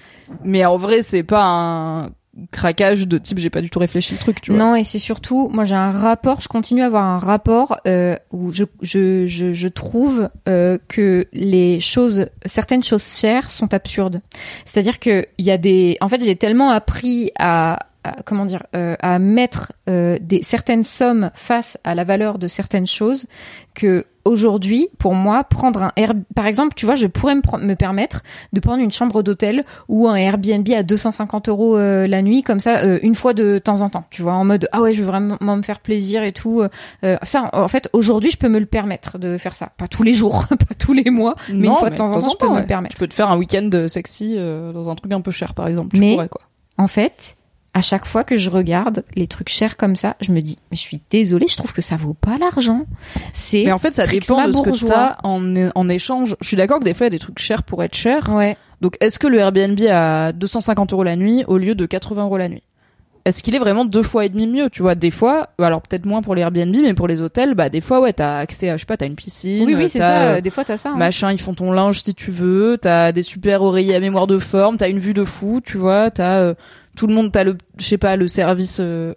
[0.44, 2.10] Mais en vrai c'est pas un
[2.50, 4.60] craquage de type j'ai pas du tout réfléchi le truc, tu vois.
[4.60, 8.16] Non, et c'est surtout, moi j'ai un rapport, je continue à avoir un rapport euh,
[8.30, 14.20] où je, je, je, je trouve euh, que les choses, certaines choses chères sont absurdes.
[14.64, 17.78] C'est-à-dire que il y a des, en fait, j'ai tellement appris à,
[18.10, 22.48] à- comment dire, euh, à mettre euh, des certaines sommes face à la valeur de
[22.48, 23.26] certaines choses
[23.74, 27.74] que aujourd'hui, pour moi, prendre un Air, par exemple, tu vois, je pourrais me, me
[27.74, 32.42] permettre de prendre une chambre d'hôtel ou un Airbnb à 250 euros euh, la nuit,
[32.42, 34.92] comme ça, euh, une fois de temps en temps, tu vois, en mode ah ouais,
[34.94, 36.62] je veux vraiment me faire plaisir et tout.
[37.04, 40.02] Euh, ça, en fait, aujourd'hui, je peux me le permettre de faire ça, pas tous
[40.02, 42.36] les jours, pas tous les mois, mais Non, une fois de temps en temps, je
[42.36, 42.94] peux me le permettre.
[42.96, 45.94] Tu peux te faire un week-end sexy dans un truc un peu cher par exemple.
[45.94, 46.40] Tu Mais- pourrais quoi.
[46.78, 47.35] En fait,
[47.76, 50.78] à chaque fois que je regarde les trucs chers comme ça, je me dis, mais
[50.78, 52.86] je suis désolée, je trouve que ça vaut pas l'argent.
[53.34, 54.88] C'est Mais en fait, ça dépend de ce que bourgeois.
[54.88, 56.36] t'as en, en échange.
[56.40, 58.34] Je suis d'accord que des fois, il y a des trucs chers pour être chers.
[58.34, 58.56] Ouais.
[58.80, 62.38] Donc, est-ce que le Airbnb à 250 euros la nuit au lieu de 80 euros
[62.38, 62.62] la nuit?
[63.26, 64.70] Est-ce qu'il est vraiment deux fois et demi mieux?
[64.70, 67.68] Tu vois, des fois, alors peut-être moins pour les Airbnb, mais pour les hôtels, bah
[67.68, 69.66] des fois, ouais, t'as accès à, je sais pas, t'as une piscine.
[69.66, 70.22] Oui, oui, c'est ça.
[70.34, 70.90] euh, Des fois, t'as ça.
[70.90, 70.96] hein.
[70.96, 72.78] Machin, ils font ton linge si tu veux.
[72.80, 74.76] T'as des super oreillers à mémoire de forme.
[74.76, 76.12] T'as une vue de fou, tu vois.
[76.12, 76.54] T'as euh,
[76.96, 77.30] tout le monde.
[77.30, 79.14] T'as le, je sais pas, le service euh,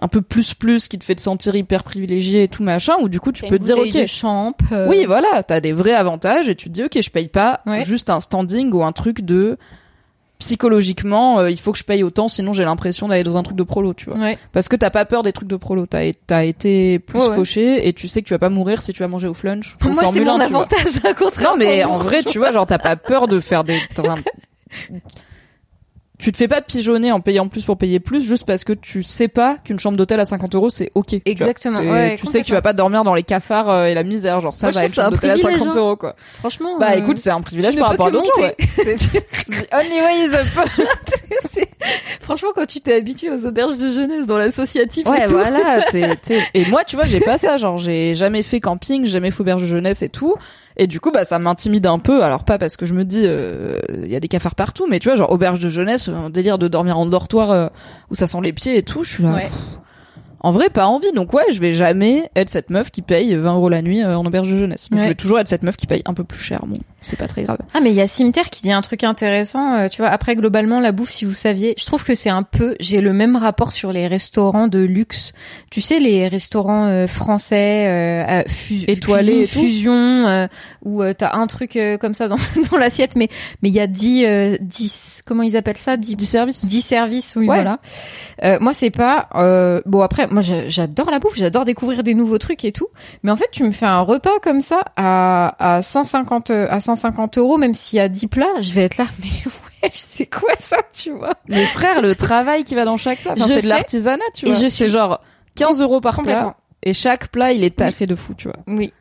[0.00, 2.94] un peu plus plus qui te fait te sentir hyper privilégié et tout machin.
[3.00, 4.54] Ou du coup, tu peux te dire, ok, champ.
[4.72, 7.60] euh, oui, voilà, t'as des vrais avantages et tu te dis ok, je paye pas
[7.66, 7.84] Ouais.
[7.84, 9.56] juste un standing ou un truc de
[10.38, 13.56] psychologiquement, euh, il faut que je paye autant, sinon j'ai l'impression d'aller dans un truc
[13.56, 14.16] de prolo, tu vois.
[14.20, 14.38] Ouais.
[14.52, 17.88] Parce que t'as pas peur des trucs de prolo, t'as t'as été plus Ouais, fauché
[17.88, 19.74] et tu sais que tu vas pas mourir si tu vas manger au flunch.
[19.82, 20.60] ou au Moi, c'est mon 1, tu vois.
[20.60, 21.50] avantage, à contraire.
[21.50, 23.80] Non mais en vrai, tu vois, genre t'as pas peur de faire des.
[26.18, 29.04] Tu te fais pas pigeonner en payant plus pour payer plus juste parce que tu
[29.04, 31.14] sais pas qu'une chambre d'hôtel à 50 euros c'est ok.
[31.24, 34.02] Exactement, ouais, tu sais que tu vas pas dormir dans les cafards euh, et la
[34.02, 35.80] misère, genre ça Moi, va être chambre d'hôtel à 50 privilège, hein.
[35.80, 36.16] euros quoi.
[36.40, 36.76] Franchement.
[36.78, 38.56] Bah euh, écoute, c'est un privilège par rapport à d'autres ouais.
[38.58, 40.68] The only way is up.
[42.20, 45.34] Franchement, quand tu t'es habitué aux auberges de jeunesse dans l'associatif Ouais, et tout.
[45.34, 45.82] voilà.
[45.86, 46.42] t'sais.
[46.54, 47.56] Et moi, tu vois, j'ai pas ça.
[47.56, 50.34] Genre, j'ai jamais fait camping, jamais fait auberge de jeunesse et tout.
[50.78, 52.22] Et du coup, bah, ça m'intimide un peu.
[52.22, 55.08] Alors pas parce que je me dis, il y a des cafards partout, mais tu
[55.08, 57.66] vois, genre auberge de jeunesse, un délire de dormir en dortoir euh,
[58.10, 59.02] où ça sent les pieds et tout.
[59.04, 59.30] Je suis là.
[59.30, 59.42] Ouais.
[59.42, 59.52] pff,
[60.40, 61.10] En vrai, pas envie.
[61.12, 64.16] Donc ouais, je vais jamais être cette meuf qui paye 20 euros la nuit euh,
[64.16, 64.88] en auberge de jeunesse.
[64.90, 65.04] Donc Ouais.
[65.04, 66.60] je vais toujours être cette meuf qui paye un peu plus cher.
[66.66, 67.58] Bon, c'est pas très grave.
[67.74, 70.36] Ah mais il y a Cimetière qui dit un truc intéressant, euh, tu vois, après
[70.36, 73.36] globalement la bouffe si vous saviez, je trouve que c'est un peu, j'ai le même
[73.36, 75.32] rapport sur les restaurants de luxe.
[75.70, 79.92] Tu sais les restaurants euh, français euh, fu- Étoilés fusion
[80.28, 80.46] euh,
[80.84, 82.36] où t'as un truc comme ça dans,
[82.70, 83.28] dans l'assiette mais
[83.62, 85.96] mais il y a 10 euh, 10 comment ils appellent ça?
[85.96, 86.64] 10 Du service.
[86.66, 87.56] 10 services oui Ouais.
[87.56, 87.80] voilà.
[88.44, 92.14] Euh, moi c'est pas euh, bon après moi je- j'adore la bouffe, j'adore découvrir des
[92.14, 92.88] nouveaux trucs et tout.
[93.22, 97.38] Mais en fait, tu me fais un repas comme ça à, à 150 à 150
[97.38, 99.06] euros, même s'il y a 10 plats, je vais être là.
[99.20, 99.28] Mais
[99.82, 101.34] ouais, c'est quoi ça, tu vois?
[101.48, 104.46] Mais frère, le travail qui va dans chaque plat, enfin, Je c'est de l'artisanat, tu
[104.46, 104.56] Et vois.
[104.58, 105.20] je C'est suis- genre
[105.54, 106.56] 15 euros par plat.
[106.84, 108.56] Et chaque plat, il est taffé de fou, tu vois.
[108.68, 108.92] Oui.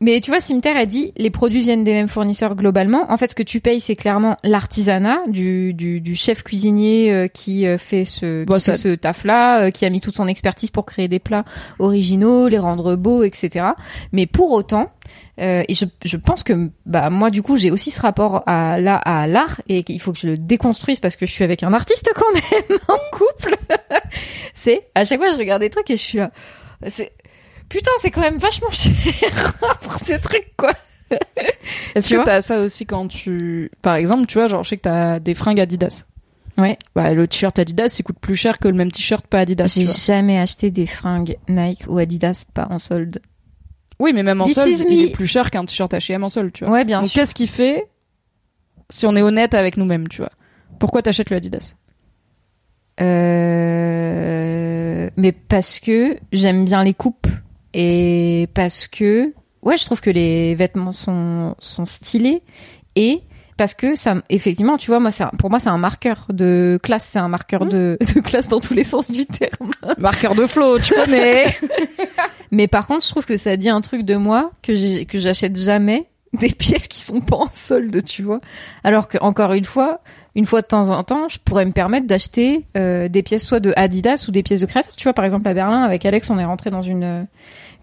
[0.00, 3.10] Mais tu vois, Cimetière a dit, les produits viennent des mêmes fournisseurs globalement.
[3.10, 7.28] En fait, ce que tu payes, c'est clairement l'artisanat du, du, du chef cuisinier euh,
[7.28, 10.14] qui euh, fait ce, qui Bon, fait ça- ce taf-là, euh, qui a mis toute
[10.14, 11.46] son expertise pour créer des plats
[11.78, 13.64] originaux, les rendre beaux, etc.
[14.12, 14.90] Mais pour autant,
[15.40, 18.78] euh, et je, je pense que bah moi du coup j'ai aussi ce rapport à
[18.80, 21.62] là à l'art et qu'il faut que je le déconstruise parce que je suis avec
[21.62, 23.56] un artiste quand même en couple.
[24.54, 26.30] c'est à chaque fois je regarde des trucs et je suis là.
[27.68, 28.94] Putain c'est quand même vachement cher
[29.82, 30.72] pour ces trucs quoi.
[31.94, 34.82] Est-ce que t'as ça aussi quand tu, par exemple, tu vois, genre, je sais que
[34.82, 36.04] t'as des fringues Adidas.
[36.58, 36.78] Ouais.
[36.96, 39.86] Bah, le t-shirt Adidas, il coûte plus cher que le même t-shirt pas Adidas, J'ai
[39.86, 43.20] jamais acheté des fringues Nike ou Adidas pas en solde.
[44.00, 45.06] Oui, mais même en This solde, is il me.
[45.06, 46.72] est plus cher qu'un t-shirt H&M en solde, tu vois.
[46.72, 47.20] Ouais bien Donc, sûr.
[47.20, 47.86] qu'est-ce qui fait,
[48.90, 50.32] si on est honnête avec nous-mêmes, tu vois?
[50.80, 51.74] Pourquoi t'achètes le Adidas?
[53.00, 55.10] Euh...
[55.16, 57.28] Mais parce que j'aime bien les coupes
[57.78, 62.42] et parce que ouais, je trouve que les vêtements sont sont stylés
[62.96, 63.20] et
[63.58, 67.06] parce que ça effectivement, tu vois, moi ça pour moi c'est un marqueur de classe,
[67.12, 69.70] c'est un marqueur de, de classe dans tous les sens du terme.
[69.98, 71.54] Marqueur de flow, tu connais.
[72.50, 75.58] Mais par contre, je trouve que ça dit un truc de moi que que j'achète
[75.58, 78.40] jamais des pièces qui sont pas en solde, tu vois.
[78.84, 80.00] Alors que encore une fois,
[80.34, 83.60] une fois de temps en temps, je pourrais me permettre d'acheter euh, des pièces soit
[83.60, 84.96] de Adidas ou des pièces de créateurs.
[84.96, 87.26] Tu vois, par exemple à Berlin, avec Alex, on est rentré dans une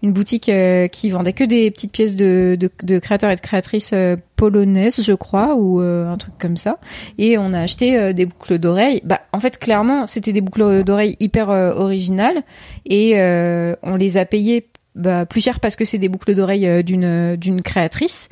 [0.04, 3.40] une boutique euh, qui vendait que des petites pièces de, de, de créateurs et de
[3.40, 6.78] créatrices euh, polonaises, je crois, ou euh, un truc comme ça.
[7.18, 9.00] Et on a acheté euh, des boucles d'oreilles.
[9.04, 12.42] Bah, en fait, clairement, c'était des boucles d'oreilles hyper euh, originales
[12.84, 16.66] et euh, on les a payées bah, plus cher parce que c'est des boucles d'oreilles
[16.68, 18.28] euh, d'une d'une créatrice.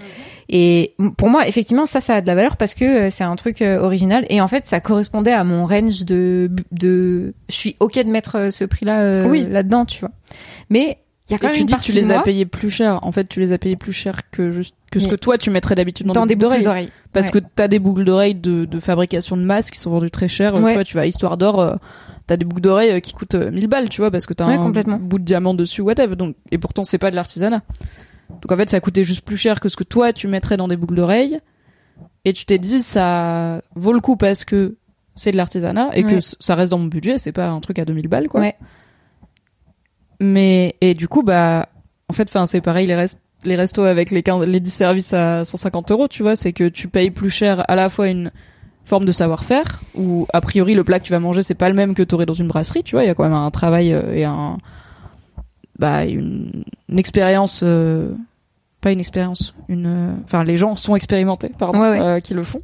[0.49, 3.35] Et m- pour moi, effectivement, ça, ça a de la valeur parce que c'est un
[3.37, 4.27] truc euh, original.
[4.29, 7.33] Et en fait, ça correspondait à mon range de de.
[7.49, 9.47] Je suis ok de mettre ce prix-là euh, Oui.
[9.51, 10.11] là-dedans, tu vois.
[10.71, 10.99] Mais
[11.33, 12.99] y a quand Et même tu dis que tu les as payés plus cher.
[13.03, 15.51] En fait, tu les as payés plus cher que juste que ce que toi tu
[15.51, 16.91] mettrais d'habitude dans, dans des boucles d'oreilles.
[17.13, 17.41] Parce Ouais.
[17.41, 20.55] que t'as des boucles d'oreilles de, de fabrication de masse qui sont vendues très cher.
[20.55, 20.69] Ouais.
[20.71, 21.75] Tu vois, tu vas à Histoire d'Or, euh,
[22.27, 24.47] t'as des boucles d'oreilles euh, qui coûtent euh, 1000 balles, tu vois, parce que t'as
[24.47, 26.17] Ouais, un bout de diamant dessus, whatever.
[26.17, 27.63] Donc, et pourtant, c'est pas de l'artisanat.
[28.31, 30.69] Donc en fait, ça coûtait juste plus cher que ce que toi tu mettrais dans
[30.69, 31.39] des boucles d'oreilles.
[32.25, 34.77] Et tu t'es dit, ça vaut le coup parce que
[35.15, 37.85] c'est de l'artisanat et que ça reste dans mon budget, c'est pas un truc à
[37.85, 38.41] 2000 balles, quoi.
[40.23, 41.69] Mais, et du coup, bah,
[42.09, 45.13] en fait, enfin, c'est pareil, les, rest- les restos avec les, 15 les 10 services
[45.13, 48.31] à 150 euros, tu vois, c'est que tu payes plus cher à la fois une
[48.85, 51.75] forme de savoir-faire, où a priori le plat que tu vas manger, c'est pas le
[51.75, 53.93] même que t'aurais dans une brasserie, tu vois, il y a quand même un travail
[53.93, 54.59] euh, et un,
[55.79, 58.13] bah, une, une expérience, euh,
[58.81, 62.01] pas une expérience, une, euh, enfin, les gens sont expérimentés, pardon, Ouais, ouais.
[62.01, 62.61] euh, qui le font.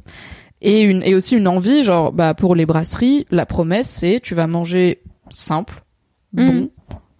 [0.61, 4.35] Et une, et aussi une envie, genre, bah, pour les brasseries, la promesse, c'est tu
[4.35, 5.01] vas manger
[5.33, 5.83] simple,
[6.33, 6.69] bon, Mhm.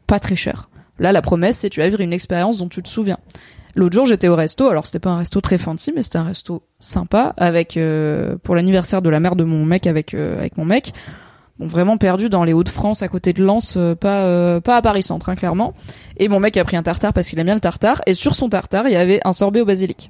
[0.09, 0.69] Pas très cher.
[0.97, 3.19] Là, la promesse, c'est tu vas vivre une expérience dont tu te souviens.
[3.75, 4.67] L'autre jour, j'étais au resto.
[4.67, 8.55] Alors, c'était pas un resto très fancy, mais c'était un resto sympa avec euh, pour
[8.55, 10.91] l'anniversaire de la mère de mon mec avec euh, avec mon mec.
[11.59, 14.81] Bon, vraiment perdu dans les Hauts-de-France, à côté de Lens, euh, pas euh, pas à
[14.81, 15.73] Paris Centre, hein, clairement.
[16.17, 18.01] Et mon mec a pris un tartare parce qu'il aime bien le tartare.
[18.07, 20.09] Et sur son tartare, il y avait un sorbet au basilic.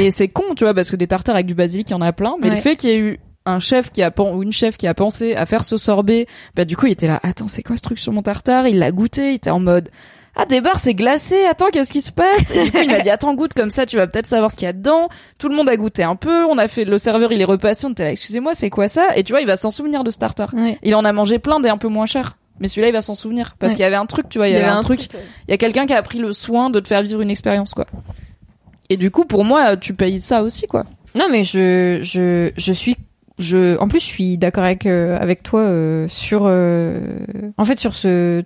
[0.00, 2.00] et c'est con, tu vois, parce que des tartares avec du basilic, il y en
[2.00, 2.36] a plein.
[2.42, 4.86] Mais le fait qu'il y ait eu un chef qui a ou une chef qui
[4.86, 7.20] a pensé à faire ce sorbet, bah du coup il était là.
[7.22, 8.66] Attends, c'est quoi ce truc sur mon tartare?
[8.68, 9.88] Il l'a goûté, il était en mode.
[10.38, 13.00] Ah des barres c'est glacé, attends qu'est-ce qui se passe Et du coup il m'a
[13.00, 15.08] dit attends goûte comme ça tu vas peut-être savoir ce qu'il y a dedans.
[15.38, 17.86] Tout le monde a goûté un peu, on a fait le serveur il est repassé,
[17.86, 19.16] on était là excusez-moi c'est quoi ça?
[19.16, 20.52] Et tu vois il va s'en souvenir de ce tartare.
[20.82, 22.36] Il en a mangé plein des un peu moins chers.
[22.60, 23.76] Mais celui-là il va s'en souvenir parce Ouais.
[23.76, 25.20] qu'il y avait un truc tu vois il y, avait, un truc, ouais.
[25.48, 27.72] il y a quelqu'un qui a pris le soin de te faire vivre une expérience
[27.72, 27.86] quoi.
[28.90, 30.84] Et du coup pour moi tu payes ça aussi quoi.
[31.14, 32.96] Non, mais je, je, je suis,
[33.38, 37.18] je, en plus, je suis d'accord avec, euh, avec toi euh, sur, euh,
[37.58, 38.42] en fait, sur ce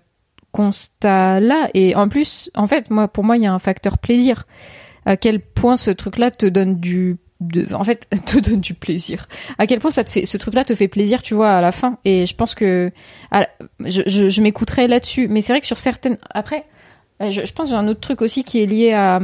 [0.52, 1.70] constat-là.
[1.74, 4.46] Et en plus, en fait, moi, pour moi, il y a un facteur plaisir.
[5.06, 9.28] À quel point ce truc-là te donne du, de, en fait, te donne du plaisir.
[9.58, 11.70] À quel point ça te fait, ce truc-là te fait plaisir, tu vois, à la
[11.70, 11.98] fin.
[12.04, 12.90] Et je pense que,
[13.30, 13.46] à
[13.78, 15.28] je, m'écouterai là-dessus.
[15.28, 16.64] Mais c'est vrai que sur certaines, après,
[17.20, 19.20] je, pense j'ai un autre truc aussi qui est lié à,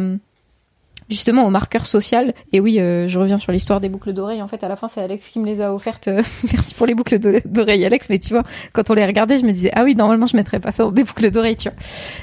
[1.08, 2.32] justement au marqueur social.
[2.52, 4.42] Et oui, euh, je reviens sur l'histoire des boucles d'oreilles.
[4.42, 6.08] En fait, à la fin, c'est Alex qui me les a offertes.
[6.08, 8.08] Euh, Merci pour les boucles d'o- d'oreilles, Alex.
[8.10, 8.42] Mais tu vois,
[8.72, 10.92] quand on les regardait, je me disais, ah oui, normalement, je mettrais pas ça dans
[10.92, 11.78] des boucles d'oreilles, tu vois.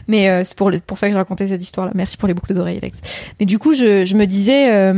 [0.07, 1.91] Mais euh, c'est pour, pour ça que je racontais cette histoire-là.
[1.95, 2.99] Merci pour les boucles d'oreilles, Alex.
[3.39, 4.91] Mais du coup, je, je me disais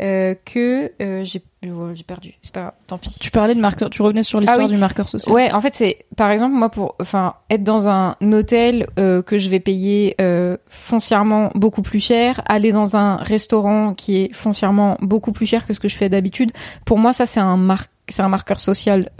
[0.00, 2.34] euh, que euh, j'ai J'ai perdu.
[2.42, 2.72] C'est pas grave.
[2.86, 3.16] Tant pis.
[3.18, 4.72] Tu parlais de marqueur, tu revenais sur l'histoire Ah oui.
[4.72, 5.34] du marqueur social.
[5.34, 9.38] Ouais, en fait, c'est par exemple moi pour enfin être dans un hôtel euh, que
[9.38, 14.96] je vais payer euh, foncièrement beaucoup plus cher, aller dans un restaurant qui est foncièrement
[15.00, 16.52] beaucoup plus cher que ce que je fais d'habitude.
[16.84, 19.10] Pour moi, ça c'est un mar c'est un marqueur social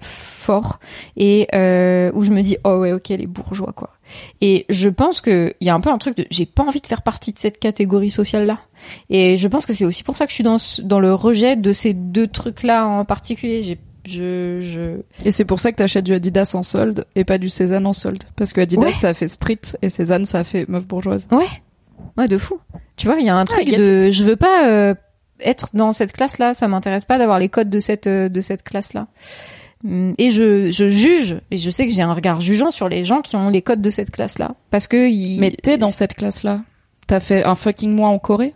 [0.48, 0.78] fort
[1.16, 3.90] et euh, où je me dis oh ouais ok les bourgeois quoi.
[4.40, 6.80] Et je pense que il y a un peu un truc de j'ai pas envie
[6.80, 8.58] de faire partie de cette catégorie sociale là.
[9.10, 11.56] Et je pense que c'est aussi pour ça que je suis dans dans le rejet
[11.56, 13.62] de ces deux trucs là en particulier.
[13.62, 17.36] J'ai je, je Et c'est pour ça que t'achètes du Adidas en solde et pas
[17.36, 18.24] du Cézanne en solde.
[18.36, 18.92] Parce que Adidas, Ouais.
[18.92, 21.28] ça fait street et Cézanne, ça fait meuf bourgeoise.
[22.16, 22.58] Ouais, de fou.
[22.96, 24.94] Tu vois, il y a un truc de, je veux pas euh,
[25.40, 26.54] être dans cette classe-là.
[26.54, 29.08] Ça m'intéresse pas d'avoir les codes de cette euh, de cette classe-là.
[29.84, 33.04] Hum, Et je, je juge, et je sais que j'ai un regard jugeant sur les
[33.04, 35.38] gens qui ont les codes de cette classe-là, parce que ils...
[35.38, 36.62] Mais t'es dans cette classe-là.
[37.06, 38.54] T'as fait un fucking mois en Corée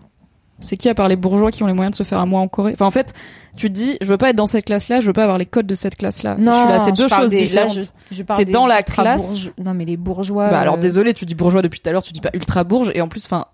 [0.60, 2.40] C'est qui à part les bourgeois qui ont les moyens de se faire un mois
[2.40, 2.72] en Corée?
[2.74, 3.14] Enfin, en fait,
[3.56, 5.46] tu te dis, je veux pas être dans cette classe-là, je veux pas avoir les
[5.46, 7.90] codes de cette non, je suis là, c'est deux choses des- là, différentes.
[8.10, 9.52] je, je T'es dans la classe.
[9.58, 10.50] Non, mais les bourgeois.
[10.50, 12.64] Bah alors euh, désolé, tu dis bourgeois depuis tout à l'heure, tu dis pas ultra
[12.64, 13.46] bourge et en plus enfin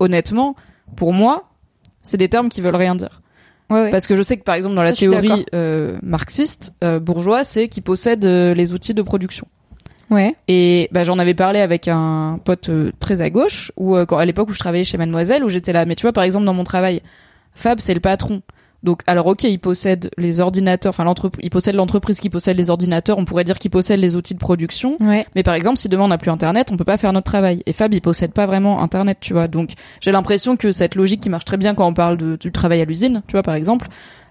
[0.00, 0.54] honnêtement,
[0.96, 1.48] pour moi,
[2.02, 3.22] c'est des termes qui veulent rien dire.
[3.70, 3.90] Ouais, ouais.
[3.90, 5.22] Parce que je sais que par exemple dans la Ça, d'accord.
[5.22, 9.46] théorie euh, marxiste, euh, bourgeois, c'est qui possède euh, les outils de production.
[10.10, 10.34] ouais.
[10.48, 14.48] Et bah, j'en avais parlé avec un pote euh, très à gauche, ou à l'époque
[14.50, 15.84] où je travaillais chez Mademoiselle, où j'étais là.
[15.84, 17.02] Mais tu vois, par exemple, dans mon travail,
[17.54, 18.42] Fab, c'est le patron.
[18.82, 22.70] Donc, alors ok, il possède les ordinateurs, enfin l'entreprise, il possède l'entreprise qui possède les
[22.70, 23.18] ordinateurs.
[23.18, 24.96] On pourrait dire qu'il possède les outils de production.
[25.00, 25.26] Ouais.
[25.34, 27.62] Mais par exemple, si demain on n'a plus Internet, on peut pas faire notre travail.
[27.66, 29.48] Et Fab, il possède pas vraiment Internet, tu vois.
[29.48, 29.70] Donc,
[30.00, 32.80] j'ai l'impression que cette logique qui marche très bien quand on parle de, du travail
[32.80, 33.88] à l'usine, tu vois, par exemple,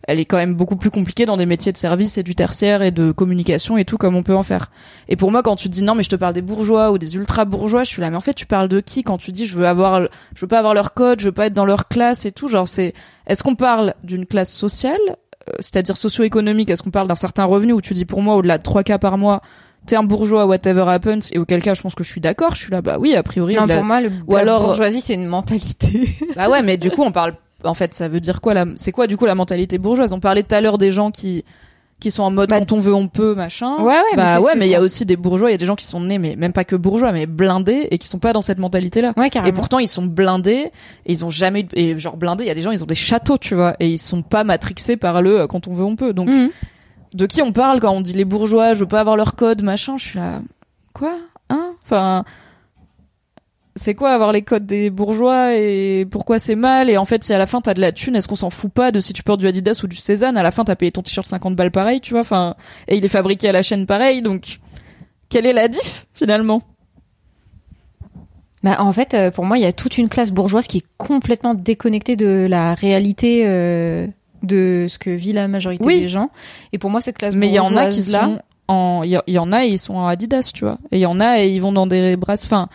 [0.07, 2.81] elle est quand même beaucoup plus compliquée dans des métiers de service et du tertiaire
[2.83, 4.71] et de communication et tout comme on peut en faire.
[5.09, 7.15] Et pour moi, quand tu dis non, mais je te parle des bourgeois ou des
[7.15, 9.47] ultra bourgeois, je suis là, mais en fait, tu parles de qui quand tu dis
[9.47, 10.01] je veux avoir,
[10.35, 12.47] je veux pas avoir leur code, je veux pas être dans leur classe et tout.
[12.47, 12.93] Genre, c'est,
[13.27, 16.69] est-ce qu'on parle d'une classe sociale, euh, c'est-à-dire socio-économique?
[16.69, 18.99] Est-ce qu'on parle d'un certain revenu où tu dis pour moi au-delà de 3 cas
[18.99, 19.41] par mois,
[19.87, 22.61] t'es un bourgeois, whatever happens, et auquel cas je pense que je suis d'accord, je
[22.61, 23.55] suis là, bah oui, a priori.
[23.55, 26.09] Non, pour moi, le, ou alors- bourgeoisie, c'est une mentalité.
[26.35, 27.33] Bah ouais, mais du coup, on parle.
[27.63, 28.65] En fait, ça veut dire quoi la...
[28.75, 30.13] C'est quoi du coup la mentalité bourgeoise?
[30.13, 31.43] On parlait tout à l'heure des gens qui
[32.01, 33.77] qui sont en mode Bah, quand on veut on peut machin.
[33.77, 35.65] Ouais, ouais, bah ouais, mais il y a aussi des bourgeois, il y a des
[35.65, 38.33] gens qui sont nés, mais même pas que bourgeois, mais blindés et qui sont pas
[38.33, 39.13] dans cette mentalité-là.
[39.15, 39.55] Ouais, Et carrément.
[39.55, 40.71] pourtant, ils sont blindés
[41.05, 42.43] et ils ont jamais et genre blindés.
[42.43, 44.43] Il y a des gens, ils ont des châteaux, tu vois, et ils sont pas
[44.43, 46.11] matrixés par le euh, quand on veut on peut.
[46.11, 46.49] Donc Mhm.
[47.13, 49.63] de qui on parle quand on dit les bourgeois, je veux pas avoir leur code,
[49.63, 50.41] machin, je suis là,
[50.93, 51.13] quoi
[51.49, 51.71] Hein?
[51.85, 52.25] Enfin,
[53.75, 56.89] c'est quoi avoir les codes des bourgeois et pourquoi c'est mal?
[56.89, 58.71] Et en fait, si à la fin t'as de la thune, est-ce qu'on s'en fout
[58.71, 60.37] pas de si tu portes du Adidas ou du Cézanne?
[60.37, 62.55] À la fin, t'as payé ton t-shirt 50 balles pareil, tu vois Enfin,
[62.87, 64.59] et il est fabriqué à la chaîne pareil, donc
[65.29, 66.61] quelle est la diff finalement?
[68.63, 70.85] Bah, en fait, euh, pour moi, il y a toute une classe bourgeoise qui est
[70.97, 74.07] complètement déconnectée de la réalité euh,
[74.41, 75.99] de ce que vit la majorité Oui.
[76.01, 76.31] des gens.
[76.73, 79.03] Et pour moi, cette classe Mais il y en a qui bourgeoise là, sont en,
[79.03, 80.79] il y, il y en a et ils sont en Adidas, tu vois.
[80.91, 82.45] Et il y en a et ils vont dans des brasses.
[82.45, 82.67] Enfin,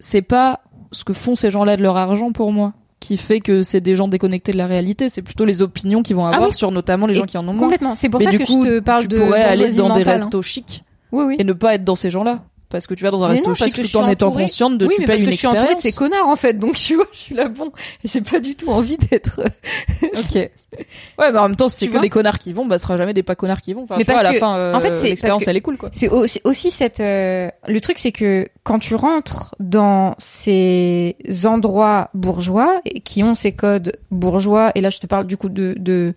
[0.00, 0.60] c'est pas
[0.92, 3.94] ce que font ces gens-là de leur argent pour moi qui fait que c'est des
[3.94, 5.08] gens déconnectés de la réalité.
[5.08, 6.54] C'est plutôt les opinions qu'ils vont avoir Ah oui.
[6.54, 7.62] sur notamment les Et gens qui en ont moins.
[7.62, 7.94] complètement.
[7.94, 9.94] C'est pour Mais ça du que coup, je te parle tu de pourrais aller dans
[9.94, 10.12] des hein.
[10.12, 11.36] restos chics Oui, oui.
[11.38, 12.42] et ne pas être dans ces gens-là.
[12.70, 14.76] Parce que tu vas dans un Mais resto non, parce chic tout en étant consciente
[14.76, 16.36] de oui, tu mais payes parce une que je suis entourée de ces connards en
[16.36, 17.72] fait, donc tu vois, je suis là bon,
[18.04, 19.40] j'ai pas du tout envie d'être.
[20.02, 20.50] Ok.
[21.18, 22.96] Ouais, mais en même temps, si c'est que des connards qui vont, bah, ce sera
[22.98, 23.84] jamais des pas connards qui vont.
[23.84, 25.56] Enfin, Mais vois, à parce la que- fin, euh, en fait, c'est l'expérience, parce elle
[25.56, 25.88] est cool, quoi.
[25.92, 27.00] C'est aussi, aussi cette.
[27.00, 31.16] euh, le truc, c'est que quand tu rentres dans ces
[31.46, 35.74] endroits bourgeois qui ont ces codes bourgeois, et là, je te parle du coup de,
[35.78, 36.14] de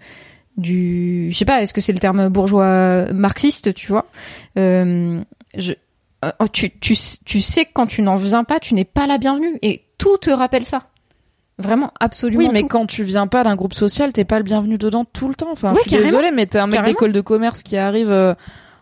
[0.57, 4.05] du, je sais pas, est-ce que c'est le terme bourgeois marxiste, tu vois
[4.57, 5.21] euh,
[5.57, 5.73] Je,
[6.23, 6.95] euh, tu, tu,
[7.25, 10.17] tu sais que quand tu n'en viens pas, tu n'es pas la bienvenue, et tout
[10.17, 10.83] te rappelle ça.
[11.57, 12.43] Vraiment, absolument.
[12.43, 12.67] Oui, mais tout.
[12.67, 15.51] quand tu viens pas d'un groupe social, t'es pas le bienvenu dedans tout le temps.
[15.51, 18.33] Enfin, Oui, je suis désolée, mais t'es un mec d'école de commerce qui arrive euh,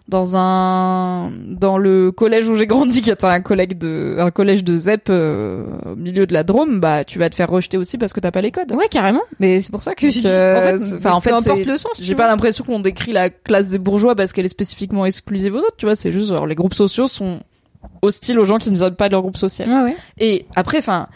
[0.10, 4.64] dans un dans le collège où j'ai grandi, qui est un collège de un collège
[4.64, 7.98] de ZEP euh, au milieu de la Drôme, bah tu vas te faire rejeter aussi
[7.98, 8.72] parce que t'as pas les codes.
[8.74, 9.22] Ouais, carrément.
[9.40, 10.26] Mais c'est pour ça que Donc, je dis.
[10.28, 11.92] euh, en fait, enfin, en fait, peu importe c'est- le sens.
[12.02, 15.60] J'ai pas l'impression qu'on décrit la classe des bourgeois parce qu'elle est spécifiquement exclusive aux
[15.60, 15.78] autres.
[15.78, 17.40] Tu vois, c'est juste genre les groupes sociaux sont
[18.02, 19.70] hostiles aux gens qui ne viennent pas de leur groupe social.
[19.70, 19.96] Ouais, ouais.
[20.18, 21.08] Et après, enfin,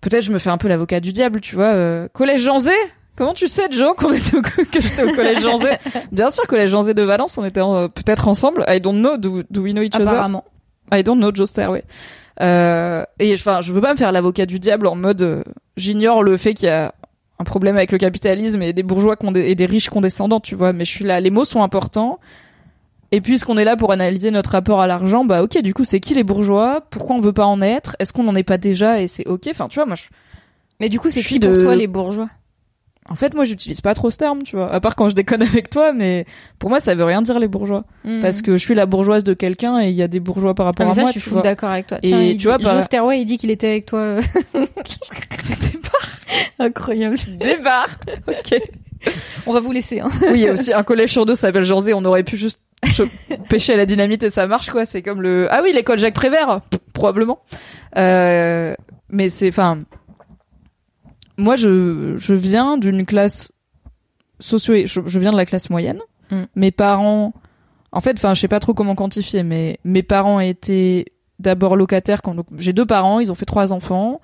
[0.00, 1.66] peut-être je me fais un peu l'avocat du diable, tu vois.
[1.66, 2.72] euh, collège Jean Zé
[3.16, 5.70] Comment tu sais, Joe, qu'on était au, que j'étais au collège Jean Zé?
[6.12, 8.64] Bien sûr, collège Jean Zé de Valence, on était euh, peut-être ensemble.
[8.68, 10.08] I don't know, do, do we know each other?
[10.08, 10.44] Apparemment.
[10.92, 11.82] I don't know, Joester, ouais.
[12.42, 15.42] Euh, et enfin, je veux pas me faire l'avocat du diable en mode euh,
[15.78, 16.94] j'ignore le fait qu'il y a
[17.38, 20.72] un problème avec le capitalisme et des bourgeois condé- et des riches condescendants, tu vois.
[20.74, 22.18] Mais je suis là, les mots sont importants.
[23.12, 26.00] Et puisqu'on est là pour analyser notre rapport à l'argent, bah ok, du coup, c'est
[26.00, 26.82] qui les bourgeois?
[26.90, 27.94] Pourquoi on veut pas en être?
[28.00, 29.00] Est-ce qu'on n'en est pas déjà?
[29.00, 29.42] Et c'est ok?
[29.50, 30.04] Enfin, tu vois, moi, je...
[30.80, 32.28] Mais du coup, c'est Je qui pour de- toi les bourgeois?
[33.08, 34.72] En fait, moi, j'utilise pas trop ce terme, tu vois.
[34.72, 36.26] À part quand je déconne avec toi, mais
[36.58, 37.84] pour moi, ça veut rien dire les bourgeois.
[38.04, 38.20] Mm.
[38.20, 40.66] Parce que je suis la bourgeoise de quelqu'un et il y a des bourgeois par
[40.66, 41.42] Ah, rapport mais à ça, moi, je suis vois.
[41.42, 41.98] d'accord avec toi.
[42.02, 44.16] Et Tiens, il tu vois, dit, bah- Joe Stairway, il dit qu'il était avec toi.
[46.58, 47.16] Incroyable.
[47.38, 47.88] Débarre.
[48.28, 48.60] ok.
[49.46, 50.00] On va vous laisser.
[50.00, 50.08] Hein.
[50.22, 51.92] Oui, il y a aussi un collège sur deux s'appelle Jersey.
[51.94, 52.60] On aurait pu juste
[53.48, 54.84] pêcher à la dynamite et ça marche, quoi.
[54.84, 56.60] C'est comme le, ah oui, l'école Jacques Prévert.
[56.92, 57.40] Probablement.
[57.96, 58.74] Euh,
[59.10, 59.78] mais c'est, enfin,
[61.38, 63.52] moi, je, je viens d'une classe
[64.40, 66.00] socio, je, je viens de la classe moyenne.
[66.30, 66.42] Mm.
[66.56, 67.32] Mes parents,
[67.92, 71.06] en fait, enfin, je sais pas trop comment quantifier, mais mes parents étaient
[71.38, 74.20] d'abord locataires quand j'ai deux parents, ils ont fait trois enfants.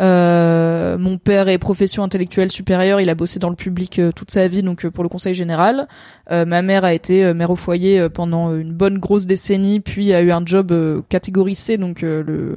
[0.00, 4.30] Euh, mon père est profession intellectuelle supérieure, il a bossé dans le public euh, toute
[4.30, 5.88] sa vie, donc euh, pour le conseil général.
[6.30, 10.20] Euh, ma mère a été mère au foyer pendant une bonne grosse décennie, puis a
[10.20, 10.72] eu un job
[11.08, 12.56] catégorie C, donc le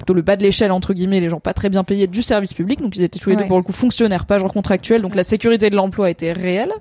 [0.00, 2.54] plutôt le bas de l'échelle entre guillemets, les gens pas très bien payés du service
[2.54, 3.42] public, donc ils étaient tous les Ouais.
[3.42, 6.72] deux pour le coup fonctionnaires, pas genre contractuels, donc la sécurité de l'emploi était réelle.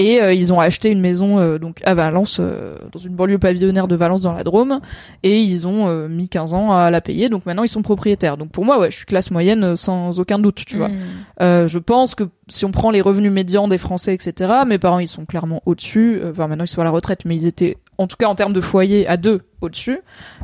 [0.00, 3.38] Et euh, ils ont acheté une maison euh, donc à Valence, euh, dans une banlieue
[3.38, 4.78] pavillonnaire de Valence dans la Drôme,
[5.24, 7.28] et ils ont euh, mis 15 ans à la payer.
[7.28, 8.36] Donc maintenant ils sont propriétaires.
[8.36, 10.86] Donc pour moi, ouais, je suis classe moyenne euh, sans aucun doute, tu vois.
[10.86, 10.96] Mm.
[11.42, 15.00] Euh, je pense que si on prend les revenus médians des Français, etc., mes parents
[15.00, 16.20] ils sont clairement au-dessus.
[16.30, 18.52] Enfin maintenant ils sont à la retraite, mais ils étaient en tout cas en termes
[18.52, 20.00] de foyer à deux au-dessus,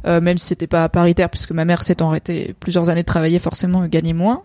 [0.06, 3.39] euh, même si c'était pas paritaire puisque ma mère s'étant arrêtée plusieurs années de travailler,
[3.39, 4.43] forcément gagnait moins.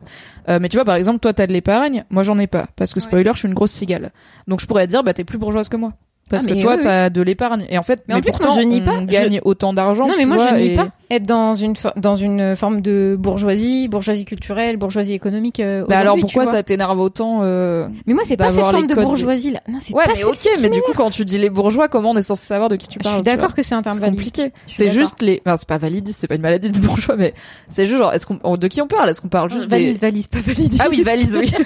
[0.48, 2.94] Euh, mais tu vois par exemple toi t'as de l'épargne, moi j'en ai pas parce
[2.94, 3.06] que Ouais.
[3.06, 4.12] spoiler je suis une grosse cigale.
[4.48, 5.94] Donc je pourrais dire bah t'es plus bourgeoise que moi.
[6.30, 7.66] Parce Ah, que mais toi, oui, t'as de l'épargne.
[7.70, 10.08] Et en fait, Mais en plus, moi, pourtant, je nie on gagne autant d'argent.
[10.08, 13.16] Non, mais moi, vois, je nie et- pas être dans une, dans une forme de
[13.20, 15.60] bourgeoisie, bourgeoisie culturelle, bourgeoisie économique.
[15.60, 18.94] euh, Mais alors pourquoi ça t'énerve autant euh, Mais moi, c'est pas cette forme de
[18.94, 19.60] bourgeoisie là.
[19.68, 22.12] Non, c'est Ouais, pas mais ok, mais du coup, quand tu dis les bourgeois, comment
[22.12, 23.74] on est censé savoir de qui tu Je parles suis tu vois d'accord que c'est
[23.76, 24.16] un terme valide.
[24.16, 24.52] compliqué.
[24.68, 25.42] Je suis C'est juste les.
[25.46, 27.34] Enfin, c'est pas validiste, c'est pas une maladie de bourgeois, mais
[27.70, 29.10] c'est juste genre, est-ce qu'on de qui on parle?
[29.10, 30.76] Est-ce qu'on parle juste valise, valise, pas valide.
[30.80, 31.52] Ah oui, valise, oui.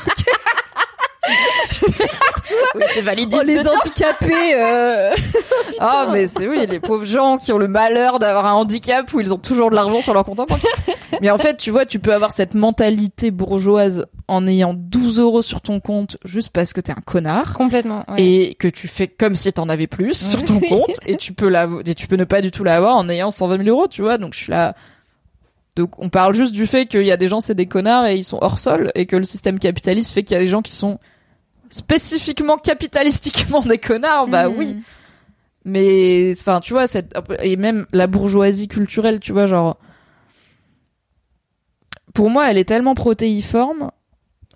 [2.76, 3.42] oui, c'est validiste.
[3.44, 4.54] Oh, les de handicapés.
[4.56, 5.12] euh,
[5.80, 9.20] Ah, mais c'est oui, les pauvres gens qui ont le malheur d'avoir un handicap où
[9.20, 10.62] ils ont toujours de l'argent sur leur compte en banque.
[11.22, 15.42] Mais en fait, tu vois, tu peux avoir cette mentalité bourgeoise en ayant 12 euros
[15.42, 17.54] sur ton compte juste parce que t'es un connard.
[17.54, 18.04] Complètement.
[18.10, 18.22] ouais.
[18.24, 21.54] Et que tu fais comme si t'en avais plus sur ton compte et tu peux
[21.86, 24.18] et tu peux ne pas du tout l'avoir en ayant 120 000 euros, tu vois.
[24.18, 24.76] Donc je suis là.
[25.76, 28.16] Donc on parle juste du fait qu'il y a des gens c'est des connards et
[28.16, 30.62] ils sont hors sol et que le système capitaliste fait qu'il y a des gens
[30.62, 31.00] qui sont
[31.74, 34.28] spécifiquement capitalistiquement des connards.
[34.28, 34.56] Bah Mm.
[34.58, 34.76] oui.
[35.66, 39.78] Mais enfin tu vois cette et même la bourgeoisie culturelle, tu vois genre
[42.14, 43.92] pour moi elle est tellement protéiforme.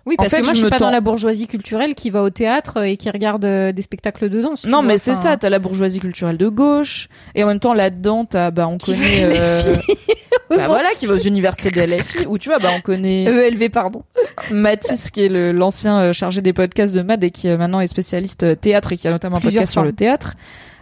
[0.06, 1.94] Oui, En parce fait, que moi, je je suis me pas dans la bourgeoisie culturelle
[1.94, 4.64] qui va au théâtre et qui regarde euh, des spectacles de danse.
[4.64, 7.74] Non, vois, mais c'est ça, t'as la bourgeoisie culturelle de gauche, et en même temps,
[7.74, 10.14] là-dedans, t'as, bah, on Qui connaît, euh, filles
[10.56, 13.70] bah voilà, qui va aux universités de LFI, où tu vois, bah, on connaît ELV,
[13.70, 14.02] pardon.
[14.50, 17.80] Mathis, qui est le, l'ancien euh, chargé des podcasts de MAD et qui euh, maintenant
[17.80, 20.34] est spécialiste euh, théâtre et qui a notamment un podcast sur le théâtre,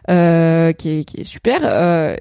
[0.09, 2.17] euh, qui est, qui est super, euh,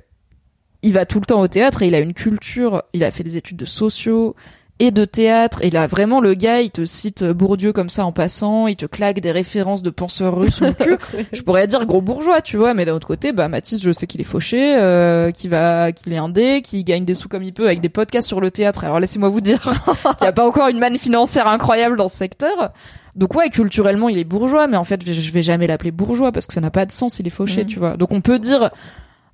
[0.81, 3.23] il va tout le temps au théâtre et il a une culture, il a fait
[3.23, 4.35] des études de sociaux,
[4.79, 8.05] et de théâtre, et là vraiment le gars il te cite euh, Bourdieu comme ça
[8.05, 10.97] en passant, il te claque des références de penseurs russes au cul,
[11.31, 14.05] je pourrais dire gros bourgeois, tu vois, mais d'un autre côté, bah Mathis, je sais
[14.05, 17.53] qu'il est fauché, euh, qu'il va, qu'il est indé, qu'il gagne des sous comme il
[17.53, 18.83] peut avec des podcasts sur le théâtre.
[18.83, 22.17] Alors laissez-moi vous dire qu'il n'y a pas encore une manne financière incroyable dans ce
[22.17, 22.71] secteur.
[23.15, 26.47] Donc ouais, culturellement, il est bourgeois, mais en fait, je vais jamais l'appeler bourgeois parce
[26.47, 27.67] que ça n'a pas de sens, il est fauché, Mhm.
[27.67, 27.95] tu vois.
[27.95, 28.71] Donc on peut dire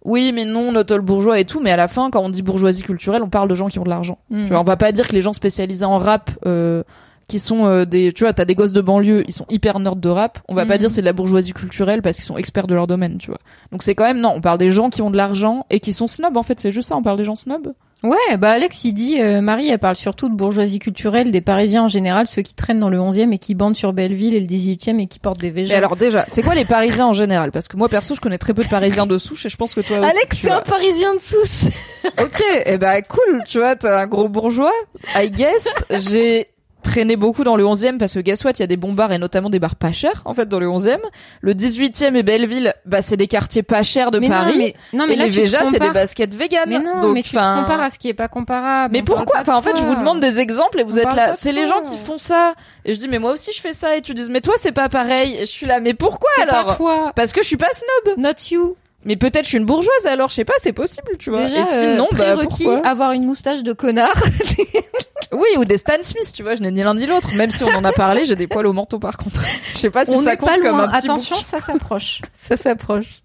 [0.04, 2.82] oui, mais non, notre bourgeois et tout, mais à la fin, quand on dit bourgeoisie
[2.84, 4.18] culturelle, on parle de gens qui ont de l'argent.
[4.30, 4.46] Mm.
[4.46, 6.84] Tu vois, on va pas dire que les gens spécialisés en rap, euh,
[7.28, 9.96] qui sont euh, des, tu vois, t'as des gosses de banlieue, ils sont hyper nerds
[9.96, 10.40] de rap.
[10.50, 10.80] On va pas Mhm.
[10.80, 13.40] dire c'est de la bourgeoisie culturelle parce qu'ils sont experts de leur domaine, tu vois.
[13.72, 15.94] Donc c'est quand même non, on parle des gens qui ont de l'argent et qui
[15.94, 16.36] sont snobs.
[16.36, 17.72] En fait, c'est juste ça, on parle des gens snobs.
[18.04, 21.84] Ouais, bah Alex, il dit, euh, Marie, elle parle surtout de bourgeoisie culturelle, des Parisiens
[21.84, 24.48] en général, ceux qui traînent dans le 11e et qui bandent sur Belleville et le
[24.48, 25.78] 18e et qui portent des Mais végétaux.
[25.78, 27.52] alors déjà, c'est quoi les Parisiens en général?
[27.52, 29.76] Parce que moi perso, je connais très peu de Parisiens de souche et je pense
[29.76, 30.10] que toi aussi.
[30.10, 31.72] Alex, c'est un Parisien de souche.
[32.20, 34.74] Ok, et bah cool, tu vois, t'es un gros bourgeois.
[35.16, 36.48] I guess, j'ai
[36.92, 39.12] traîné beaucoup dans le 11e parce que guess what, il y a des bons bars
[39.14, 40.98] et notamment des bars pas chers en fait dans le 11e.
[41.42, 44.52] Le 18e et Belleville, bah c'est des quartiers pas chers de mais Paris.
[44.52, 46.70] non, mais, non, mais et là, les Véjas, c'est des baskets véganes.
[46.70, 48.92] Mais non, Donc, mais tu te compares à ce qui est pas comparable.
[48.94, 51.34] Mais pourquoi Enfin, en fait, je vous demande des exemples et vous On êtes là.
[51.34, 52.54] C'est les gens qui font ça.
[52.84, 53.96] Et je dis, mais moi aussi, je fais ça.
[53.96, 55.36] Et tu dis, mais toi, c'est pas pareil.
[55.38, 57.12] Et je suis là, mais pourquoi C'est pas alors toi.
[57.16, 58.18] Parce que je suis pas snob.
[58.18, 58.76] Not you.
[59.04, 61.46] Mais peut-être je suis une bourgeoise alors, je sais pas, c'est possible, tu vois.
[61.46, 64.14] Déjà, et sinon, euh, bah pourquoi avoir une moustache de connard.
[65.34, 67.34] Oui, ou des Stan Smith, tu vois, je n'ai ni l'un ni l'autre.
[67.36, 69.42] Même si on en a parlé, j'ai des poils au menton par contre.
[69.74, 71.46] Je sais pas si On ça compte pas comme un petit Attention, bouc.
[71.46, 72.22] ça s'approche.
[72.34, 73.22] Ça s'approche.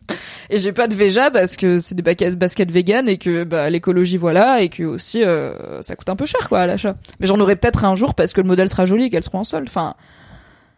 [0.50, 3.68] Et j'ai pas de Veja parce que c'est des baskets, baskets vegan et que bah,
[3.70, 6.94] l'écologie voilà et que aussi euh, ça coûte un peu cher quoi à l'achat.
[7.18, 9.38] Mais j'en aurai peut-être un jour parce que le modèle sera joli et qu'elles seront
[9.40, 9.66] en solde.
[9.68, 9.94] Enfin,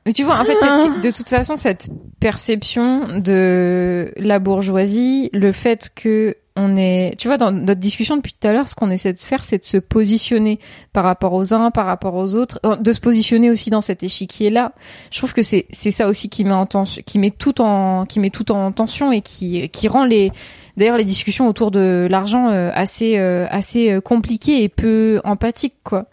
[0.06, 1.90] Mais tu vois, en fait, cette- de toute façon, cette
[2.20, 8.35] perception de la bourgeoisie, le fait que on est, tu vois, dans notre discussion depuis
[8.39, 10.59] tout à l'heure, ce qu'on essaie de faire, c'est de se positionner
[10.93, 14.72] par rapport aux uns, par rapport aux autres, de se positionner aussi dans cet échiquier-là.
[15.12, 18.06] Je trouve que c'est c'est ça aussi qui met en tension, qui met tout en
[18.06, 20.32] qui met tout en tension et qui qui rend les
[20.76, 25.76] d'ailleurs les discussions autour de l'argent euh, assez euh, assez euh, compliquées et peu empathiques,
[25.85, 26.06] quoi.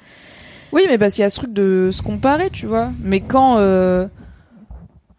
[0.72, 2.92] Oui, mais parce qu'il y a ce truc de se comparer, tu vois.
[3.02, 3.58] Mais quand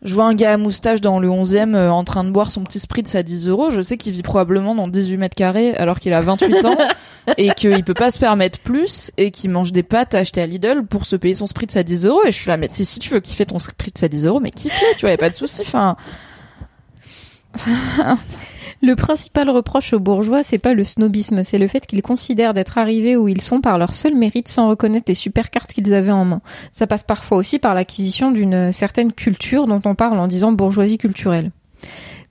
[0.06, 2.62] je vois un gars à moustache dans le 11e euh, en train de boire son
[2.62, 6.00] petit spritz à 10 euros, je sais qu'il vit probablement dans 18 mètres carrés alors
[6.00, 6.78] qu'il a 28 ans
[7.36, 10.86] et qu'il peut pas se permettre plus et qu'il mange des pâtes achetées à Lidl
[10.86, 12.22] pour se payer son spritz à 10 euros.
[12.24, 14.40] Et je suis là, mais si, si tu veux kiffer ton spritz à 10 euros,
[14.40, 15.62] mais kiffe-le, tu vois, y a pas de souci.
[15.62, 15.96] Enfin,
[18.86, 22.78] Le principal reproche aux bourgeois, c'est pas le snobisme, c'est le fait qu'ils considèrent d'être
[22.78, 26.12] arrivés où ils sont par leur seul mérite sans reconnaître les super cartes qu'ils avaient
[26.12, 26.40] en main.
[26.70, 30.98] Ça passe parfois aussi par l'acquisition d'une certaine culture dont on parle en disant bourgeoisie
[30.98, 31.50] culturelle.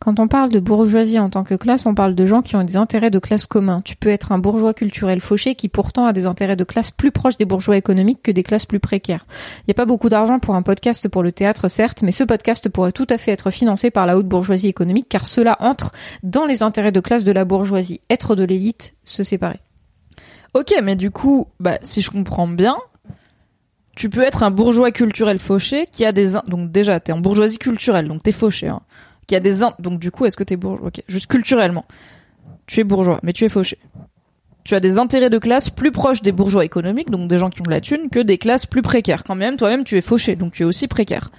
[0.06, 2.64] Quand on parle de bourgeoisie en tant que classe, on parle de gens qui ont
[2.64, 3.82] des intérêts de classe communs.
[3.84, 7.10] Tu peux être un bourgeois culturel fauché qui pourtant a des intérêts de classe plus
[7.10, 9.26] proches des bourgeois économiques que des classes plus précaires.
[9.62, 12.24] Il n'y a pas beaucoup d'argent pour un podcast pour le théâtre, certes, mais ce
[12.24, 15.92] podcast pourrait tout à fait être financé par la haute bourgeoisie économique car cela entre
[16.22, 18.00] dans les intérêts de classe de la bourgeoisie.
[18.12, 19.60] Être de l'élite, se séparer.
[20.54, 22.78] ok, mais du coup, bah, si je comprends bien,
[23.96, 27.58] tu peux être un bourgeois culturel fauché qui a des donc déjà t'es en bourgeoisie
[27.58, 28.82] culturelle donc t'es fauché hein,
[29.28, 30.88] qui a des in- donc du coup est-ce que t'es bourgeois?
[30.88, 31.02] Ok.
[31.08, 31.86] Juste culturellement.
[32.68, 33.78] Tu es bourgeois mais tu es fauché.
[34.64, 37.62] Tu as des intérêts de classe plus proches des bourgeois économiques donc des gens qui
[37.62, 39.24] ont de la thune que des classes plus précaires.
[39.24, 41.32] Quand même toi-même tu es fauché donc tu es aussi précaire.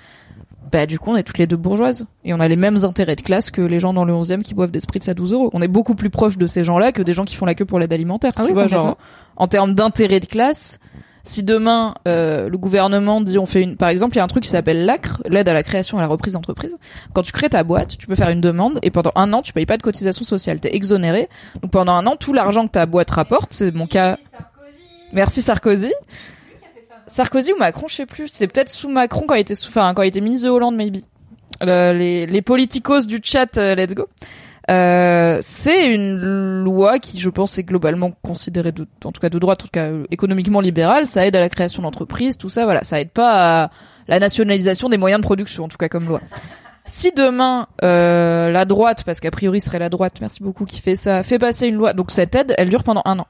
[0.72, 2.06] Bah du coup on est toutes les deux bourgeoises.
[2.24, 4.52] Et on a les mêmes intérêts de classe que les gens dans le 11e qui
[4.54, 5.50] boivent des spritz à 12 euros.
[5.52, 7.64] On est beaucoup plus proche de ces gens-là que des gens qui font la queue
[7.64, 8.96] pour l'aide alimentaire Ah tu oui, vois genre
[9.36, 10.80] en termes d'intérêt de classe
[11.28, 14.28] si demain euh, le gouvernement dit on fait une par exemple il y a un
[14.28, 16.76] truc qui s'appelle l'ACRE l'aide à la création et à la reprise d'entreprise.
[17.12, 19.52] Quand tu crées ta boîte tu peux faire une demande et pendant un an tu
[19.52, 20.60] payes pas de cotisation sociale.
[20.60, 21.28] T'es exonéré.
[21.62, 24.18] Donc pendant un an tout l'argent que ta boîte rapporte c'est mon cas.
[25.12, 25.92] Merci Sarkozy.
[27.06, 28.28] Sarkozy ou Macron je sais plus.
[28.28, 30.76] C'est peut-être sous Macron quand il était sous enfin quand il était ministre de Hollande
[30.76, 30.98] maybe.
[31.60, 34.06] Le- les les politicos du chat euh, let's go
[34.70, 39.38] euh, c'est une loi qui, je pense, est globalement considérée, de, en tout cas de
[39.38, 41.06] droite, en tout cas euh, économiquement libérale.
[41.06, 42.82] Ça aide à la création d'entreprises, tout ça, voilà.
[42.84, 43.70] Ça aide pas à
[44.08, 46.20] la nationalisation des moyens de production, en tout cas comme loi.
[46.88, 50.94] Si demain euh, la droite, parce qu'a priori serait la droite, merci beaucoup, qui fait
[50.94, 53.26] ça, fait passer une loi, donc cette aide, elle dure pendant un an.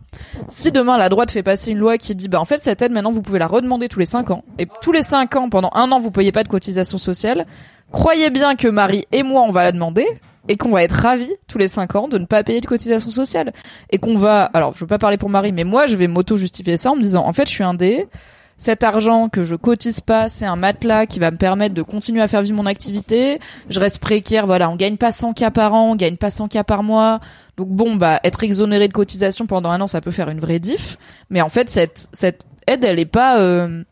[0.46, 2.92] Si demain la droite fait passer une loi qui dit, bah en fait cette aide
[2.92, 5.70] maintenant vous pouvez la redemander tous les cinq ans, et tous les cinq ans pendant
[5.72, 7.46] un an vous payez pas de cotisation sociale,
[7.92, 10.06] croyez bien que Marie et moi on va la demander,
[10.48, 13.10] et qu'on va être ravis tous les cinq ans de ne pas payer de cotisation
[13.10, 13.52] sociale
[13.90, 16.36] et qu'on va alors je veux pas parler pour Marie mais moi je vais m'auto
[16.36, 18.06] justifier ça en me disant en fait je suis un dé.
[18.58, 22.22] Cet argent que je cotise pas c'est un matelas qui va me permettre de continuer
[22.22, 23.38] à faire vivre mon activité.
[23.68, 26.48] Je reste précaire voilà on gagne pas 100 k par an on gagne pas 100
[26.48, 27.20] k par mois.
[27.58, 30.58] Donc bon bah être exonéré de cotisation pendant un an ça peut faire une vraie
[30.58, 30.96] diff.
[31.28, 33.82] Mais en fait cette cette aide elle est pas euh,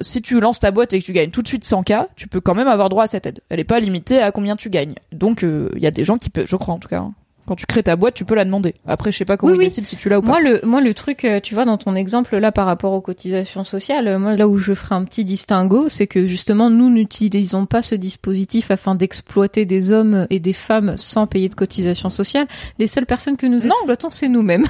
[0.00, 2.40] si tu lances ta boîte et que tu gagnes tout de suite 100K, tu peux
[2.40, 3.40] quand même avoir droit à cette aide.
[3.48, 4.94] Elle est pas limitée à combien tu gagnes.
[5.12, 6.98] Donc il y a des gens qui peuvent, je crois en tout cas.
[7.00, 7.14] hein.
[7.46, 8.74] Quand tu crées ta boîte, tu peux la demander.
[8.86, 9.64] Après, je sais pas comment Oui, ils oui.
[9.66, 10.28] décident si tu l'as ou pas.
[10.28, 13.00] Moi, le, moi, le truc, euh, tu vois, dans ton exemple là par rapport aux
[13.00, 16.90] cotisations sociales, euh, moi, là où je ferai un petit distinguo, c'est que justement, nous
[16.90, 22.10] n'utilisons pas ce dispositif afin d'exploiter des hommes et des femmes sans payer de cotisations
[22.10, 22.46] sociales.
[22.78, 23.70] Les seules personnes que nous Non.
[23.74, 24.66] exploitons, c'est nous-mêmes.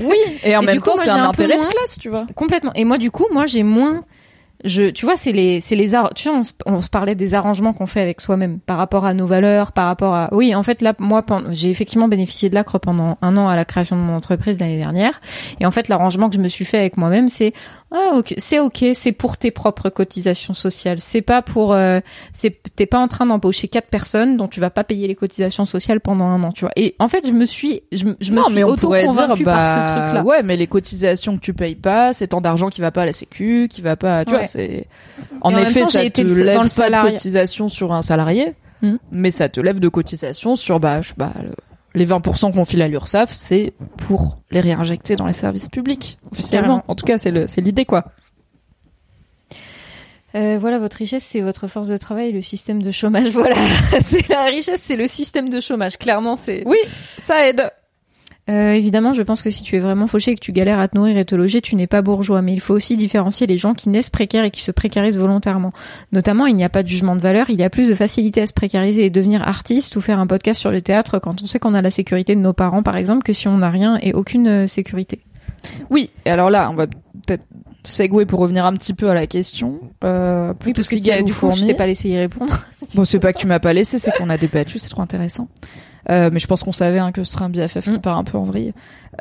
[0.00, 0.16] oui.
[0.44, 2.26] Et en Et même coup, temps, c'est un intérêt de classe, tu vois.
[2.34, 2.72] Complètement.
[2.74, 4.04] Et moi, du coup, moi, j'ai moins.
[4.64, 7.14] Je, tu vois, c'est les, c'est les, ar- tu vois, on se, on se parlait
[7.14, 10.54] des arrangements qu'on fait avec soi-même par rapport à nos valeurs, par rapport à, oui,
[10.54, 13.96] en fait, là, moi, j'ai effectivement bénéficié de l'ACRE pendant un an à la création
[13.96, 15.20] de mon entreprise l'année dernière.
[15.60, 17.52] Et en fait, l'arrangement que je me suis fait avec moi-même, c'est,
[17.96, 20.98] ah, ok, c'est ok, c'est pour tes propres cotisations sociales.
[20.98, 22.00] C'est pas pour, euh,
[22.32, 25.64] c'est, t'es pas en train d'embaucher quatre personnes dont tu vas pas payer les cotisations
[25.64, 26.72] sociales pendant un an, tu vois.
[26.74, 29.44] Et en fait, je me suis, je, me- je me non, suis pourrait dire, auto-convaincue
[29.44, 30.22] par ce bah, truc-là.
[30.24, 33.06] ouais, mais les cotisations que tu payes pas, c'est tant d'argent qui va pas à
[33.06, 34.38] la sécu, qui va pas, tu Ouais.
[34.38, 34.86] vois, c'est,
[35.40, 38.96] en effet, temps, ça te lève pas de cotisation sur un salarié, Hmm.
[39.12, 41.54] mais ça te lève de cotisation sur, bah, je pas, le-
[41.94, 46.66] les 20% qu'on file à l'URSSAF, c'est pour les réinjecter dans les services publics, officiellement.
[46.66, 46.84] Carrément.
[46.88, 48.04] En tout cas, c'est le, c'est l'idée, quoi.
[50.34, 53.28] Euh, voilà, votre richesse, c'est votre force de travail et le système de chômage.
[53.32, 53.54] Voilà,
[54.04, 55.96] c'est la richesse, c'est le système de chômage.
[55.96, 56.64] Clairement, c'est.
[56.66, 57.70] Oui, ça aide.
[58.50, 60.88] Euh, évidemment, je pense que si tu es vraiment fauché et que tu galères à
[60.88, 62.42] te nourrir et te loger, tu n'es pas bourgeois.
[62.42, 65.72] Mais il faut aussi différencier les gens qui naissent précaires et qui se précarisent volontairement.
[66.12, 67.48] Notamment, il n'y a pas de jugement de valeur.
[67.48, 70.26] Il y a plus de facilité à se précariser et devenir artiste ou faire un
[70.26, 72.96] podcast sur le théâtre quand on sait qu'on a la sécurité de nos parents, par
[72.96, 75.20] exemple, que si on n'a rien et aucune euh, sécurité.
[75.88, 77.44] Oui, et alors là, on va peut-être
[78.26, 79.80] pour revenir un petit peu à la question.
[80.04, 82.52] Euh, Oui, parce que du coup, je t'ai pas laissé y répondre.
[82.94, 85.48] Bon, c'est pas que tu m'as pas laissé, c'est qu'on a débattu, c'est trop intéressant.
[86.10, 88.00] Euh, mais je pense qu'on savait hein, que ce serait un BFF qui Mm.
[88.00, 88.72] part un peu en vrille.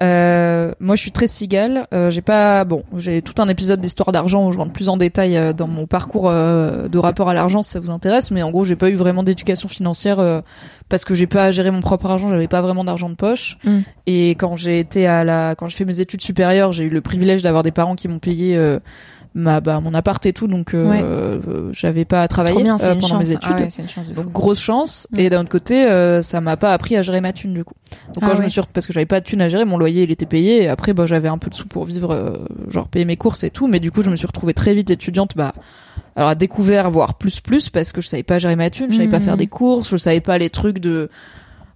[0.02, 1.88] Euh, moi, je suis très cigale.
[1.94, 4.98] Euh, j'ai pas, bon, j'ai tout un épisode d'histoire d'argent où je rentre plus en
[4.98, 8.32] détail euh, dans mon parcours euh, de rapport à l'argent, si ça vous intéresse.
[8.32, 10.42] Mais en gros, j'ai pas eu vraiment d'éducation financière euh,
[10.90, 12.30] parce que j'ai pas géré mon propre argent.
[12.30, 13.58] J'avais pas vraiment d'argent de poche.
[13.64, 13.80] Mm.
[14.08, 17.02] Et quand j'ai été à la, quand j'ai fait mes études supérieures, j'ai eu le
[17.02, 18.58] privilège d'avoir des parents qui m'ont payé.
[19.36, 21.02] Ma, bah, mon appart et tout, donc euh, Ouais.
[21.04, 23.50] euh, j'avais pas à travailler bien, euh, pendant mes études.
[23.52, 24.14] Ah ouais, une chance de.
[24.14, 25.08] Donc grosse chance.
[25.12, 25.20] Mm.
[25.20, 27.74] Et d'un autre côté, euh, ça m'a pas appris à gérer ma thune du coup.
[28.14, 29.78] Donc Ah quand je me suis parce que j'avais pas de thune à gérer, mon
[29.78, 30.64] loyer il était payé.
[30.64, 32.38] Et après, bah j'avais un peu de sous pour vivre, euh,
[32.70, 33.68] genre payer mes courses et tout.
[33.68, 35.32] Mais du coup, je me suis retrouvée très vite étudiante.
[35.36, 35.54] Bah
[36.16, 38.98] alors à découvert, voire plus plus, parce que je savais pas gérer ma thune, je
[38.98, 41.10] savais pas faire des courses, je savais pas les trucs de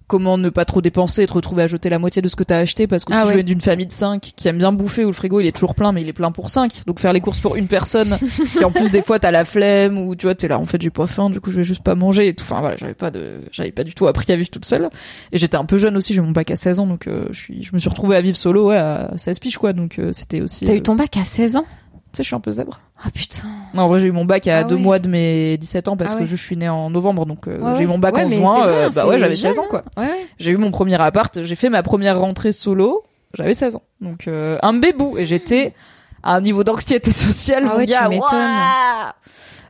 [0.08, 2.42] comment ne pas trop dépenser et te retrouver à jeter la moitié de ce que
[2.42, 3.28] t'as acheté parce que Ah si ouais.
[3.28, 5.52] je viens d'une famille de 5 qui aime bien bouffer où le frigo il est
[5.52, 8.16] toujours plein mais il est plein pour 5 donc faire les courses pour une personne
[8.56, 10.80] qui en plus des fois t'as la flemme ou tu vois t'es là en fait
[10.82, 12.42] j'ai pas faim du coup je vais juste pas manger et tout.
[12.42, 14.88] Enfin voilà j'avais pas de j'avais pas du tout appris à vivre toute seule.
[15.32, 17.38] Et j'étais un peu jeune aussi j'ai mon bac à 16 ans donc euh, je
[17.38, 19.72] suis je me suis retrouvée à vivre solo ouais à 16 piges quoi.
[19.74, 21.66] Donc euh, c'était aussi T'as euh, eu ton bac à 16 ans?
[22.12, 23.46] Sais je suis un peu zèbre Ah putain.
[23.74, 24.80] non, en vrai, j'ai eu mon bac à Ah deux ouais.
[24.80, 27.58] mois de mes 17 ans parce Ah que je suis née en novembre, donc euh,
[27.60, 28.58] Ouais, j'ai eu mon bac ouais, en juin.
[28.60, 29.82] vrai, euh, bah ouais, j'avais jeune, 16 ans, quoi.
[29.96, 30.26] Ouais, ouais.
[30.38, 33.04] J'ai eu mon premier appart, j'ai fait ma première rentrée solo,
[33.34, 33.82] j'avais 16 ans.
[34.00, 35.74] Donc euh, un bébou et j'étais
[36.22, 38.08] à un niveau d'anxiété sociale, Ah mon tu gars.
[38.10, 39.14] ouah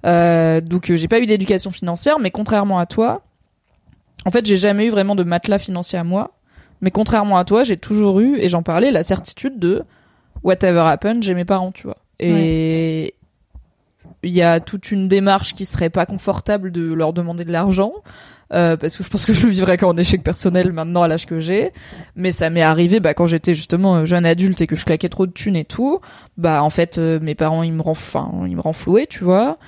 [0.06, 3.22] Euh, donc euh, j'ai pas eu d'éducation financière, mais contrairement à toi,
[4.24, 6.32] en fait j'ai jamais eu vraiment de matelas financier à moi.
[6.80, 9.82] Mais contrairement à toi, j'ai toujours eu, et j'en parlais, la certitude de
[10.44, 11.96] whatever happened, j'ai mes parents, tu vois.
[12.20, 13.14] Et
[14.22, 17.92] il y a toute une démarche qui serait pas confortable de leur demander de l'argent.
[18.52, 21.26] euh, parce que je pense que je le vivrais qu'en échec personnel maintenant à l'âge
[21.26, 21.72] que j'ai
[22.16, 25.10] mais ça m'est arrivé bah quand j'étais justement euh, jeune adulte et que je claquais
[25.10, 26.00] trop de thunes et tout
[26.38, 27.98] bah en fait euh, mes parents ils me renf...
[27.98, 29.58] enfin, ils me renflouaient tu vois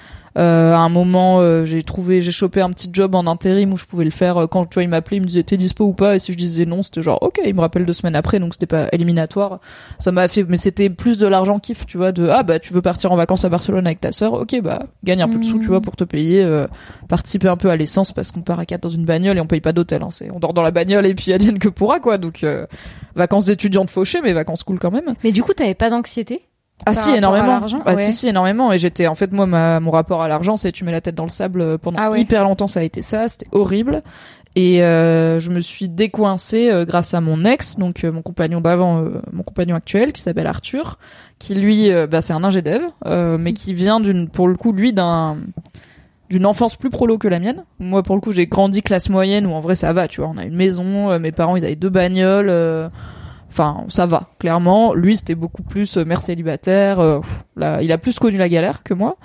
[0.40, 3.84] à un moment euh, j'ai trouvé j'ai chopé un petit job en intérim où je
[3.84, 5.92] pouvais le faire euh, quand tu vois ils m'appelaient ils me disaient t'es dispo ou
[5.92, 6.16] pas?
[6.16, 8.54] Et si je disais non c'était genre ok ils me rappellent deux semaines après donc
[8.54, 9.60] c'était pas éliminatoire.
[9.98, 12.72] Ça m'a fait mais c'était plus de l'argent kiff tu vois de ah bah tu
[12.72, 14.34] veux partir en vacances à Barcelone avec ta sœur?
[14.34, 16.66] Ok bah gagne un peu de sous tu vois pour te payer euh,
[17.08, 19.46] participer un peu à l'essence parce qu'on part à quatre dans une bagnole et on
[19.46, 22.00] paye pas d'hôtel hein, c'est on dort dans la bagnole et puis advienne que pourra
[22.00, 22.66] quoi donc euh,
[23.14, 25.14] vacances d'étudiante fauchées mais vacances cool quand même.
[25.24, 26.42] Mais du coup, t'avais pas d'anxiété?
[26.86, 27.96] Ah si énormément ah Ouais.
[27.96, 30.84] si si énormément et j'étais en fait moi ma, mon rapport à l'argent c'est tu
[30.84, 32.20] mets la tête dans le sable euh, pendant Ah ouais.
[32.20, 34.02] hyper longtemps ça a été ça c'était horrible
[34.56, 38.60] et euh, je me suis décoincée euh, grâce à mon ex donc euh, mon compagnon
[38.60, 40.98] d'avant euh, mon compagnon actuel qui s'appelle Arthur
[41.38, 44.56] qui lui euh, bah, c'est un ingé dev euh, mais qui vient d'une pour le
[44.56, 45.36] coup lui d'un
[46.30, 47.64] d'une enfance plus prolo que la mienne.
[47.80, 50.30] Moi, pour le coup, j'ai grandi classe moyenne où en vrai ça va, tu vois.
[50.32, 52.88] On a une maison, euh, mes parents ils avaient deux bagnoles, euh,
[53.50, 54.94] enfin ça va, clairement.
[54.94, 57.20] Lui c'était beaucoup plus euh, mère célibataire, euh,
[57.56, 59.16] là, il a plus connu la galère que moi.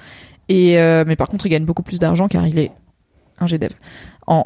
[0.49, 2.71] Et euh, mais par contre il gagne beaucoup plus d'argent car il est
[3.39, 3.71] un GDev
[4.27, 4.43] en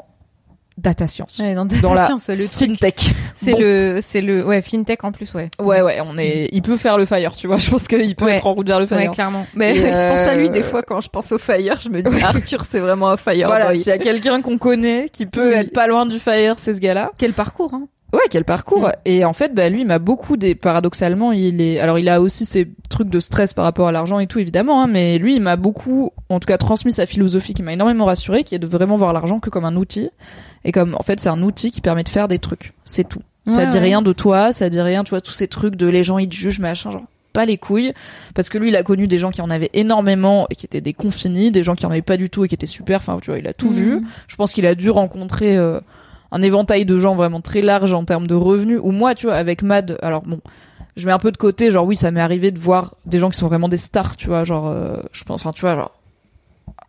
[0.77, 2.69] data science, Ouais, dans, Dans la science, le truc.
[2.69, 3.13] fintech.
[3.35, 3.57] C'est Bon.
[3.59, 5.49] le, c'est le, ouais, fintech en plus, ouais.
[5.61, 7.57] Ouais ouais, on est, il peut faire le fire, tu vois.
[7.57, 8.37] Je pense qu'il peut Ouais.
[8.37, 8.97] être en route vers le fire.
[8.97, 9.45] Ouais, clairement.
[9.55, 12.23] Mais je pense à lui des fois quand je pense au fire, je me dis
[12.23, 13.47] Arthur, c'est vraiment un fire.
[13.47, 15.55] Voilà, s'il y a quelqu'un qu'on connaît qui peut Oui.
[15.59, 17.11] être pas loin du fire, c'est ce gars-là.
[17.17, 17.87] Quel parcours, hein.
[18.11, 18.89] Ouais, quel parcours.
[19.05, 22.21] Et en fait, bah lui, il m'a beaucoup des paradoxalement, il est alors il a
[22.21, 25.35] aussi ses trucs de stress par rapport à l'argent et tout évidemment, hein, mais lui,
[25.35, 28.59] il m'a beaucoup, en tout cas, transmis sa philosophie qui m'a énormément rassuré, qui est
[28.59, 30.09] de vraiment voir l'argent que comme un outil
[30.65, 32.73] et comme en fait, c'est un outil qui permet de faire des trucs.
[32.83, 33.21] C'est tout.
[33.47, 33.79] ça Ouais, dit ouais.
[33.81, 36.29] rien de toi, ça dit rien, tu vois, tous ces trucs de les gens ils
[36.29, 37.93] te jugent machin, genre pas les couilles
[38.33, 40.81] parce que lui il a connu des gens qui en avaient énormément et qui étaient
[40.81, 43.19] des confinis, des gens qui en avaient pas du tout et qui étaient super, enfin
[43.21, 43.75] tu vois, il a tout Mhm.
[43.75, 44.01] vu.
[44.27, 45.79] Je pense qu'il a dû rencontrer euh,
[46.31, 48.79] un éventail de gens vraiment très large en termes de revenus.
[48.81, 50.39] Ou moi, tu vois, avec Mad, alors bon,
[50.95, 53.29] je mets un peu de côté, genre oui, ça m'est arrivé de voir des gens
[53.29, 55.99] qui sont vraiment des stars, tu vois, genre, euh, je pense, enfin, tu vois, genre,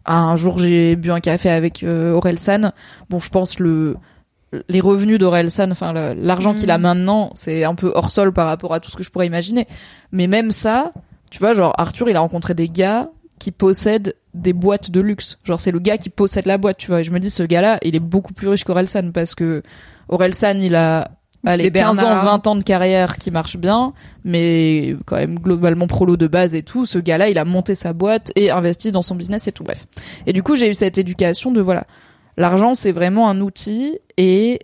[0.06, 2.72] un jour j'ai bu un café avec euh, Aurel San.
[3.08, 3.96] Bon, je pense le
[4.68, 8.48] les revenus d'Aurel San, enfin l'argent qu'il a maintenant, c'est un peu hors sol par
[8.48, 9.68] rapport à tout ce que je pourrais imaginer.
[10.10, 10.90] Mais même ça,
[11.30, 15.38] tu vois, genre Arthur, il a rencontré des gars qui possèdent des boîtes de luxe.
[15.44, 17.00] Genre c'est le gars qui possède la boîte, tu vois.
[17.00, 19.62] Et je me dis ce gars-là, il est beaucoup plus riche qu'Orelsan parce que
[20.08, 21.10] Orelsan, il a
[21.44, 22.24] allez, des 15 ans, Bernard.
[22.24, 23.92] 20 ans de carrière qui marche bien,
[24.24, 26.86] mais quand même globalement prolo de base et tout.
[26.86, 29.64] Ce gars-là, il a monté sa boîte et investi dans son business et tout.
[29.64, 29.86] Bref.
[30.26, 31.86] Et du coup, j'ai eu cette éducation de voilà,
[32.36, 34.60] l'argent c'est vraiment un outil et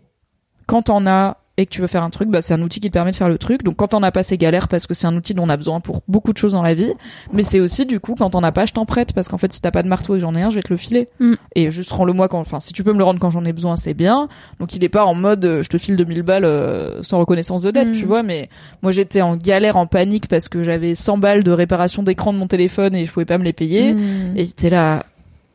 [0.66, 2.88] quand on a et que tu veux faire un truc, bah c'est un outil qui
[2.88, 3.62] te permet de faire le truc.
[3.62, 5.56] Donc quand t'en as pas, c'est galère parce que c'est un outil dont on a
[5.56, 6.92] besoin pour beaucoup de choses dans la vie.
[7.32, 9.52] Mais c'est aussi du coup quand t'en as pas, je t'en prête parce qu'en fait
[9.52, 11.08] si t'as pas de marteau et j'en ai un, je vais te le filer.
[11.18, 11.34] Mm.
[11.54, 13.52] Et juste rends-le moi quand, enfin si tu peux me le rendre quand j'en ai
[13.52, 14.28] besoin, c'est bien.
[14.60, 17.62] Donc il est pas en mode euh, je te file 2000 balles euh, sans reconnaissance
[17.62, 17.92] de dette, Mm.
[17.92, 18.22] tu vois.
[18.22, 18.48] Mais
[18.82, 22.38] moi j'étais en galère, en panique parce que j'avais 100 balles de réparation d'écran de
[22.38, 23.94] mon téléphone et je pouvais pas me les payer.
[23.94, 24.34] Mm.
[24.36, 25.04] Et t'es là,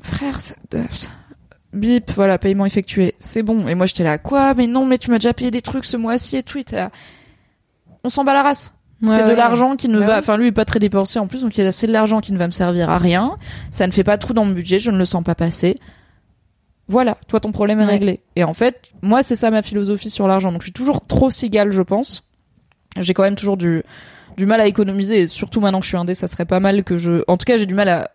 [0.02, 0.40] frère,
[0.74, 0.84] euh,
[1.74, 3.68] bip, voilà, paiement effectué, c'est bon.
[3.68, 4.54] Et moi j'étais là, quoi?
[4.54, 6.58] Mais non, mais tu m'as déjà payé des trucs ce mois-ci et tout.
[6.58, 6.92] Et là,
[8.04, 8.74] on s'en bat la race.
[9.02, 9.36] Ouais, c'est de ouais.
[9.36, 11.58] l'argent qui ne Bah va, enfin lui il est pas très dépensé en plus, donc
[11.58, 13.36] il a c'est de l'argent qui ne va me servir à rien.
[13.72, 15.80] Ça ne fait pas trou dans mon budget, je ne le sens pas passer.
[16.88, 17.92] Voilà, toi ton problème est Ouais.
[17.92, 18.20] réglé.
[18.36, 20.52] Et en fait, moi c'est ça ma philosophie sur l'argent.
[20.52, 22.28] Donc je suis toujours trop cigale, je pense.
[23.00, 23.82] J'ai quand même toujours du
[24.38, 26.84] du mal à économiser et surtout maintenant que je suis indé, ça serait pas mal
[26.84, 28.12] que je en tout cas, j'ai du mal à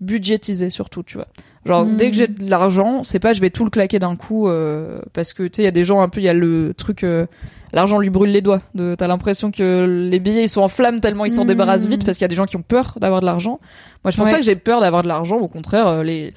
[0.00, 1.28] budgétiser surtout, tu vois.
[1.66, 1.96] Genre Mm.
[1.96, 4.98] dès que j'ai de l'argent, c'est pas je vais tout le claquer d'un coup euh,
[5.12, 6.72] parce que tu sais il y a des gens un peu il y a le
[6.76, 7.26] truc euh,
[7.72, 8.62] l'argent lui brûle les doigts.
[8.98, 11.48] T'as l'impression que les billets ils sont en flammes tellement ils s'en Mm.
[11.48, 13.58] débarrassent vite parce qu'il y a des gens qui ont peur d'avoir de l'argent.
[14.04, 14.32] Moi je pense Ouais.
[14.32, 16.32] pas que j'ai peur d'avoir de l'argent, au contraire euh, les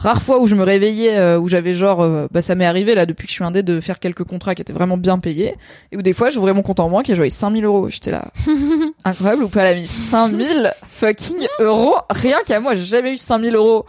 [0.00, 2.94] rares fois où je me réveillais euh, où j'avais genre euh, bah ça m'est arrivé
[2.94, 5.56] là depuis que je suis indé de faire quelques contrats qui étaient vraiment bien payés
[5.90, 8.28] et où des fois j'ouvrais mon compte en banque et j'avais 5000 euros j'étais là
[9.04, 11.96] incroyable ou pas la mif 5000 fucking euros?
[12.10, 13.86] Rien qu'à moi j'ai jamais eu 5000 euros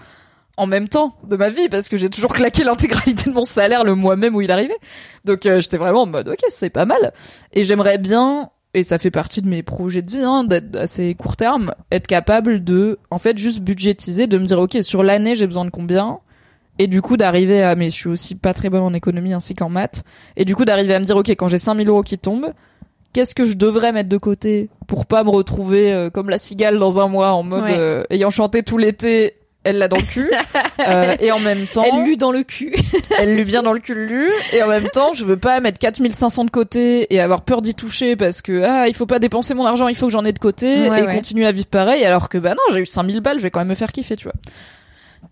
[0.60, 3.84] en même temps de ma vie parce que j'ai toujours claqué l'intégralité de mon salaire
[3.84, 4.78] le mois même où il arrivait.
[5.26, 7.14] Donc euh, j'étais vraiment en mode ok c'est pas mal.
[7.54, 11.16] Et j'aimerais bien et ça fait partie de mes projets de vie hein, d'être assez
[11.16, 15.34] court terme être capable de en fait juste budgétiser de me dire ok sur l'année
[15.36, 16.20] j'ai besoin de combien?
[16.78, 19.54] Et du coup d'arriver à mais je suis aussi pas très bonne en économie ainsi
[19.56, 20.04] qu'en maths.
[20.38, 22.54] Et du coup d'arriver à me dire ok quand j'ai 5000 euros qui tombent
[23.12, 26.78] qu'est-ce que je devrais mettre de côté pour pas me retrouver euh, comme la cigale
[26.78, 27.76] dans un mois en mode Ouais.
[27.76, 29.34] euh, ayant chanté tout l'été
[29.64, 30.32] elle l'a dans le cul
[30.88, 32.74] Euh, et en même temps Elle lue dans le cul.
[33.20, 35.78] elle lui vient dans le cul lu et en même temps je veux pas mettre
[35.78, 39.54] 4500 de côté et avoir peur d'y toucher parce que ah il faut pas dépenser
[39.54, 41.16] mon argent il faut que j'en ai de côté Ouais, et ouais.
[41.16, 43.60] continuer à vivre pareil alors que bah non j'ai eu 5000 balles je vais quand
[43.60, 44.34] même me faire kiffer tu vois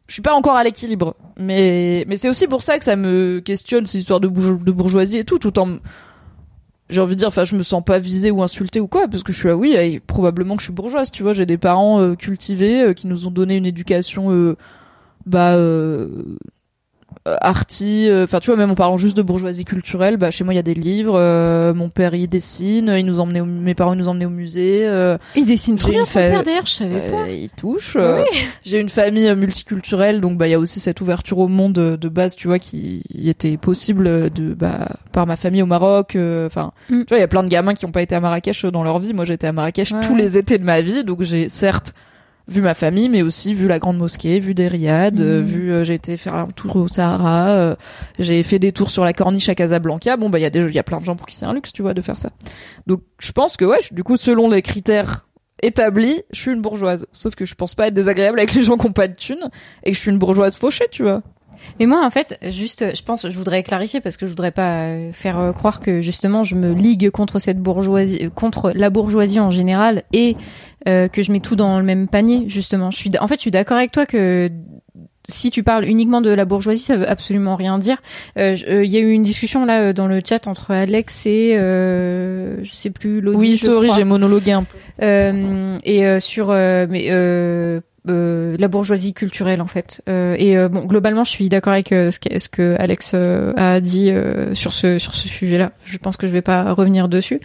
[0.07, 3.39] je suis pas encore à l'équilibre mais mais c'est aussi pour ça que ça me
[3.39, 5.77] questionne ces histoires de, bourge- de bourgeoisie et tout tout en
[6.89, 9.23] j'ai envie de dire enfin je me sens pas visée ou insultée ou quoi parce
[9.23, 11.57] que je suis là oui et probablement que je suis bourgeoise tu vois j'ai des
[11.57, 14.55] parents euh, cultivés euh, qui nous ont donné une éducation euh,
[15.25, 16.37] bah euh,
[17.41, 20.53] arty euh, enfin tu vois même en parlant juste de bourgeoisie culturelle bah chez moi
[20.53, 23.73] il y a des livres euh, mon père il dessine il nous emmenait au, mes
[23.75, 26.71] parents ils nous emmenaient au musée euh, Il dessine trop bien ton père d'ailleurs, je
[26.71, 27.23] savais pas.
[27.23, 28.23] euh, il touche euh,
[28.65, 31.77] j'ai une famille euh, multiculturelle donc bah il y a aussi cette ouverture au monde
[31.77, 36.15] euh, de base tu vois qui était possible de bah par ma famille au Maroc
[36.15, 36.99] euh, enfin Mm.
[37.01, 38.71] tu vois il y a plein de gamins qui ont pas été à Marrakech euh,
[38.71, 41.21] dans leur vie moi j'étais à Marrakech Ouais, tous les étés de ma vie donc
[41.23, 41.93] j'ai certes
[42.47, 45.45] vu ma famille mais aussi vu la grande mosquée vu des riads euh, Mm.
[45.45, 47.75] vu euh, j'ai été faire un tour au Sahara euh,
[48.19, 50.15] j'ai fait des tours sur la corniche à Casablanca.
[50.17, 51.45] Bon bah il y a des il y a plein de gens pour qui c'est
[51.45, 52.29] un luxe tu vois de faire ça.
[52.87, 55.25] Donc je pense que ouais je- du coup selon les critères
[55.61, 57.05] établis je suis une bourgeoise.
[57.11, 59.49] Sauf que je pense pas être désagréable avec les gens qui ont pas de thunes
[59.83, 61.21] et que je suis une bourgeoise fauchée tu vois.
[61.79, 64.81] Mais moi, en fait, juste, je pense, je voudrais clarifier parce que je voudrais pas
[64.83, 69.39] euh, faire euh, croire que justement je me ligue contre cette bourgeoisie, contre la bourgeoisie
[69.39, 70.37] en général et
[70.87, 72.45] euh, que je mets tout dans le même panier.
[72.47, 74.49] Justement, je suis, en fait, je suis d'accord avec toi que
[75.29, 77.97] si tu parles uniquement de la bourgeoisie, ça veut absolument rien dire.
[78.37, 81.25] Euh, euh, Il y a eu une discussion là euh, dans le chat entre Alex
[81.25, 83.37] et euh, je sais plus Lodi.
[83.37, 87.07] oui sorry j'ai monologué un peu Euh, et euh, sur euh, mais
[88.09, 90.01] euh, la bourgeoisie culturelle en fait.
[90.09, 93.79] Euh, et euh, bon, globalement, je suis d'accord avec ce, que, ce que Alex a
[93.81, 94.11] dit
[94.53, 95.71] sur ce sur ce sujet-là.
[95.85, 97.39] Je pense que je vais pas revenir dessus,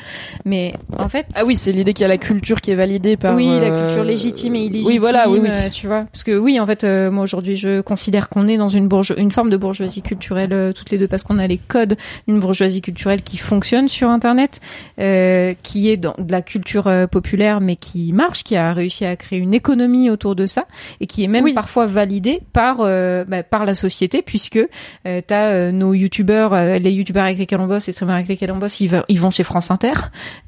[0.45, 1.27] mais en fait.
[1.35, 3.71] ah oui c'est l'idée qu'il y a la culture qui est validée par oui, la
[3.71, 4.93] culture légitime et illégitime.
[4.93, 6.05] oui voilà oui oui tu vois.
[6.13, 9.33] Parce que oui, en fait, moi aujourd'hui, je considère qu'on est dans une bourge une
[9.33, 11.97] forme de bourgeoisie culturelle toutes les deux parce qu'on a les codes
[12.29, 14.61] d'une bourgeoisie culturelle qui fonctionne sur Internet,
[14.97, 19.39] qui est dans de la culture populaire mais qui marche, qui a réussi à créer
[19.39, 20.67] une économie autour de ça
[21.01, 21.53] et qui est même Oui.
[21.55, 24.59] parfois validée par euh, bah, par la société puisque
[25.07, 28.29] euh, t'as euh, nos youtubeurs, euh, les youtubeurs avec lesquels on bosse, les streamers avec
[28.29, 29.93] lesquels on bosse, ils, va- ils vont chez France Inter,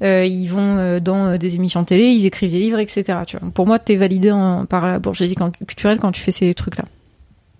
[0.01, 3.03] ils vont dans des émissions de télé, ils écrivent des livres, etc.
[3.27, 3.49] Tu vois.
[3.51, 5.35] Pour moi, t'es validé en, par la bourgeoisie
[5.67, 6.85] culturelle quand tu fais ces trucs-là.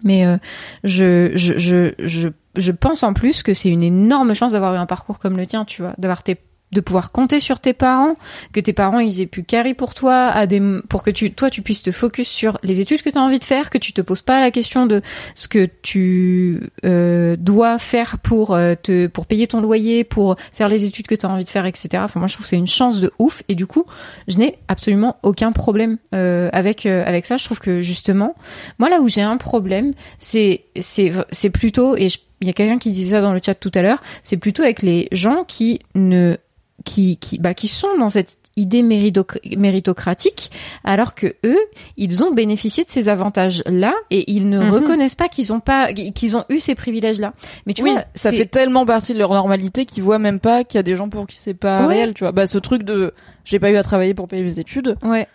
[0.03, 0.37] Mais euh,
[0.83, 4.77] je, je, je, je, je pense en plus que c'est une énorme chance d'avoir eu
[4.77, 6.37] un parcours comme le tien, tu vois, d'avoir tes
[6.71, 8.15] de pouvoir compter sur tes parents,
[8.53, 11.49] que tes parents ils aient pu carry pour toi, à des, pour que tu, toi
[11.49, 13.93] tu puisses te focus sur les études que tu as envie de faire, que tu
[13.93, 15.01] te poses pas la question de
[15.35, 20.67] ce que tu euh, dois faire pour euh, te, pour payer ton loyer, pour faire
[20.67, 21.89] les études que tu as envie de faire, etc.
[22.03, 23.85] Enfin moi je trouve que c'est une chance de ouf et du coup
[24.27, 27.37] je n'ai absolument aucun problème euh, avec euh, avec ça.
[27.37, 28.35] Je trouve que justement
[28.79, 32.07] moi là où j'ai un problème c'est c'est c'est plutôt et
[32.41, 34.63] il y a quelqu'un qui disait ça dans le chat tout à l'heure, c'est plutôt
[34.63, 36.37] avec les gens qui ne
[36.83, 40.51] qui qui bah qui sont dans cette idée méridoc- méritocratique
[40.83, 41.57] alors que eux
[41.97, 44.69] ils ont bénéficié de ces avantages là et ils ne Mhm.
[44.69, 47.33] reconnaissent pas qu'ils ont pas qu'ils ont eu ces privilèges là
[47.65, 50.63] mais tu oui, vois ça fait tellement partie de leur normalité qu'ils voient même pas
[50.63, 51.95] qu'il y a des gens pour qui c'est pas Ouais.
[51.95, 52.31] réel, tu vois.
[52.31, 53.11] Bah, ce truc de,
[53.45, 54.95] j'ai pas eu à travailler pour payer mes études.
[55.03, 55.27] ouais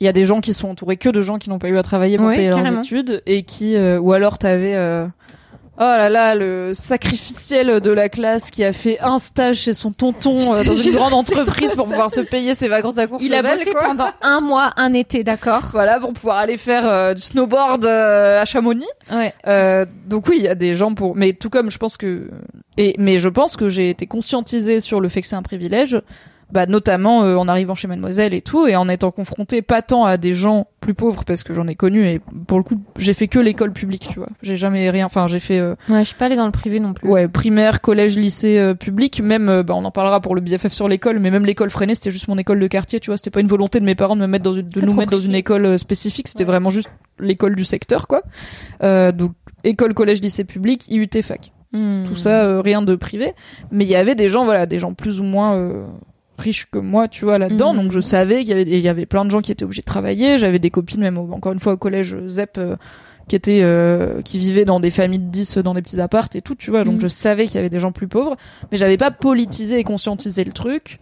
[0.00, 1.78] Il y a des gens qui sont entourés que de gens qui n'ont pas eu
[1.78, 2.82] à travailler pour Ouais, payer leurs carrément.
[2.82, 5.06] études et qui, euh, ou alors t'avais, euh,
[5.76, 9.90] oh là là, le sacrificiel de la classe qui a fait un stage chez son
[9.90, 13.08] tonton euh, dans une grande entreprise pour pouvoir se payer ses vacances à il a
[13.08, 13.84] Courchevel, bossé quoi.
[13.86, 18.40] pendant un mois un été d'accord Voilà, pour pouvoir aller faire euh, du snowboard euh,
[18.40, 18.86] à Chamonix.
[19.12, 21.96] ouais Euh, donc oui, il y a des gens pour, mais tout comme je pense
[21.96, 22.30] que,
[22.76, 26.00] et mais je pense que j'ai été conscientisée sur le fait que c'est un privilège,
[26.52, 30.04] bah notamment euh, en arrivant chez Mademoiselle et tout, et en étant confrontée pas tant
[30.04, 33.12] à des gens plus pauvres parce que j'en ai connu et pour le coup j'ai
[33.12, 36.04] fait que l'école publique, tu vois, j'ai jamais rien, enfin j'ai fait euh, ouais je
[36.04, 39.48] suis pas allée dans le privé non plus ouais primaire, collège, lycée euh, public, même
[39.48, 42.10] euh, bah on en parlera pour le BFF sur l'école, mais même l'école freinée c'était
[42.10, 44.20] juste mon école de quartier, tu vois, c'était pas une volonté de mes parents de
[44.22, 46.46] me mettre dans une, de nous mettre dans une école euh, spécifique, c'était Ouais.
[46.46, 48.22] vraiment juste l'école du secteur quoi.
[48.82, 49.32] Euh, donc
[49.64, 51.52] école, collège, lycée public, IUT, fac.
[51.72, 52.04] Hmm.
[52.04, 53.34] Tout ça, rien de privé.
[53.70, 55.84] Mais il y avait des gens, voilà, des gens plus ou moins
[56.38, 57.72] euh, riches que moi, tu vois, là-dedans.
[57.74, 57.82] Mhm.
[57.82, 59.82] Donc je savais qu'il y avait, il y avait plein de gens qui étaient obligés
[59.82, 60.38] de travailler.
[60.38, 62.76] J'avais des copines, même encore une fois au collège euh, ZEP, euh,
[63.28, 66.42] qui étaient, euh, qui vivaient dans des familles de 10 dans des petits appartes et
[66.42, 66.84] tout, tu vois.
[66.84, 67.00] Donc Mhm.
[67.02, 68.36] je savais qu'il y avait des gens plus pauvres.
[68.72, 70.98] Mais j'avais pas politisé et conscientisé le truc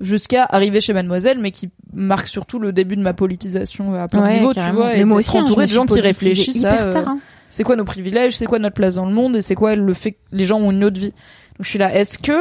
[0.00, 4.28] jusqu'à arriver chez Mademoiselle, mais qui marque surtout le début de ma politisation à plein
[4.28, 4.88] de niveaux, tu vois.
[4.88, 7.18] Mais et moi aussi, hein, entouré me de gens qui réfléchissent à, euh, tard, hein.
[7.48, 9.94] c'est quoi nos privilèges, c'est quoi notre place dans le monde et c'est quoi le
[9.94, 11.10] fait que les gens ont une autre vie.
[11.12, 12.32] Donc je suis là, est-ce que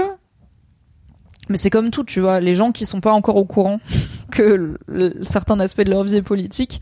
[1.49, 3.79] mais c'est comme tout, tu vois, les gens qui sont pas encore au courant
[4.31, 6.79] que le- le- certains aspects de leur vie est politique.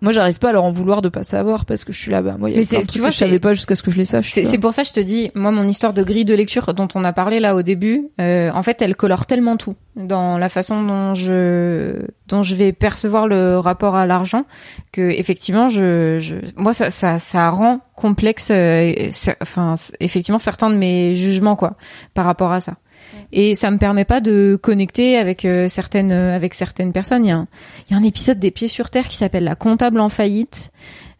[0.00, 2.22] Moi, j'arrive pas à leur en vouloir de pas savoir parce que je suis là,
[2.22, 3.52] bah moi, il y a Mais plein de tu trucs vois, que je savais pas
[3.52, 4.30] jusqu'à ce que je les sache.
[4.44, 6.86] C'est pour ça que je te dis, moi, mon histoire de grille de lecture dont
[6.94, 10.48] on a parlé là au début, euh, en fait, elle colore tellement tout dans la
[10.48, 11.96] façon dont je
[12.28, 14.44] dont je vais percevoir le rapport à l'argent
[14.92, 20.70] que effectivement, je, je moi, ça, ça, ça rend complexe, euh, ça- enfin, effectivement, certains
[20.70, 21.74] de mes jugements quoi
[22.14, 22.74] par rapport à ça.
[23.32, 27.24] Et ça me permet pas de connecter avec euh, certaines euh, avec certaines personnes.
[27.24, 27.48] Il y, a un,
[27.88, 30.70] il y a un épisode des Pieds sur Terre qui s'appelle La comptable en faillite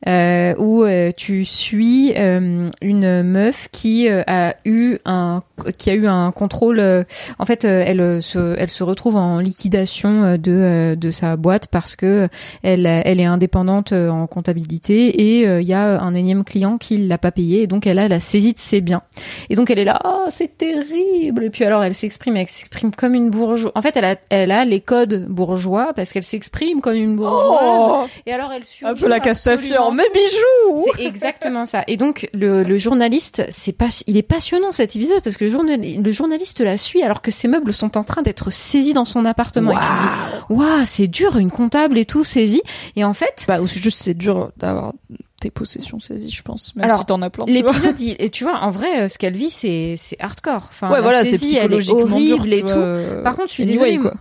[0.06, 5.42] euh, où euh, tu suis euh, une meuf qui euh, a eu un
[5.76, 7.02] qui a eu un contrôle euh,
[7.38, 11.66] en fait euh, elle se elle se retrouve en liquidation de euh, de sa boîte
[11.68, 12.28] parce que
[12.62, 17.18] elle elle est indépendante en comptabilité et il y a un énième client qui l'a
[17.18, 19.02] pas payé et donc elle a la saisie de ses biens.
[19.50, 21.44] Et donc elle est là oh c'est terrible.
[21.44, 23.72] Et puis alors elle s'exprime elle s'exprime comme une bourgeoise.
[23.74, 27.38] En fait elle a elle a les codes bourgeois parce qu'elle s'exprime comme une bourgeoise.
[27.40, 30.86] Oh et alors elle un peu la Castafiore, absolument mes bijoux.
[30.96, 31.84] c'est exactement ça.
[31.86, 35.50] Et donc le, le journaliste, c'est pas, il est passionnant cet épisode parce que le,
[35.50, 39.04] journal, le journaliste la suit alors que ses meubles sont en train d'être saisis dans
[39.04, 39.72] son appartement.
[39.72, 42.62] Et tu te dis, waouh, c'est dur, une comptable et tout saisie.
[42.96, 44.92] Et en fait, Bah, juste c'est dur d'avoir
[45.40, 46.74] tes possessions saisies, je pense.
[46.74, 47.44] Même Alors, si t'en as plein.
[47.46, 50.66] l'épisode, il- et tu vois, en vrai, euh, ce qu'elle vit, c'est, c'est hardcore.
[50.70, 52.66] Enfin, ouais, la voilà, c'est saisie, elle est dur, horrible et tout.
[52.70, 54.14] euh, Par contre, je suis anyway, désolée, quoi.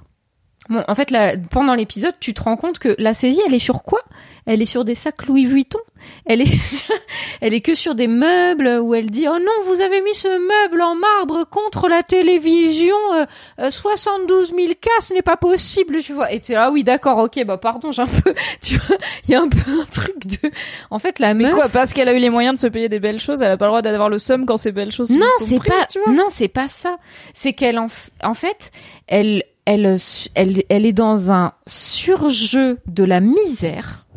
[0.70, 3.60] Bon, en fait, là, pendant l'épisode, tu te rends compte que la saisie, elle est
[3.60, 4.02] sur quoi?
[4.46, 5.80] Elle est sur des sacs Louis Vuitton?
[6.26, 6.46] Elle est,
[7.42, 10.28] elle est que sur des meubles où elle dit oh non, vous avez mis ce
[10.28, 13.26] meuble en marbre contre la télévision, euh,
[13.60, 16.32] euh, 72 000 cas, ce n'est pas possible, tu vois.
[16.32, 19.36] Et tu ah oui, d'accord, ok, bah pardon, j'ai un peu, tu vois, il y
[19.36, 20.52] a un peu un truc de,
[20.92, 21.54] en fait, la Mais meuf.
[21.56, 23.58] quoi, parce qu'elle a eu les moyens de se payer des belles choses, elle a
[23.58, 25.86] pas le droit d'avoir le somme quand ces belles choses Non, sont prises, pas.
[25.88, 26.14] tu vois.
[26.14, 26.98] Non, c'est pas ça.
[27.34, 28.72] C'est qu'elle en, f- en fait,
[29.08, 29.98] elle, elle,
[30.34, 34.08] elle, elle est dans un surjeu de la misère,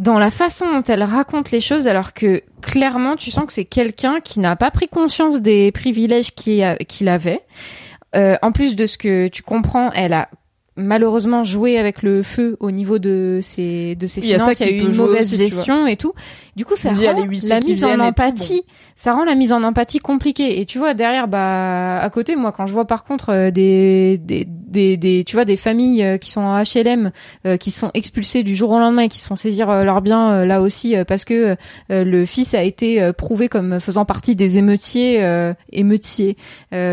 [0.00, 3.64] dans la façon dont elle raconte les choses, alors que clairement, tu sens que c'est
[3.64, 7.42] quelqu'un qui n'a pas pris conscience des privilèges qu'il avait.
[8.16, 10.28] Euh, en plus de ce que tu comprends, elle a
[10.74, 14.68] malheureusement joué avec le feu au niveau de ses de ses Il finances, il y
[14.68, 16.12] a eu une mauvaise aussi, gestion et tout.
[16.54, 18.62] Du coup, ça rend la mise en empathie.
[18.94, 20.60] Ça rend la mise en empathie compliquée.
[20.60, 24.18] Et tu vois derrière bah à côté moi quand je vois par contre euh, des,
[24.18, 27.10] des des des tu vois des familles euh, qui sont en HLM
[27.46, 29.84] euh, qui se font expulser du jour au lendemain et qui se font saisir euh,
[29.84, 31.56] leurs biens euh, là aussi parce que
[31.90, 35.26] euh, le fils a été prouvé comme faisant partie des émeutiers
[35.72, 36.36] émeutiers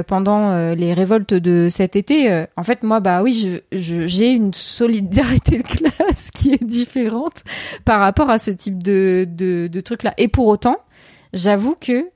[0.07, 4.53] pendant les révoltes de cet été en fait moi bah oui je je- j'ai une
[4.53, 7.44] solidarité de classe qui est différente
[7.86, 10.77] par rapport à ce type de de, de trucs là et pour autant
[11.34, 12.07] j'avoue que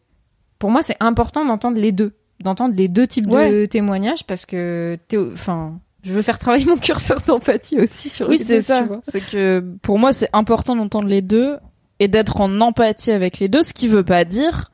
[0.59, 4.97] pour moi c'est important d'entendre les deux, d'entendre les deux types de témoignages parce que
[5.33, 8.87] enfin, je veux faire travailler mon curseur d'empathie aussi sur Oui, c'est ça.
[9.03, 11.57] C'est que pour moi, c'est important d'entendre les deux.
[11.99, 14.65] et d'être en empathie avec les deux, ce qui veut pas dire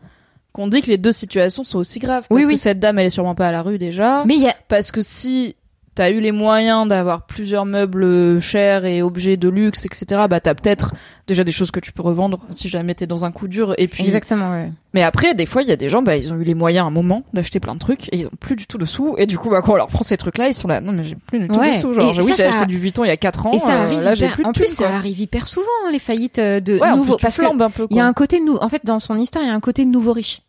[0.54, 2.26] qu'on dit que les deux situations sont aussi graves.
[2.28, 2.58] Parce Oui, que oui.
[2.58, 4.24] cette dame, elle est sûrement pas à la rue déjà.
[4.26, 5.56] Mais il y a Parce que si
[5.96, 10.56] t'as eu les moyens d'avoir plusieurs meubles chers et objets de luxe, etc., bah t'as
[10.56, 10.94] peut-être
[11.28, 13.74] déjà des choses que tu peux revendre si jamais t'es dans un coup dur.
[13.78, 14.52] Et puis, exactement.
[14.52, 14.72] Ouais.
[14.94, 16.86] Mais après, des fois, il y a des gens, bah ils ont eu les moyens
[16.86, 19.16] à un moment d'acheter plein de trucs et ils ont plus du tout de sous.
[19.18, 21.04] Et du coup, bah quand on leur prend ces trucs-là, ils sont là, non mais
[21.04, 21.72] j'ai plus du tout Ouais.
[21.72, 21.94] de sous.
[21.94, 23.52] Genre, Et oui, j'ai acheté du Vuitton il y a 4 ans.
[23.54, 25.48] Et ça euh, arrive là, j'ai hyper- plus de en plus thunes, ça arrive hyper
[25.48, 27.38] souvent hein, les faillites euh, de Ouais, nouveaux parce
[27.92, 29.60] il y a un côté nou en fait dans son histoire il y a un
[29.60, 30.42] côté nouveau riche.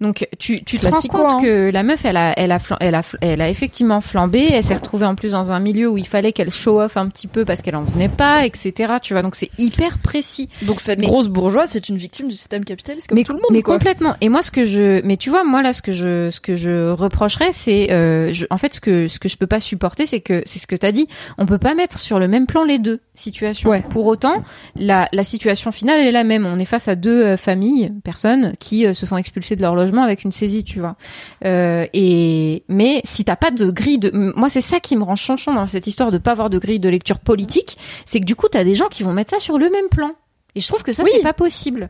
[0.00, 1.42] Donc tu tu te rends compte hein.
[1.42, 4.74] que la meuf elle a elle a elle a elle a effectivement flambé, elle s'est
[4.74, 7.44] retrouvée en plus dans un milieu où il fallait qu'elle show off un petit peu
[7.44, 8.94] parce qu'elle en venait pas etc.
[9.02, 10.48] Tu vois donc c'est hyper précis.
[10.62, 13.38] Donc cette Mais- grosse bourgeoise, c'est une victime du système capitaliste comme mais tout le
[13.40, 13.48] monde.
[13.50, 13.74] mais quoi.
[13.88, 14.16] Complètement.
[14.20, 16.54] Et moi, ce que je, mais tu vois, moi là, ce que je, ce que
[16.54, 20.06] je reprocherais, c'est, euh, je, en fait, ce que, ce que je peux pas supporter,
[20.06, 21.08] c'est que, c'est ce que t'as dit,
[21.38, 23.70] on peut pas mettre sur le même plan les deux situations.
[23.70, 23.82] Ouais.
[23.88, 24.42] Pour autant,
[24.76, 26.46] la, la situation finale elle est la même.
[26.46, 29.74] On est face à deux euh, familles, personnes qui euh, se font expulser de leur
[29.74, 30.96] logement avec une saisie, tu vois.
[31.42, 35.54] Et mais si t'as pas de grille de, moi c'est ça qui me rend chanchon
[35.54, 38.48] dans cette histoire de pas avoir de grille de lecture politique, c'est que du coup
[38.50, 40.12] t'as des gens qui vont mettre ça sur le même plan.
[40.54, 41.10] Et je trouve que ça Oui.
[41.12, 41.88] c'est pas possible.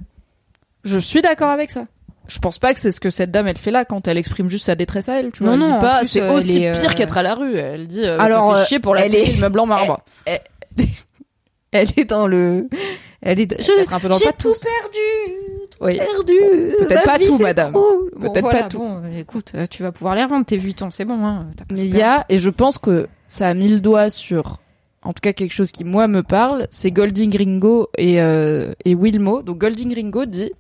[0.89, 1.85] Je suis d'accord avec ça.
[2.27, 4.51] Je pense pas que c'est ce que cette dame elle fait là quand elle exprime
[4.51, 5.31] juste sa détresse à elle.
[5.33, 7.23] Tu vois, Non, elle non, dit pas c'est euh, aussi est, pire euh, qu'être à
[7.23, 7.57] la rue.
[7.57, 9.61] Elle dit euh, Alors, ça euh, fait chier pour la elle télé, est- le meuble
[9.61, 10.01] en marbre.
[11.71, 12.67] Elle est dans le,
[13.21, 15.37] elle est, Peut-être un peu dans j'ai tout perdu,
[15.71, 15.99] tout Oui.
[15.99, 16.35] perdu.
[16.79, 17.73] Peut-être pas vie tout, madame.
[17.73, 17.85] Bon,
[18.19, 18.79] Peut-être voilà, pas tout.
[18.79, 21.47] Bon, écoute, euh, tu vas pouvoir les revendre tes Vuitton, c'est bon, hein.
[21.71, 24.61] Mais il y a et je pense que ça a mis le doigt sur
[25.03, 28.95] en tout cas quelque chose qui moi me parle, c'est Golding Ringo et euh, et
[28.95, 29.43] Wilmo.
[29.43, 30.51] Donc Golding Ringo dit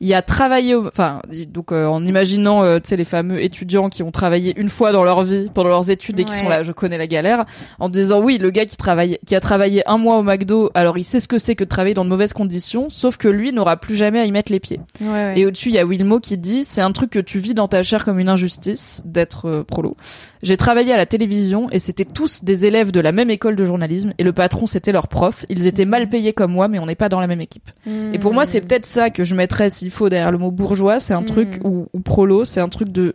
[0.00, 3.42] il y a travaillé au- enfin donc euh, en imaginant euh, tu sais les fameux
[3.42, 6.38] étudiants qui ont travaillé une fois dans leur vie pendant leurs études et qui Ouais.
[6.38, 7.44] sont là je connais la galère
[7.78, 10.96] en disant oui le gars qui travaille qui a travaillé un mois au McDo alors
[10.98, 13.52] il sait ce que c'est que de travailler dans de mauvaises conditions sauf que lui
[13.52, 15.34] n'aura plus jamais à y mettre les pieds Ouais, ouais.
[15.40, 17.68] et au-dessus, il y a Wilmo qui dit c'est un truc que tu vis dans
[17.68, 19.96] ta chair comme une injustice d'être euh, prolo.
[20.42, 23.64] J'ai travaillé à la télévision et c'était tous des élèves de la même école de
[23.66, 25.44] journalisme et le patron c'était leur prof.
[25.50, 27.70] Ils étaient mal payés comme moi mais on n'est pas dans la même équipe.
[28.14, 31.00] Et pour moi, c'est peut-être ça que je mettrais s'il faut derrière le mot bourgeois,
[31.00, 33.12] c'est un truc ou, ou prolo, c'est un truc de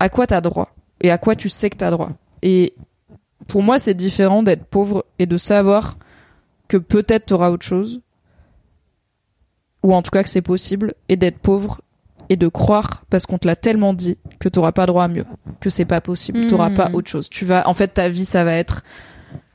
[0.00, 2.08] à quoi t'as droit et à quoi tu sais que t'as droit.
[2.42, 2.74] Et
[3.46, 5.96] pour moi, c'est différent d'être pauvre et de savoir
[6.66, 8.00] que peut-être t'auras autre chose
[9.82, 11.80] ou en tout cas que c'est possible et d'être pauvre
[12.28, 15.24] et de croire parce qu'on te l'a tellement dit que t'auras pas droit à mieux,
[15.60, 16.74] que c'est pas possible, t'auras Mm.
[16.74, 17.28] pas autre chose.
[17.30, 18.82] Tu vas, en fait, ta vie, ça va être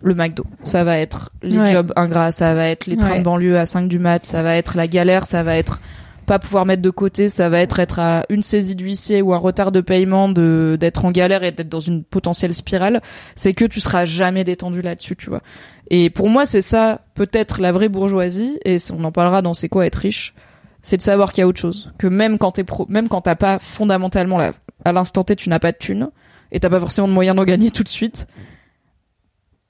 [0.01, 1.65] le McDo, ça va être les Ouais.
[1.71, 3.19] jobs ingrats, ça va être les trains Ouais.
[3.19, 5.79] de banlieue à 5 du mat, ça va être la galère, ça va être
[6.25, 9.37] pas pouvoir mettre de côté, ça va être être à une saisie d'huissier ou un
[9.37, 13.01] retard de paiement de d'être en galère et d'être dans une potentielle spirale,
[13.35, 15.41] c'est que tu seras jamais détendu là-dessus, tu vois.
[15.89, 19.69] Et pour moi, c'est ça peut-être la vraie bourgeoisie et on en parlera dans c'est
[19.69, 20.33] quoi être riche,
[20.81, 23.21] c'est de savoir qu'il y a autre chose, que même quand t'es pro, même quand
[23.21, 24.53] t'as pas fondamentalement là,
[24.85, 26.09] à l'instant T, tu n'as pas de thunes
[26.51, 28.27] et t'as pas forcément de moyens d'en gagner tout de suite.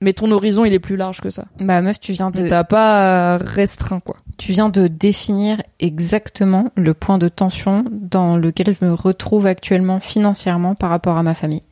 [0.02, 1.46] Mais ton horizon, il est plus large que ça.
[1.62, 4.18] Bah meuf, tu viens de, T'as pas restreint, quoi.
[4.38, 10.00] Tu viens de définir exactement le point de tension dans lequel je me retrouve actuellement
[10.00, 11.64] financièrement par rapport à ma famille.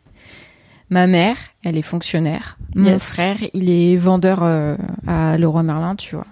[0.89, 2.57] Ma mère, elle est fonctionnaire.
[2.75, 3.15] Mon Yes.
[3.15, 4.75] frère, il est vendeur euh,
[5.07, 6.27] à Leroy Merlin, tu vois.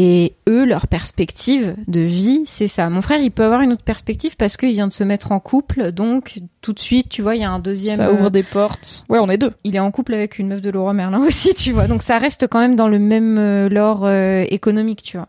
[0.00, 2.88] Et eux, leur perspective de vie, c'est ça.
[2.88, 5.40] Mon frère, il peut avoir une autre perspective parce qu'il vient de se mettre en
[5.40, 7.96] couple, donc tout de suite, tu vois, il y a un deuxième.
[7.96, 9.04] Ça ouvre des portes.
[9.08, 9.52] Ouais, on est deux.
[9.64, 11.88] il est en couple avec une meuf de Leroy Merlin aussi, tu vois.
[11.88, 15.26] Donc ça reste quand même dans le même euh, lore euh, économique, tu vois.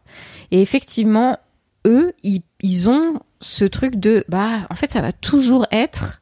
[0.52, 1.40] Et effectivement,
[1.88, 6.22] eux, ils, ils ont ce truc de, bah, en fait, ça va toujours être,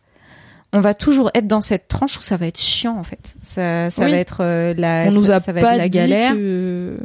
[0.71, 3.35] on va toujours être dans cette tranche où ça va être chiant, en fait.
[3.41, 4.11] Ça, ça Oui.
[4.11, 6.33] va être euh, la, on nous ça, a ça va pas être la dit galère.
[6.33, 6.97] que...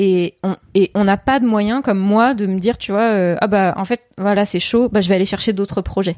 [0.00, 3.00] Et on et on n'a pas de moyen comme moi de me dire, tu vois,
[3.10, 6.16] euh, ah bah en fait voilà c'est chaud, bah je vais aller chercher d'autres projets.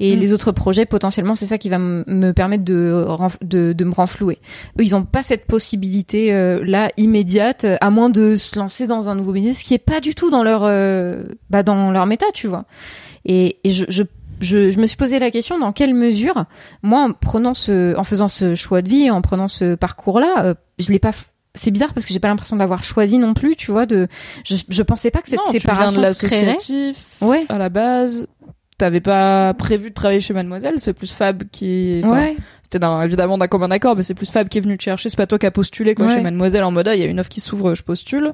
[0.00, 0.20] Et Mm.
[0.20, 3.06] les autres projets potentiellement c'est ça qui va me permettre de
[3.42, 4.38] de, de me renflouer.
[4.78, 8.86] Eux ils ont pas cette possibilité euh, là immédiate, euh, à moins de se lancer
[8.86, 12.04] dans un nouveau business, qui est pas du tout dans leur euh, bah dans leur
[12.04, 12.66] méta, tu vois.
[13.24, 14.02] Et, et je, je
[14.40, 16.44] je, je me suis posé la question dans quelle mesure
[16.82, 20.54] moi en prenant ce en faisant ce choix de vie en prenant ce parcours là
[20.80, 21.12] je l'ai pas
[21.54, 24.08] c'est bizarre parce que j'ai pas l'impression d'avoir choisi non plus tu vois de
[24.44, 27.04] je, je pensais pas que cette non, tu viens séparation de l'associatif.
[27.20, 28.26] ouais À la base,
[28.78, 30.74] t'avais pas prévu de travailler chez Mademoiselle.
[30.78, 32.00] C'est plus Fab qui...
[32.04, 34.82] Enfin, ouais C'était évidemment d'un commun accord, mais c'est plus Fab qui est venu te
[34.82, 35.08] chercher.
[35.08, 36.14] C'est pas toi qui a postulé quoi Ouais.
[36.14, 38.32] chez Mademoiselle en mode ah, il y a une offre qui s'ouvre, je postule.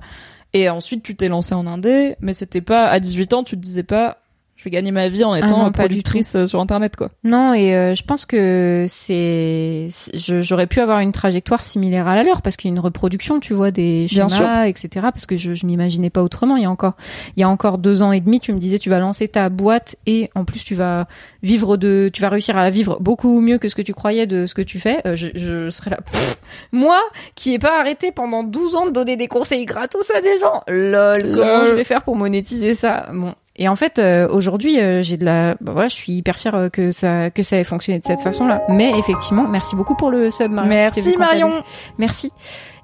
[0.55, 3.61] Et ensuite tu t'es lancé en indé, mais c'était pas à 18 ans, tu te
[3.61, 4.19] disais pas
[4.59, 7.09] je vais gagner ma vie en Ah étant non, du productrice euh, sur internet quoi.
[7.23, 12.25] Non, et euh, je pense que c'est, j'aurais pu avoir une trajectoire similaire à la
[12.25, 14.89] leur parce qu'il y a une reproduction, tu vois, des schémas, etc.
[15.13, 16.57] Parce que je, je m'imaginais pas autrement.
[16.57, 16.95] Il y a encore,
[17.37, 19.49] il y a encore deux ans et demi, tu me disais, tu vas lancer ta
[19.49, 21.07] boîte et en plus tu vas
[21.45, 24.47] vivre de, tu vas réussir à vivre beaucoup mieux que ce que tu croyais de
[24.47, 25.01] ce que tu fais.
[25.07, 25.99] Euh, je, je serais là.
[25.99, 26.41] Pff,
[26.73, 26.99] moi,
[27.37, 30.63] qui ai pas arrêté pendant 12 ans de donner des conseils gratos à des gens,
[30.67, 31.69] lol, comment Lol.
[31.69, 33.09] je vais faire pour monétiser ça?
[33.13, 33.35] Bon.
[33.59, 36.55] Et en fait, euh, aujourd'hui, euh, j'ai de la, bah voilà, je suis hyper fière
[36.55, 38.63] euh, que ça, que ça ait fonctionné de cette façon-là.
[38.69, 40.69] Mais effectivement, merci beaucoup pour le sub, Marion.
[40.69, 41.63] Merci Marion.
[41.99, 42.33] Merci.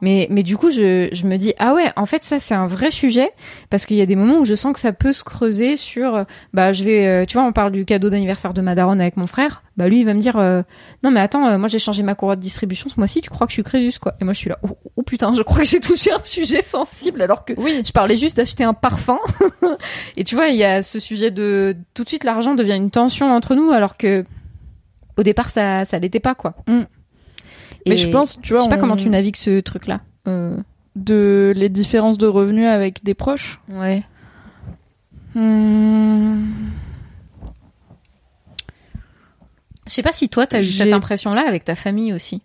[0.04, 2.66] Mais, mais du coup, je, je me dis, ah ouais, en fait, ça, c'est un
[2.66, 3.30] vrai sujet
[3.70, 6.14] parce qu'il y a des moments où je sens que ça peut se creuser sur,
[6.14, 9.00] euh, bah, je vais, euh, tu vois, on parle du cadeau d'anniversaire de ma daronne
[9.00, 9.62] avec mon frère.
[9.78, 10.60] Bah, lui, il va me dire, euh,
[11.02, 13.46] non, mais attends, euh, moi, j'ai changé ma courroie de distribution ce mois-ci, tu crois
[13.46, 14.12] que je suis Crésus, quoi.
[14.20, 16.60] Et moi, je suis là, oh, oh, putain, je crois que j'ai touché un sujet
[16.62, 17.80] sensible alors que Oui.
[17.82, 19.18] je parlais juste d'acheter un parfum.
[20.18, 22.90] Et tu vois, il y a ce sujet de, tout de suite, l'argent devient une
[22.90, 24.22] tension entre nous alors que,
[25.16, 26.56] au départ, ça, ça l'était pas, quoi.
[26.66, 26.82] Mm.
[27.86, 30.00] Mais je pense, tu vois, je sais pas on- comment tu navigues ce truc-là.
[30.28, 30.56] Euh,
[30.96, 33.60] de les différences de revenus avec des proches.
[33.68, 34.02] ouais.
[35.34, 36.44] Hmm.
[39.86, 42.40] Je sais pas si toi, t'as eu cette impression-là avec ta famille aussi.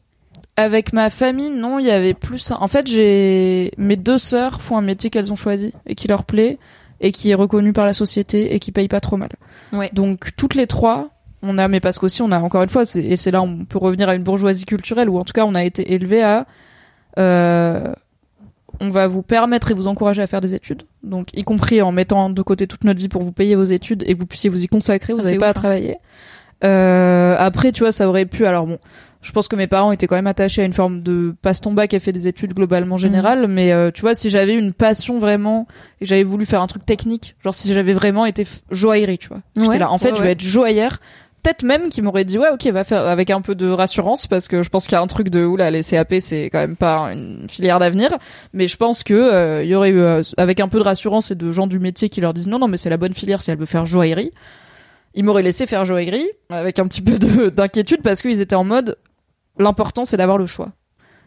[0.58, 2.52] Avec ma famille, non, il y avait plus.
[2.52, 6.26] En fait, j'ai mes deux sœurs font un métier qu'elles ont choisi et qui leur
[6.26, 6.58] plaît
[7.00, 9.30] et qui est reconnu par la société et qui paye pas trop mal.
[9.72, 9.90] Ouais.
[9.94, 11.12] Donc toutes les trois,
[11.42, 13.66] on a, mais parce qu'aussi on a encore une fois, et c'est là où on
[13.66, 16.46] peut revenir à une bourgeoisie culturelle ou en tout cas on a été élevé à.
[17.18, 17.94] euh,
[18.82, 21.92] on va vous permettre et vous encourager à faire des études, donc y compris en
[21.92, 24.50] mettant de côté toute notre vie pour vous payer vos études et que vous puissiez
[24.50, 25.54] vous y consacrer, vous Ah, n'avez pas ouf, à hein.
[25.62, 25.96] travailler.
[26.64, 28.46] Euh, après, tu vois, ça aurait pu.
[28.46, 28.80] Alors bon,
[29.22, 31.74] je pense que mes parents étaient quand même attachés à une forme de passe ton
[31.74, 33.02] bac et fait des études globalement Mhm.
[33.02, 35.68] générales, mais euh, tu vois, si j'avais une passion vraiment
[36.02, 39.40] et j'avais voulu faire un truc technique, genre si j'avais vraiment été joaillerie, tu vois,
[39.56, 39.90] j'étais là.
[39.92, 40.32] En fait, ouais, je vais ouais.
[40.34, 41.00] être joaillère.
[41.42, 44.48] Peut-être même qui m'aurait dit ouais ok va faire avec un peu de rassurance parce
[44.48, 46.76] que je pense qu'il y a un truc de oula les CAP c'est quand même
[46.76, 48.18] pas une filière d'avenir
[48.54, 51.32] mais je pense que euh, il y aurait eu euh, avec un peu de rassurance
[51.32, 53.42] et de gens du métier qui leur disent non non mais c'est la bonne filière
[53.42, 54.32] si elle veut faire joaillerie
[55.16, 58.64] ils m'auraient laissé faire joaillerie avec un petit peu de- d'inquiétude parce qu'ils étaient en
[58.66, 58.98] mode
[59.58, 60.72] l'important c'est d'avoir le choix.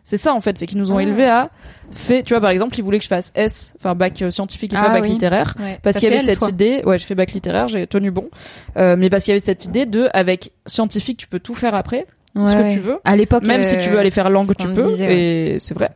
[0.05, 1.03] C'est ça en fait, c'est qu'ils nous ont Ah.
[1.03, 1.51] élevés à
[1.93, 4.73] fait, tu vois par exemple, ils voulaient que je fasse S, enfin bac euh, scientifique
[4.73, 5.11] et pas Ah bac oui.
[5.11, 5.79] littéraire Ouais.
[5.83, 8.11] parce qu'il y avait L, cette toi idée, ouais, je fais bac littéraire, j'ai tenu
[8.11, 8.29] bon.
[8.77, 11.75] Euh, mais parce qu'il y avait cette idée de avec scientifique, tu peux tout faire
[11.75, 12.73] après, ce Ouais, que ouais.
[12.73, 12.99] tu veux.
[13.05, 15.59] À l'époque, Même si tu veux euh, aller faire langue, ce tu peux, disait, et
[15.61, 15.91] c'est vrai.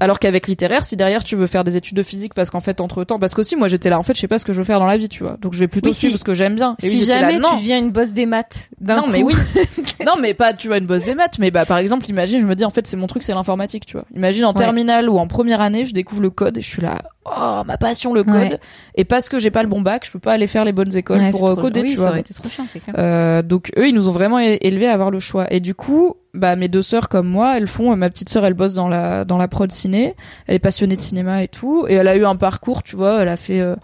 [0.00, 2.80] Alors qu'avec littéraire, si derrière tu veux faire des études de physique, parce qu'en fait
[2.80, 4.58] entre temps, parce qu'aussi moi j'étais là, en fait je sais pas ce que je
[4.58, 6.24] veux faire dans la vie, tu vois, donc je vais plutôt Oui, si- suivre ce
[6.24, 6.76] que j'aime bien.
[6.82, 9.10] Et oui, Si là, jamais non, tu deviens une bosse des maths d'un non coup.
[9.12, 9.34] mais oui
[10.06, 12.46] non mais pas tu vois une bosse des maths mais bah par exemple imagine je
[12.46, 14.58] me dis en fait c'est mon truc c'est l'informatique tu vois imagine en Ouais.
[14.58, 16.96] terminale ou en première année je découvre le code et je suis là
[17.26, 18.58] oh ma passion le code Ouais.
[18.94, 20.96] et parce que j'ai pas le bon bac je peux pas aller faire les bonnes
[20.96, 22.94] écoles Ouais, pour euh, coder oui, tu ça vois aurait été trop chiant, c'est clair.
[22.98, 25.74] euh, donc eux ils nous ont vraiment é- élevés à avoir le choix et du
[25.74, 27.92] coup bah mes deux sœurs comme moi elles font.
[27.92, 30.14] Euh, ma petite sœur elle bosse dans la dans la prod ciné.
[30.46, 31.86] Elle est passionnée de cinéma et tout.
[31.88, 33.22] Et elle a eu un parcours tu vois.
[33.22, 33.76] Elle a fait euh,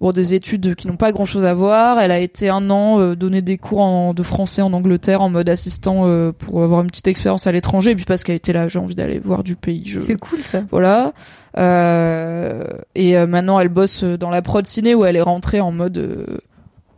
[0.00, 2.00] bon des études qui n'ont pas grand chose à voir.
[2.00, 5.28] Elle a été un an euh, donner des cours en, de français en Angleterre en
[5.30, 7.90] mode assistant euh, pour avoir une petite expérience à l'étranger.
[7.90, 10.40] Et puis parce qu'elle était là j'ai envie d'aller voir du pays je C'est cool
[10.42, 10.62] ça.
[10.70, 11.12] voilà.
[11.58, 12.64] Euh,
[12.94, 15.98] et euh, maintenant, elle bosse dans la prod ciné où elle est rentrée en mode
[15.98, 16.24] euh,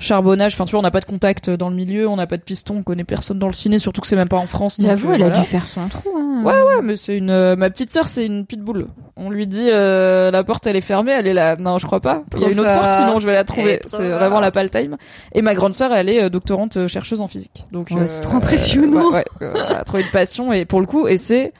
[0.03, 0.55] charbonnage.
[0.55, 2.43] Enfin, tu vois, on n'a pas de contact dans le milieu, on n'a pas de
[2.43, 4.79] piston, on connaît personne dans le ciné, surtout que c'est même pas en France.
[4.81, 6.09] J'avoue, euh, elle a dû faire son trou.
[6.16, 6.43] Hein.
[6.45, 7.31] Ouais, ouais, mais c'est une.
[7.31, 8.87] euh, ma petite sœur, c'est une pitbull.
[9.16, 11.57] On lui dit euh, la porte, elle est fermée, elle est là.
[11.57, 12.24] Non, je crois pas.
[12.37, 13.81] Il y a une autre porte, sinon je vais la trouver.
[13.87, 14.97] C'est vraiment la pal time.
[15.33, 17.65] Et ma grande sœur, elle est euh, doctorante chercheuse en physique.
[17.70, 19.11] Donc Ouais, euh, c'est trop impressionnant.
[19.11, 21.53] ouais, ouais, euh, elle a trouvé une passion et pour le coup, et c'est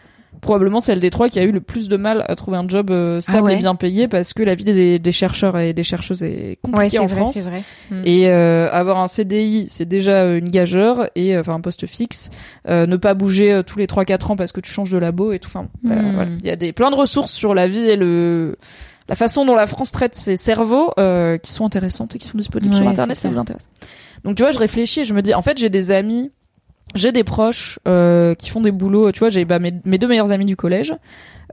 [0.43, 2.91] probablement celle des trois qui a eu le plus de mal à trouver un job
[2.91, 3.55] euh, stable Ah ouais.
[3.55, 6.59] et bien payé parce que la vie des, des chercheurs et des chercheuses est Ouais,
[6.63, 7.35] compliquée c'est en vrai, France.
[7.35, 7.63] c'est vrai.
[7.91, 8.03] Mm.
[8.05, 11.87] Et euh, avoir un CDI, c'est déjà euh, une gageure et euh, enfin un poste
[11.87, 12.29] fixe.
[12.69, 15.33] Euh, ne pas bouger euh, tous les 3-4 ans parce que tu changes de labo
[15.33, 15.49] et tout.
[15.49, 16.15] Enfin, euh, Hmm.
[16.15, 16.31] voilà.
[16.41, 18.57] il y a des plein de ressources sur la vie et le
[19.09, 22.39] la façon dont la France traite ses cerveaux euh, qui sont intéressantes et qui sont
[22.39, 23.17] disponibles sur Ouais, internet.
[23.17, 23.69] c'est Ça vous intéresse
[24.25, 26.31] Donc tu vois, je réfléchis et je me dis, en fait, j'ai des amis.
[26.95, 29.13] J'ai des proches euh, qui font des boulots.
[29.13, 30.95] Tu vois, j'ai bah, mes, mes deux meilleures amies du collège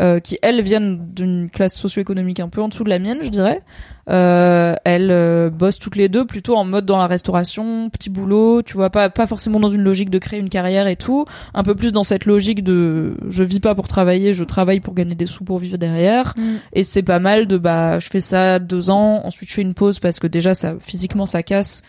[0.02, 3.30] euh, qui elles viennent d'une classe socio-économique un peu en dessous de la mienne, je
[3.30, 3.62] dirais.
[4.10, 8.62] Euh, elles euh, bossent toutes les deux plutôt en mode dans la restauration, petit boulot,
[8.62, 11.64] tu vois, pas pas forcément dans une logique de créer une carrière et tout, un
[11.64, 15.16] peu plus dans cette logique de je vis pas pour travailler, je travaille pour gagner
[15.16, 16.34] des sous pour vivre derrière.
[16.38, 16.42] Mm.
[16.74, 19.74] Et c'est pas mal de bah je fais ça deux ans, ensuite je fais une
[19.74, 21.84] pause parce que déjà ça physiquement ça casse,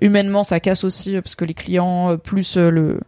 [0.00, 3.00] humainement ça casse aussi parce que les clients euh, plus euh, le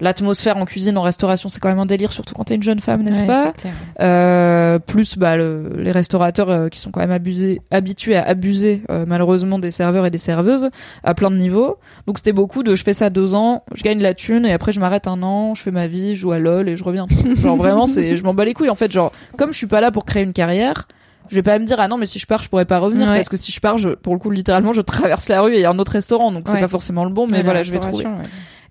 [0.00, 2.78] l'atmosphère en cuisine, en restauration, c'est quand même un délire, surtout quand t'es une jeune
[2.78, 3.52] femme, n'est-ce Ouais, pas
[4.00, 8.82] euh, plus bah, le- les restaurateurs euh, qui sont quand même abusés, habitués à abuser
[8.90, 10.70] euh, malheureusement des serveurs et des serveuses
[11.02, 11.78] à plein de niveaux.
[12.06, 14.70] Donc c'était beaucoup de je fais ça deux ans, je gagne la thune et après
[14.70, 17.08] je m'arrête un an, je fais ma vie, je joue à LOL et je reviens.
[17.36, 18.92] genre vraiment c'est je m'en bats les couilles en fait.
[18.92, 20.86] Genre comme je suis pas là pour créer une carrière.
[21.30, 23.08] Je vais pas me dire ah non mais si je pars je pourrais pas revenir
[23.08, 23.16] Ouais.
[23.16, 25.58] parce que si je pars je, pour le coup littéralement je traverse la rue et
[25.58, 26.60] il y a un autre restaurant donc c'est Ouais.
[26.60, 28.04] pas forcément le bon mais voilà je vais trouver.
[28.04, 28.12] ouais.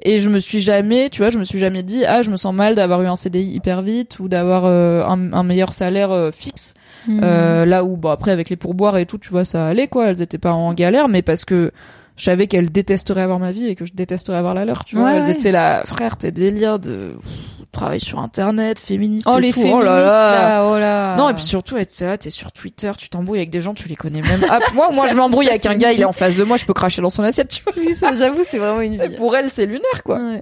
[0.03, 2.37] Et je me suis jamais, tu vois, je me suis jamais dit ah je me
[2.37, 6.11] sens mal d'avoir eu un CDI hyper vite ou d'avoir euh, un, un meilleur salaire
[6.11, 6.75] euh, fixe.
[7.07, 7.21] Mhm.
[7.23, 10.07] Euh, là où bon après avec les pourboires et tout, tu vois, ça allait quoi,
[10.09, 11.71] elles étaient pas en galère, mais parce que
[12.15, 14.95] je savais qu'elles détesteraient avoir ma vie et que je détesterais avoir la leur, tu
[14.97, 15.13] vois.
[15.13, 17.31] Elles étaient là, frère, tes délires de pff,
[17.71, 19.61] travail sur internet, féministe Oh et les tout.
[19.61, 20.31] féministes oh là là.
[20.31, 21.15] là, oh là.
[21.15, 23.87] Non et puis surtout être là, t'es sur Twitter, tu t'embrouilles avec des gens, tu
[23.87, 24.41] les connais même.
[24.49, 26.65] Ah, moi moi je m'embrouille avec un gars, il est en face de moi, je
[26.65, 27.73] peux cracher dans son assiette, tu vois.
[27.77, 29.15] Oui, ça, j'avoue, c'est vraiment une vie.
[29.15, 30.19] Pour elle c'est lunaire quoi.
[30.19, 30.41] Ouais.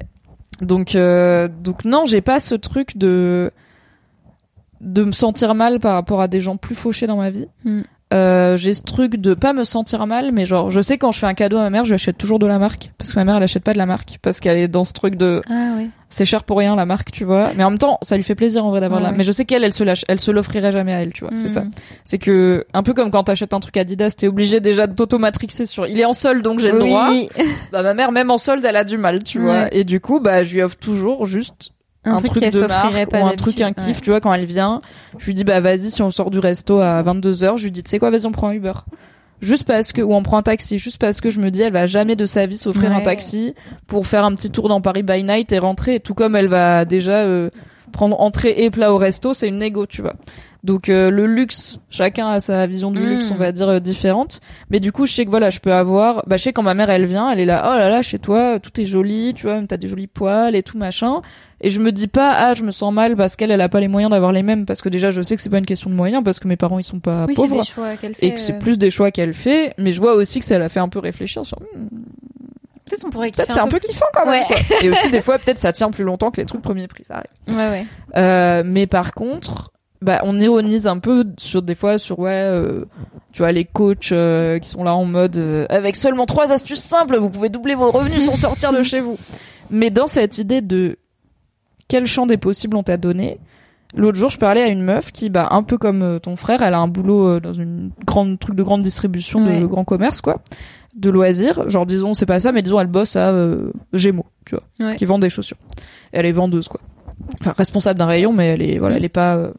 [0.62, 3.52] Donc, euh, donc non, j'ai pas ce truc de
[4.82, 7.48] de me sentir mal par rapport à des gens plus fauchés dans ma vie.
[7.64, 7.82] Mm.
[8.14, 11.18] Euh, j'ai ce truc de pas me sentir mal, mais genre, je sais quand je
[11.20, 13.20] fais un cadeau à ma mère, je lui achète toujours de la marque, parce que
[13.20, 15.42] ma mère elle achète pas de la marque, parce qu'elle est dans ce truc de
[15.50, 15.90] Ah oui.
[16.08, 17.50] c'est cher pour rien la marque, tu vois.
[17.58, 19.12] Mais en même temps, ça lui fait plaisir en vrai d'avoir la.
[19.12, 21.34] Mais je sais qu'elle, elle se lâche, elle se l'offrirait jamais à elle, tu vois.
[21.36, 21.62] C'est ça.
[21.62, 21.72] Mhm.
[22.04, 25.66] C'est que un peu comme quand t'achètes un truc Adidas, t'es obligé déjà de t'automatrixer
[25.66, 25.88] sur.
[25.88, 27.10] Il est en solde donc j'ai le droit.
[27.72, 29.74] Bah ma mère même en solde, elle a du mal, tu vois.
[29.74, 31.72] Et du coup, bah je lui offre toujours juste
[32.06, 34.46] un, truc, qu'elle de marque pas ou un truc un kiff, tu vois, quand elle
[34.46, 34.82] vient,
[35.18, 37.84] je lui dis bah vas-y si on sort du resto à 22h, je lui dis
[37.84, 38.74] tu sais quoi, vas-y on prend un Uber.
[39.42, 41.74] Juste parce que ou on prend un taxi, juste parce que je me dis elle
[41.74, 43.54] va jamais de sa vie s'offrir un taxi
[43.86, 46.86] pour faire un petit tour dans Paris by night et rentrer, tout comme elle va
[46.86, 47.50] déjà euh,
[47.92, 50.16] prendre entrée et plat au resto, c'est une négo, tu vois.
[50.66, 54.42] Donc euh, le luxe, chacun a sa vision du luxe, on va dire euh, différente.
[54.72, 56.74] Mais du coup, je sais que voilà, je peux avoir, bah je sais quand ma
[56.74, 59.44] mère elle vient, elle est là, oh là là, chez toi, tout est joli, tu
[59.46, 61.22] vois, t'as des jolis poils et tout machin.
[61.62, 63.80] Et je me dis pas, ah, je me sens mal parce qu'elle, elle a pas
[63.80, 65.90] les moyens d'avoir les mêmes, parce que déjà, je sais que c'est pas une question
[65.92, 67.62] de moyens, parce que mes parents, ils sont pas Oui, c'est pauvres.
[67.62, 68.26] des choix qu'elle fait.
[68.26, 70.58] Et que c'est euh, plus des choix qu'elle fait, mais je vois aussi que ça
[70.58, 71.88] l'a fait un peu réfléchir sur, hmm,
[72.86, 73.90] Peut-être on pourrait peut-être c'est un peu plus.
[73.90, 74.42] kiffant quand même.
[74.42, 74.46] Ouais.
[74.68, 74.78] quoi.
[74.84, 77.16] Et aussi, des fois, peut-être ça tient plus longtemps que les trucs premier prix, ça
[77.16, 77.58] arrive.
[77.58, 77.86] Ouais, ouais.
[78.16, 79.72] Euh, mais par contre,
[80.06, 82.86] bah, on ironise un peu sur des fois sur ouais, euh,
[83.34, 86.80] tu vois les coachs euh, qui sont là en mode euh, avec seulement trois astuces
[86.84, 89.18] simples, vous pouvez doubler vos revenus sans sortir de chez vous.
[89.72, 90.98] Mais dans cette idée de
[91.88, 93.40] quel champ des possibles on t'a donné,
[93.96, 96.74] l'autre jour je parlais à une meuf qui, bah, un peu comme ton frère, elle
[96.74, 99.60] a un boulot dans une grande truc de grande distribution Ouais.
[99.60, 100.42] de grand commerce quoi,
[100.96, 101.68] de loisirs.
[101.70, 103.34] Genre disons c'est pas ça, mais disons elle bosse à
[103.94, 104.96] Gémeaux, tu vois, Ouais.
[104.96, 105.58] qui vend des chaussures.
[106.14, 106.80] Et elle est vendeuse quoi
[107.40, 109.50] enfin responsable d'un rayon mais elle est voilà elle est pas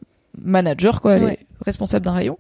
[0.43, 1.33] manager quoi elle Ouais.
[1.35, 2.39] est responsable d'un rayon.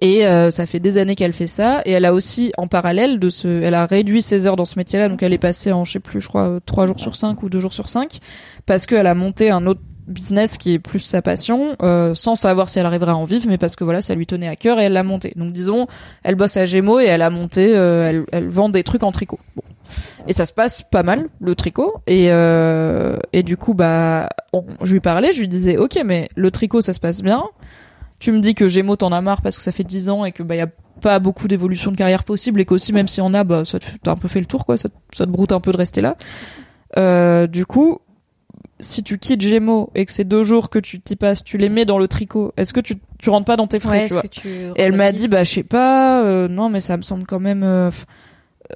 [0.00, 1.82] Et euh, ça fait des années qu'elle fait ça.
[1.84, 4.78] Et elle a aussi en parallèle de ce elle a réduit ses heures dans ce
[4.78, 7.00] métier là donc elle est passée en je sais plus je crois euh, trois jours
[7.00, 8.18] sur cinq ou deux jours sur cinq.
[8.66, 12.68] Parce qu'elle a monté un autre business qui est plus sa passion euh, sans savoir
[12.68, 14.78] si elle arriverait à en vivre mais parce que voilà ça lui tenait à cœur
[14.78, 15.32] et elle l'a monté.
[15.36, 15.86] Donc disons
[16.22, 19.10] elle bosse à Gémeaux et elle a monté euh, elle, elle vend des trucs en
[19.12, 19.38] tricot.
[19.56, 19.62] Bon
[20.28, 21.94] et ça se passe pas mal le tricot.
[22.06, 26.28] Et euh, et du coup bah on- je lui parlais je lui disais ok mais
[26.36, 27.44] le tricot ça se passe bien.
[28.18, 30.32] Tu me dis que Gémeaux t'en as marre parce que ça fait 10 ans et
[30.32, 30.68] que bah y a
[31.02, 34.12] pas beaucoup d'évolution de carrière possible et qu'aussi même si on a bah ça t'as
[34.12, 34.76] un peu fait le tour quoi.
[34.78, 36.16] Ça, te- ça te broute un peu de rester là.
[36.96, 37.98] Euh, du coup
[38.78, 41.68] si tu quittes Gémeaux et que c'est deux jours que tu t'y passes tu les
[41.70, 44.12] mets dans le tricot est-ce que tu tu rentres pas dans tes frais Ouais, tu
[44.14, 47.02] vois tu et elle m'a dit bah je sais pas euh, non mais ça me
[47.02, 47.90] semble quand même euh,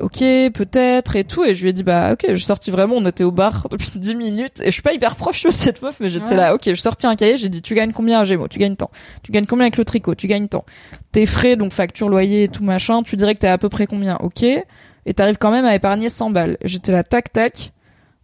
[0.00, 0.18] ok
[0.54, 3.04] peut-être et tout et je lui ai dit bah ok je suis sorti vraiment on
[3.06, 5.98] était au bar depuis 10 minutes et je suis pas hyper proche de cette meuf
[6.00, 6.36] mais j'étais Ouais.
[6.36, 8.48] là ok je sortis un cahier j'ai dit tu gagnes combien à Gémeaux?
[8.48, 8.90] Tu gagnes tant.
[9.22, 10.14] Tu gagnes combien avec le tricot?
[10.14, 10.64] Tu gagnes tant.
[11.12, 13.86] Tes frais donc facture loyer et tout machin tu dirais que t'es à peu près
[13.86, 14.16] combien?
[14.18, 14.42] Ok.
[14.42, 16.56] Et t'arrives quand même à épargner 100 balles.
[16.62, 17.72] J'étais là tac tac.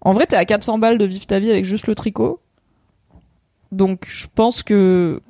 [0.03, 2.41] En vrai t'es à 400 balles de vivre ta vie avec juste le tricot.
[3.73, 5.21] Donc je pense que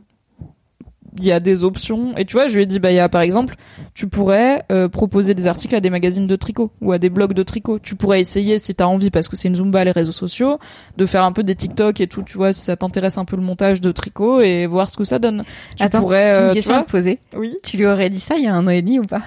[1.19, 2.17] il y a des options.
[2.17, 3.55] Et tu vois je lui ai dit bah il y a par exemple
[3.95, 7.33] tu pourrais euh, proposer des articles à des magazines de tricot ou à des blogs
[7.33, 7.79] de tricot.
[7.79, 10.59] Tu pourrais essayer si t'as envie parce que c'est une zumba les réseaux sociaux
[10.97, 13.37] de faire un peu des TikTok et tout tu vois si ça t'intéresse un peu
[13.37, 15.45] le montage de tricot et voir ce que ça donne.
[15.77, 17.19] Tu Attends, pourrais euh, une tu à te poser.
[17.37, 17.55] oui.
[17.63, 19.23] Tu lui aurais dit ça il y a un an et demi ou pas?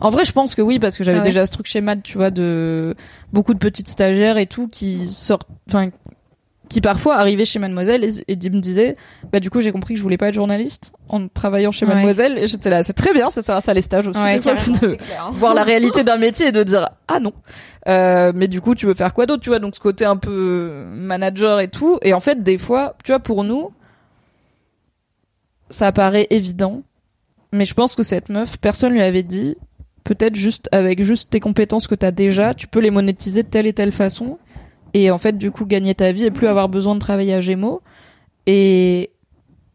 [0.00, 1.28] En vrai je pense que oui parce que j'avais Ah ouais.
[1.28, 2.96] déjà ce truc chez Mad tu vois de
[3.32, 5.90] beaucoup de petites stagiaires et tout qui sortent enfin
[6.68, 8.96] qui parfois arrivaient chez Mademoiselle et, et me disaient
[9.32, 11.94] bah du coup j'ai compris que je voulais pas être journaliste en travaillant chez Ouais.
[11.94, 12.38] Mademoiselle.
[12.38, 14.54] Et j'étais là c'est très bien ça sert à ça les stages aussi des fois,
[14.56, 14.96] c'est de
[15.32, 17.32] voir la réalité d'un métier et de dire ah non.
[17.86, 20.16] Euh, mais du coup tu veux faire quoi d'autre tu vois donc ce côté un
[20.16, 21.98] peu manager et tout.
[22.02, 23.70] Et en fait des fois tu vois pour nous
[25.70, 26.82] ça paraît évident
[27.52, 29.56] mais je pense que cette meuf personne lui avait dit
[30.02, 33.66] peut-être juste avec juste tes compétences que t'as déjà tu peux les monétiser de telle
[33.66, 34.38] et telle façon
[34.94, 37.40] et en fait du coup gagner ta vie et plus avoir besoin de travailler à
[37.40, 37.82] Gémeaux
[38.46, 39.10] et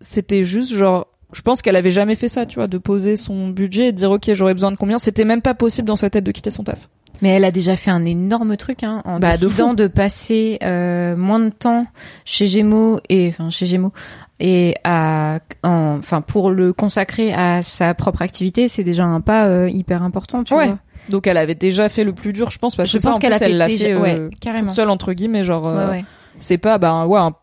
[0.02, 3.50] c'était juste genre je pense qu'elle avait jamais fait ça, tu vois, de poser son
[3.50, 4.98] budget et de dire ok j'aurais besoin de combien.
[4.98, 6.90] C'était même pas possible dans sa tête de quitter son taf.
[7.22, 11.16] Mais elle a déjà fait un énorme truc hein, en Bah, décidant de, passer euh,
[11.16, 11.86] moins de temps
[12.26, 13.92] chez Gémeaux et enfin chez Gémeaux
[14.40, 19.48] et à en- enfin pour le consacrer à sa propre activité, c'est déjà un pas
[19.48, 20.68] euh, hyper important, tu Ouais.
[20.68, 20.80] vois.
[21.10, 23.20] Donc elle avait déjà fait le plus dur, je pense, parce Je que pense en
[23.20, 24.68] qu'elle a fait elle l'a déjà fait euh, ouais, carrément.
[24.68, 26.06] toute seule entre guillemets, genre euh, Ouais, ouais.
[26.38, 27.34] c'est pas ben ouais un,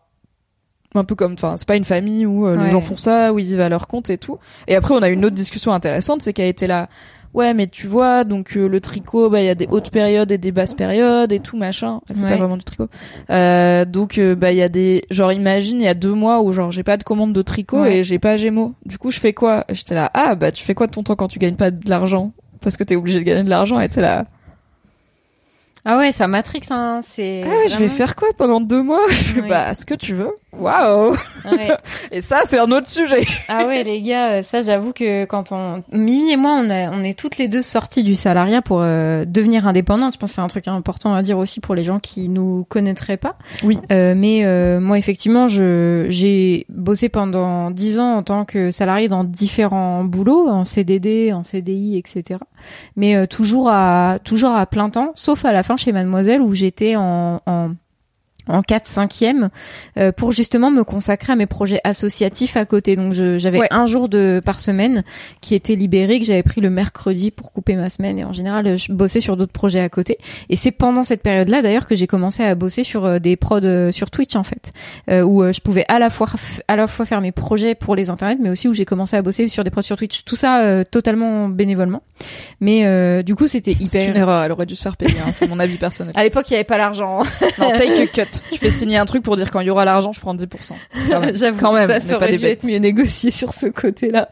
[0.95, 3.39] un peu comme enfin c'est pas une famille où euh, les gens font ça où
[3.39, 4.37] ils vivent à leur compte et tout
[4.67, 6.87] et après on a eu une autre discussion intéressante c'est qu'elle était là
[7.33, 10.31] ouais mais tu vois donc euh, le tricot bah il y a des hautes périodes
[10.31, 12.29] et des basses périodes et tout machin elle fait Ouais.
[12.29, 12.87] pas vraiment du tricot
[13.29, 16.41] euh, donc euh, bah il y a des genre imagine il y a deux mois
[16.41, 17.97] où genre j'ai pas de commande de tricot Ouais.
[17.97, 19.65] et j'ai pas Gémeaux du coup je fais quoi?
[19.69, 21.87] J'étais là ah bah tu fais quoi de ton temps quand tu gagnes pas de
[21.89, 22.31] l'argent?
[22.61, 24.25] Parce que t'es obligé de gagner de l'argent et t'es là.
[25.85, 29.05] Ah ouais, ça matrix hein, c'est ah ouais, je vais faire quoi pendant deux mois?
[29.09, 31.15] Je fais bah ce que tu veux waouh
[31.45, 31.69] Ouais.
[32.11, 35.51] et ça c'est un autre sujet Ah ouais les gars, euh, ça j'avoue que quand
[35.51, 38.81] on Mimi et moi on a on est toutes les deux sorties du salariat pour
[38.81, 40.13] euh, devenir indépendantes.
[40.13, 42.65] Je pense que c'est un truc important à dire aussi pour les gens qui nous
[42.69, 43.37] connaîtraient pas.
[43.63, 43.79] Oui.
[43.91, 49.07] Euh, mais euh, moi effectivement, je j'ai bossé pendant dix ans en tant que salarié
[49.07, 52.39] dans différents boulots, en CDD, en CDI, etc.
[52.95, 56.53] Mais euh, toujours à toujours à plein temps, sauf à la fin chez Mademoiselle où
[56.53, 57.71] j'étais en, en
[58.47, 59.49] en 4 5e
[59.97, 62.95] euh, pour justement me consacrer à mes projets associatifs à côté.
[62.95, 63.67] Donc j'avais Ouais.
[63.71, 65.03] un jour de par semaine
[65.41, 68.77] qui était libéré que j'avais pris le mercredi pour couper ma semaine et en général
[68.77, 70.17] je bossais sur d'autres projets à côté.
[70.49, 73.59] Et c'est pendant cette période-là d'ailleurs que j'ai commencé à bosser sur euh, des prods
[73.63, 74.71] euh, sur Twitch en fait,
[75.09, 76.27] euh, où je pouvais à la fois
[76.67, 79.21] à la fois faire mes projets pour les internets, mais aussi où j'ai commencé à
[79.21, 80.23] bosser sur des prods sur Twitch.
[80.25, 82.03] Tout ça euh, totalement bénévolement.
[82.61, 84.09] Mais euh, du coup c'était C'est hyper.
[84.11, 86.13] une erreur, elle aurait dû se faire payer, hein, c'est mon avis personnel.
[86.17, 87.19] À l'époque il y avait pas l'argent.
[87.59, 88.36] non, take a cut.
[88.51, 90.73] Tu fais signer un truc pour dire quand il y aura l'argent, je prends 10%.
[91.09, 91.35] Quand même.
[91.35, 92.63] J'avoue, Quand même, ça, ça pas aurait des dû bêtes.
[92.63, 94.29] être mieux négocié sur ce côté-là.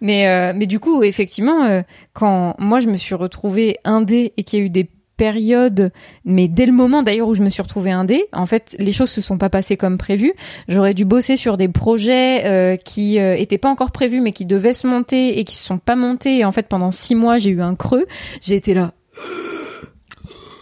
[0.00, 1.82] Mais euh, mais du coup, effectivement, euh,
[2.12, 5.92] quand moi je me suis retrouvée indé et qu'il y a eu des périodes,
[6.24, 9.10] mais dès le moment d'ailleurs où je me suis retrouvée indé, en fait, les choses
[9.10, 10.32] se sont pas passées comme prévu.
[10.66, 14.44] J'aurais dû bosser sur des projets euh, qui euh, étaient pas encore prévus, mais qui
[14.44, 16.38] devaient se monter et qui se sont pas montés.
[16.38, 18.06] Et en fait, pendant six mois, j'ai eu un creux.
[18.42, 18.92] J'ai été là.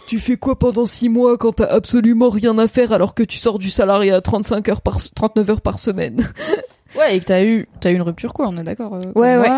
[0.07, 3.37] Tu fais quoi pendant 6 mois quand t'as absolument rien à faire alors que tu
[3.37, 6.27] sors du salarié à 35 heures par, 39 heures par semaine
[6.97, 8.93] Ouais, et que t'as eu, t'as eu une rupture quoi, on est d'accord.
[8.95, 9.49] euh, Ouais, ouais.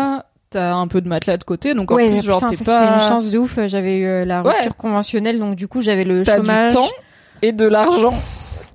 [0.48, 2.72] T'as un peu de matelas de côté, donc en ouais, plus, genre, putain, t'es ça,
[2.72, 2.78] pas...
[2.78, 3.58] c'était une chance de ouf.
[3.66, 4.52] J'avais eu euh, la Ouais.
[4.52, 6.72] rupture conventionnelle, donc du coup, j'avais le T'as chômage.
[6.72, 6.88] du temps
[7.42, 8.14] et de l'argent.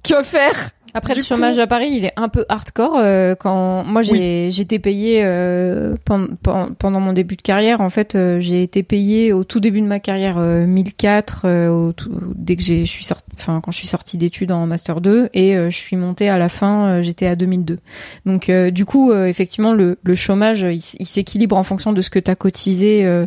[0.04, 0.54] Que faire?
[0.94, 2.98] Après Du le chômage à Paris, il est un peu hardcore.
[2.98, 7.90] euh, quand moi j'ai j'étais payée euh, pen- pen- pendant mon début de carrière, en
[7.90, 11.94] fait, euh, j'ai été payée au tout début de ma carrière euh, 1004 euh, au
[11.94, 15.00] tout- dès que j'ai je suis sortie enfin quand je suis sortie d'études en master
[15.02, 17.78] 2 et euh, je suis montée à la fin, euh, j'étais à 2002.
[18.26, 22.10] Donc euh, du coup, euh, effectivement le, le chômage il, s'équilibre en fonction de ce
[22.10, 23.26] que tu as cotisé euh,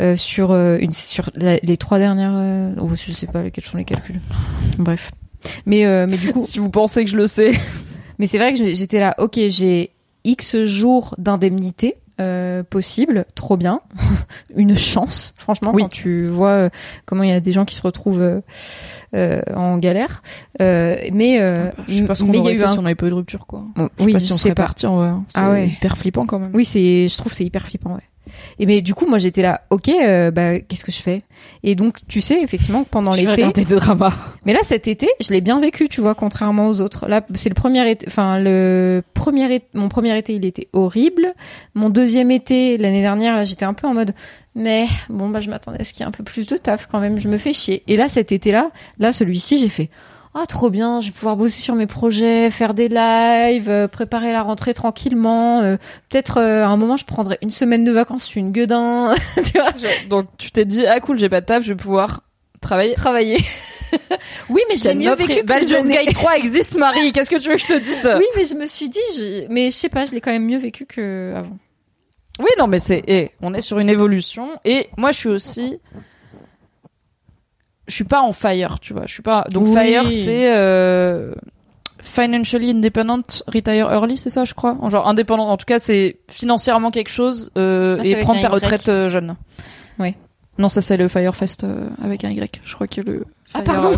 [0.00, 3.64] euh, sur euh, une sur la- les trois dernières euh, oh, je sais pas quels
[3.64, 4.20] sont les calculs.
[4.78, 5.10] Bref.
[5.66, 7.52] Mais euh, mais du coup Si vous pensez que je le sais.
[8.18, 9.90] mais c'est vrai que j'étais là, ok, j'ai
[10.24, 13.82] X jours d'indemnité euh, possible, trop bien,
[14.56, 15.82] une chance, franchement, Oui.
[15.82, 16.68] quand tu vois euh,
[17.04, 18.40] comment il y a des gens qui se retrouvent euh,
[19.14, 20.22] euh, en galère.
[20.62, 22.72] Euh, mais euh, Je sais pas ce qu'on aurait eu fait un...
[22.72, 23.64] si on avait pas eu de rupture quoi.
[23.76, 25.10] Bon, Je sais oui, pas si on serait parti en vrai.
[25.28, 25.68] C'est Ah ouais.
[25.68, 26.52] hyper flippant quand même.
[26.54, 28.00] Oui, c'est, je trouve que c'est hyper flippant, ouais.
[28.58, 31.22] Et mais du coup, moi j'étais là, ok, euh, bah qu'est-ce que je fais?
[31.62, 34.12] Et donc, tu sais, effectivement, que pendant l'été, de drama.
[34.44, 37.06] Mais là, cet été, je l'ai bien vécu, tu vois, contrairement aux autres.
[37.08, 41.34] Là, c'est le premier été, enfin, le premier été, mon premier été, il était horrible.
[41.74, 44.12] Mon deuxième été, l'année dernière, là, j'étais un peu en mode,
[44.54, 46.86] mais bon, bah, je m'attendais à ce qu'il y ait un peu plus de taf
[46.86, 47.20] quand même.
[47.20, 47.82] Je me fais chier.
[47.86, 49.90] Et là, cet été-là, là, celui-ci, j'ai fait,
[50.38, 54.32] ah, trop bien, je vais pouvoir bosser sur mes projets, faire des lives, euh, préparer
[54.32, 55.62] la rentrée tranquillement.
[55.62, 55.78] euh,
[56.10, 59.14] Peut-être, euh, à un moment, je prendrai une semaine de vacances, je suis une gueudin,
[59.36, 59.72] tu vois.
[60.10, 62.20] Donc tu t'es dit ah cool j'ai pas de taf je vais pouvoir
[62.60, 62.94] travailler.
[62.94, 63.38] Travailler.
[64.50, 67.12] oui, mais je l'ai mieux vécu que Baldur's Gate 3 existe Marie.
[67.12, 68.10] Qu'est-ce que tu veux que je te dise?
[68.16, 69.46] Oui, mais je me suis dit, je...
[69.48, 71.56] mais je sais pas, je l'ai quand même mieux vécu que avant.
[72.38, 74.50] Oui, non, mais c'est, eh, on est sur une évolution.
[74.64, 75.78] Et moi, je suis aussi,
[77.88, 79.02] je suis pas en fire, tu vois.
[79.06, 79.44] Je suis pas.
[79.50, 79.74] Donc Oui.
[79.74, 81.32] fire, c'est euh,
[82.00, 84.76] financially independent, retire early, c'est ça, je crois.
[84.80, 85.48] En genre indépendant.
[85.48, 89.36] En tout cas, c'est financièrement quelque chose euh, Ah, et prendre ta retraite euh, jeune.
[89.98, 90.14] Ouais.
[90.58, 92.60] Non, ça c'est le Firefest euh, avec un Y.
[92.64, 93.24] Je crois que le.
[93.52, 93.96] Ah, Fire- pardon, le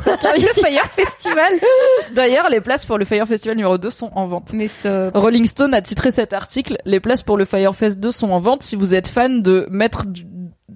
[0.62, 1.52] Fire Festival.
[2.14, 4.52] D'ailleurs, les places pour le Fire Festival numéro 2 sont en vente.
[4.54, 5.12] Mais stop.
[5.14, 8.62] Rolling Stone a titré cet article Les places pour le Firefest 2 sont en vente
[8.64, 10.04] si vous êtes fan de mettre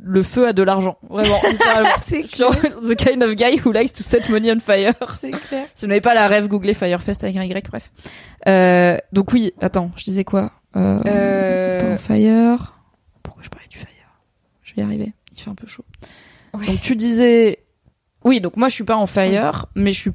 [0.04, 1.38] le feu a de l'argent, vraiment.
[2.06, 4.94] C'est Genre, the kind of guy who likes to set money on fire.
[5.20, 5.66] C'est clair.
[5.74, 7.90] Si vous n'avez pas la rêve, googlez Firefest avec un Y, bref.
[8.48, 12.74] Euh, donc oui, attends, je disais quoi euh, Euh, fire.
[13.22, 13.88] Pourquoi je parlais du fire?
[14.62, 15.12] Je vais y arriver.
[15.32, 15.84] Il fait un peu chaud.
[16.54, 16.66] Ouais.
[16.66, 17.60] Donc tu disais,
[18.24, 20.12] oui, donc moi je suis pas en fire, mais je suis,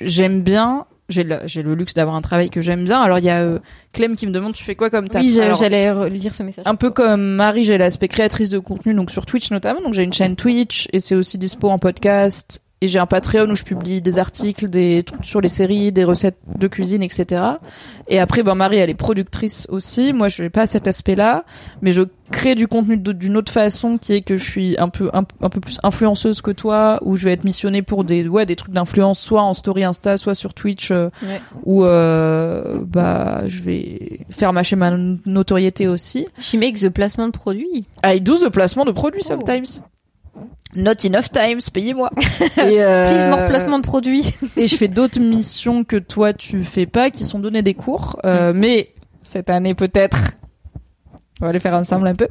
[0.00, 0.86] j'aime bien.
[1.08, 3.00] J'ai le, j'ai le luxe d'avoir un travail que j'aime bien.
[3.00, 3.58] Alors il y a euh,
[3.92, 6.42] Clem qui me demande tu fais quoi comme taf Oui, Alors, j'allais re- lire ce
[6.42, 6.64] message.
[6.66, 9.80] un peu comme Marie, j'ai l'aspect créatrice de contenu, donc sur Twitch notamment.
[9.80, 12.60] Donc j'ai une chaîne Twitch et c'est aussi dispo en podcast.
[12.82, 16.04] Et j'ai un Patreon où je publie des articles, des trucs sur les séries, des
[16.04, 17.42] recettes de cuisine, etc.
[18.06, 20.12] Et après, ben Marie, elle est productrice aussi.
[20.12, 21.44] Moi, je n'ai pas cet aspect-là,
[21.80, 25.08] mais je crée du contenu d'une autre façon, qui est que je suis un peu
[25.14, 28.44] un, un peu plus influenceuse que toi, où je vais être missionnée pour des ouais
[28.44, 31.40] des trucs d'influence, soit en story Insta, soit sur Twitch, euh, Ouais.
[31.64, 34.90] où euh, bah je vais faire mâcher ma
[35.24, 36.26] notoriété aussi.
[36.38, 37.86] She makes the placement de produits.
[38.04, 39.28] I do the placement de produits Oh.
[39.28, 39.80] sometimes.
[40.74, 42.10] Not enough times, payez-moi.
[42.58, 44.34] et, euh, Please more placement de produits.
[44.56, 48.18] et je fais d'autres missions que toi tu fais pas, qui sont donner des cours.
[48.24, 48.58] Euh, Mm.
[48.58, 48.86] mais
[49.22, 50.18] cette année peut-être,
[51.40, 52.28] on va les faire ensemble un peu.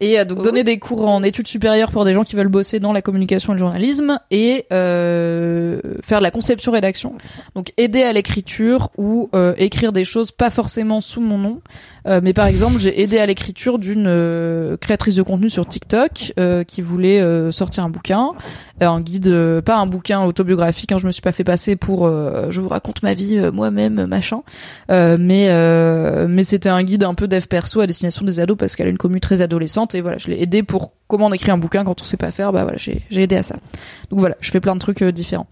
[0.00, 0.44] Et euh, donc Oui.
[0.44, 3.52] donner des cours en études supérieures pour des gens qui veulent bosser dans la communication
[3.52, 7.14] et le journalisme et euh, faire de la conception rédaction.
[7.54, 11.60] Donc aider à l'écriture ou euh, écrire des choses pas forcément sous mon nom,
[12.08, 16.32] Euh, mais par exemple j'ai aidé à l'écriture d'une euh, créatrice de contenu sur TikTok
[16.38, 18.30] euh, qui voulait euh, sortir un bouquin,
[18.80, 20.92] un guide, euh, pas un bouquin autobiographique.
[20.92, 23.50] Hein, je me suis pas fait passer pour euh, je vous raconte ma vie euh,
[23.50, 24.42] moi-même machin,
[24.90, 28.56] Euh, mais euh, mais c'était un guide un peu dev perso à destination des ados
[28.56, 31.32] parce qu'elle a une commune très adolescente et voilà je l'ai aidé pour comment on
[31.32, 33.56] écrit un bouquin quand on sait pas faire bah voilà j'ai j'ai aidé à ça.
[34.10, 35.46] Donc voilà je fais plein de trucs euh, différents.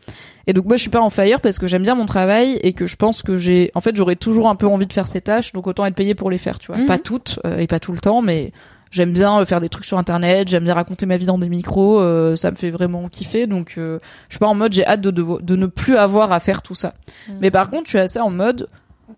[0.46, 2.72] Et donc moi je suis pas en fire parce que j'aime bien mon travail et
[2.72, 5.20] que je pense que j'ai en fait j'aurais toujours un peu envie de faire ces
[5.20, 6.86] tâches donc autant être payé pour les faire tu vois Mhm.
[6.86, 8.52] pas toutes euh, et pas tout le temps mais
[8.90, 11.48] j'aime bien euh, faire des trucs sur internet j'aime bien raconter ma vie dans des
[11.48, 13.98] micros euh, ça me fait vraiment kiffer donc euh,
[14.28, 16.60] je suis pas en mode j'ai hâte de, de de ne plus avoir à faire
[16.62, 16.92] tout ça
[17.28, 17.36] Mhm.
[17.40, 18.68] mais par contre je suis assez en mode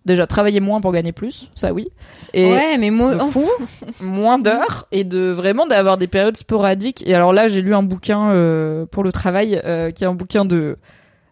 [0.07, 1.89] déjà travailler moins pour gagner plus ça oui
[2.33, 3.49] et ouais, mais moi, de fou,
[4.01, 7.03] moins d'heures et de vraiment d'avoir des périodes sporadiques.
[7.07, 10.15] Et alors là, j'ai lu un bouquin euh, pour le travail euh, qui est un
[10.15, 10.77] bouquin de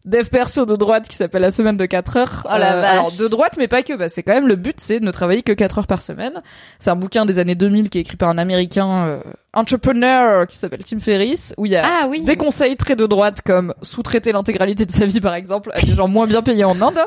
[0.07, 2.43] dev perso de droite qui s'appelle La semaine de 4 heures.
[2.47, 2.91] Euh, Oh la vache.
[2.93, 3.95] alors de droite, mais pas que.
[3.95, 6.43] Bah, c'est quand même le but, c'est de ne travailler que 4 heures par semaine.
[6.79, 9.21] C'est un bouquin des années 2000 qui est écrit par un américain euh,
[9.55, 12.23] entrepreneur qui s'appelle Tim Ferriss où il y a Ah oui.
[12.23, 15.95] des conseils très de droite comme sous-traiter l'intégralité de sa vie par exemple à des
[15.95, 16.99] gens moins bien payés en Inde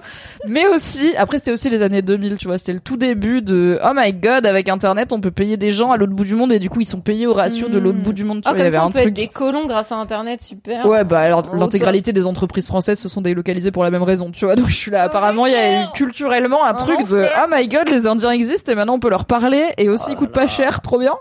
[0.47, 3.79] mais aussi après c'était aussi les années 2000 tu vois c'était le tout début de
[3.83, 6.51] oh my god avec internet on peut payer des gens à l'autre bout du monde
[6.51, 8.55] et du coup ils sont payés au ratio de l'autre bout du monde tu Oh,
[8.55, 9.95] vois, il y comme avait ça, un on peut être truc des colons grâce à
[9.97, 10.85] Internet, super.
[10.85, 14.45] Ouais, bah alors l'intégralité des entreprises françaises se sont délocalisées pour la même raison, tu
[14.45, 14.55] vois.
[14.55, 15.03] Donc je suis là.
[15.03, 18.71] Apparemment, il y a eu culturellement un truc de oh my god, les Indiens existent
[18.71, 20.97] et maintenant on peut leur parler et aussi Oh ils coûtent là pas cher, trop
[20.99, 21.13] bien.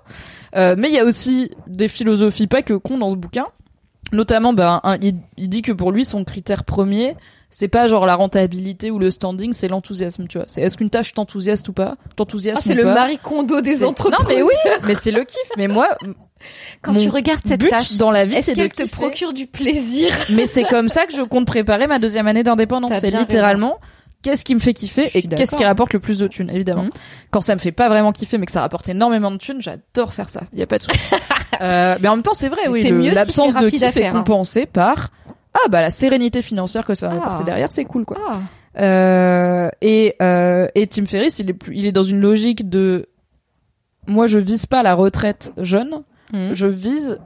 [0.56, 3.46] Euh, mais il y a aussi des philosophies pas que con dans ce bouquin.
[4.12, 7.16] Notamment, ben, un- il, il dit que pour lui, son critère premier,
[7.50, 10.46] c'est pas genre la rentabilité ou le standing, c'est l'enthousiasme, tu vois.
[10.48, 11.96] C'est est-ce qu'une tâche t'enthousiaste ou pas?
[12.14, 14.18] T'enthousiasme Ah, c'est le Marie Kondo des entreprises.
[14.18, 14.54] Non mais oui,
[14.86, 15.50] mais c'est le kiff.
[15.56, 15.88] Mais moi,
[16.82, 19.46] Quand mon tu regardes cette but tâche, dans la vie, est-ce qu'elle te procure du
[19.46, 20.10] plaisir?
[20.30, 22.92] Mais c'est comme ça que je compte préparer ma deuxième année d'indépendance.
[23.00, 23.78] C'est littéralement
[24.26, 26.82] qu'est-ce qui me fait kiffer et qu'est-ce qui rapporte le plus de thunes, évidemment.
[26.84, 26.90] Mhm.
[27.30, 30.12] Quand ça me fait pas vraiment kiffer, mais que ça rapporte énormément de thunes, j'adore
[30.14, 30.42] faire ça.
[30.52, 30.98] Il y a pas de souci.
[31.60, 34.06] euh, mais en même temps, c'est vrai, Mais oui, si l'absence c'est de kiff est
[34.06, 34.12] hein.
[34.12, 35.10] compensée par
[35.54, 37.18] ah bah la sérénité financière que ça va Ah.
[37.18, 38.18] m'apporter derrière, c'est cool quoi.
[38.28, 38.40] Ah.
[38.78, 43.08] Euh, et euh, et Tim Ferriss, il est plus, il est dans une logique de
[44.06, 46.52] moi je vise pas la retraite jeune, Mhm.
[46.54, 47.18] je vise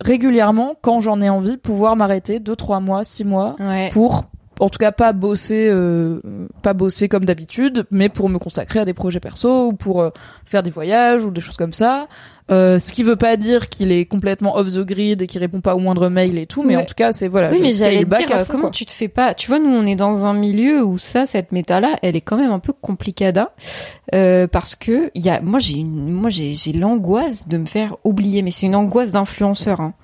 [0.00, 3.90] régulièrement quand j'en ai envie pouvoir m'arrêter deux trois mois six mois Ouais.
[3.92, 4.24] pour
[4.60, 6.20] en tout cas pas bosser euh,
[6.62, 10.10] pas bosser comme d'habitude mais pour me consacrer à des projets perso ou pour euh,
[10.44, 12.08] faire des voyages ou des choses comme ça
[12.50, 15.60] euh, ce qui veut pas dire qu'il est complètement off the grid et qu'il répond
[15.60, 16.82] pas au moindre mail et tout mais Ouais.
[16.82, 18.70] en tout cas c'est voilà oui, je mais j'allais dire, fond, comment quoi.
[18.70, 21.50] tu te fais pas Tu vois, nous, on est dans un milieu où ça, cette
[21.50, 23.52] méta-là, elle est quand même un peu complicada,
[24.14, 27.66] euh, parce que il y a, moi, j'ai une, moi, j'ai, j'ai l'angoisse de me
[27.66, 29.80] faire oublier, mais c'est une angoisse d'influenceur.
[29.80, 29.94] Hein.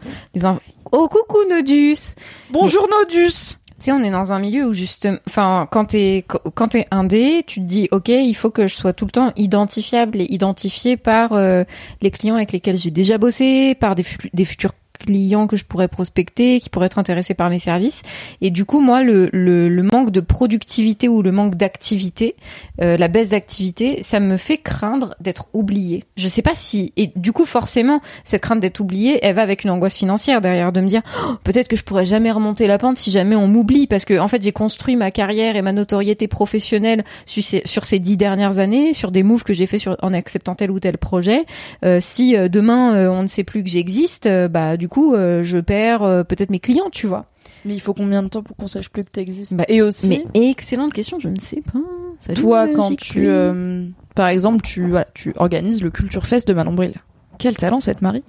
[0.91, 2.15] Oh coucou Nodus.
[2.51, 6.85] bonjour Nodus Tu on est dans un milieu où justement, enfin, quand t'es quand t'es
[6.93, 10.27] indé, tu te dis, ok, il faut que je sois tout le temps identifiable et
[10.31, 11.65] identifié par euh,
[12.01, 14.73] les clients avec lesquels j'ai déjà bossé, par des, des futurs
[15.05, 18.03] clients que je pourrais prospecter, qui pourraient être intéressés par mes services.
[18.41, 22.37] Et du coup, moi, le, le, le manque de productivité ou le manque d'activité,
[22.81, 26.05] euh, la baisse d'activité, ça me fait craindre d'être oublié.
[26.17, 29.65] Je sais pas si et du coup forcément cette crainte d'être oublié, elle va avec
[29.65, 32.79] une angoisse financière derrière de me dire Oh, peut-être que je pourrais jamais remonter la
[32.79, 35.73] pente si jamais on m'oublie parce que en fait j'ai construit ma carrière et ma
[35.73, 40.13] notoriété professionnelle sur ces, dix dernières années, sur des moves que j'ai fait sur en
[40.13, 41.45] acceptant tel ou tel projet.
[41.85, 45.43] Euh, si euh, demain euh, on ne sait plus que j'existe, euh, bah du euh,
[45.43, 47.25] je perds euh, peut-être mes clients, tu vois.
[47.65, 50.25] Mais il faut combien de temps pour qu'on sache plus que t'existes Bah, Et aussi,
[50.35, 51.79] Mais excellente question, je ne sais pas.
[52.19, 56.49] Salut, toi, quand Magic tu, euh, par exemple, tu, voilà, tu organises le Culture Fest
[56.49, 56.95] de Manon Bril.
[57.39, 58.25] Quel talent cette Marie.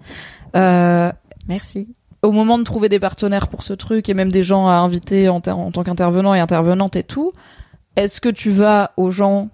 [0.55, 1.11] Euh,
[1.47, 1.93] Merci.
[2.21, 5.29] au moment de trouver des partenaires pour ce truc et même des gens à inviter
[5.29, 7.31] en, en tant qu'intervenant et intervenante et tout,
[7.95, 9.49] est-ce que tu vas aux gens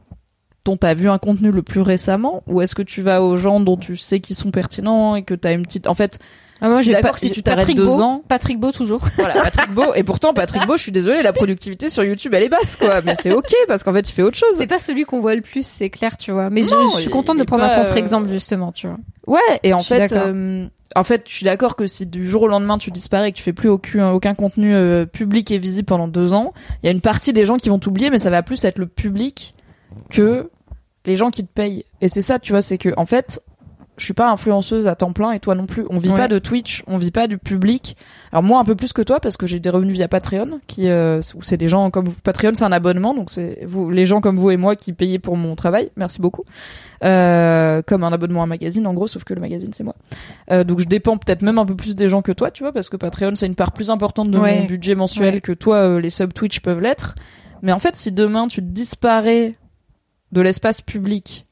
[0.65, 3.38] dont tu as vu un contenu le plus récemment ou est-ce que tu vas aux
[3.38, 5.88] gens dont tu sais qu'ils sont pertinents et que tu as une petite...
[5.88, 6.19] En fait,
[6.61, 8.72] Ah, moi, Je suis j'ai d'accord si tu t'arrêtes Patrick deux Beau- ans- Patrick Beau
[8.72, 9.02] toujours.
[9.18, 9.94] voilà, Patrick Beau.
[9.95, 13.02] Et pourtant, Patrick Beau, je suis désolée, la productivité sur YouTube, elle est basse, quoi.
[13.02, 14.49] Mais c'est ok parce qu'en fait, il fait autre chose.
[14.56, 16.49] C'est pas celui qu'on voit le plus, c'est clair, tu vois.
[16.49, 18.98] Mais je- Non, je, suis contente de prendre un euh, contre-exemple justement, tu vois.
[19.27, 22.48] Ouais, et en fait, euh, en fait, je suis d'accord que si du jour au
[22.48, 25.86] lendemain tu disparais et que tu fais plus aucun, aucun contenu euh, public et visible
[25.86, 26.53] pendant deux ans,
[26.84, 28.80] il y a une partie des gens qui vont t'oublier, mais ça va plus être
[28.80, 29.53] le public
[30.10, 30.49] que
[31.06, 31.86] les gens qui te payent.
[32.02, 33.40] Et c'est ça, tu vois, c'est que en fait,
[33.99, 35.85] je suis pas influenceuse à temps plein et toi non plus.
[35.89, 36.15] On vit Ouais.
[36.15, 37.95] pas de Twitch, on vit pas du public.
[38.31, 40.88] Alors moi un peu plus que toi parce que j'ai des revenus via Patreon, qui
[40.89, 42.15] euh, où c'est des gens comme vous.
[42.23, 45.19] Patreon, c'est un abonnement, donc c'est vous, les gens comme vous et moi qui payez
[45.19, 45.91] pour mon travail.
[45.97, 46.43] Merci beaucoup.
[47.03, 49.95] Euh, comme un abonnement à un magazine en gros, sauf que le magazine c'est moi.
[50.51, 52.71] Euh, donc je dépends peut-être même un peu plus des gens que toi, tu vois,
[52.73, 54.59] parce que Patreon c'est une part plus importante de Ouais.
[54.61, 55.41] mon budget mensuel Ouais.
[55.41, 57.15] que toi les sub Twitch peuvent l'être.
[57.61, 59.55] Mais en fait, si demain tu disparais
[60.31, 61.45] de l'espace public,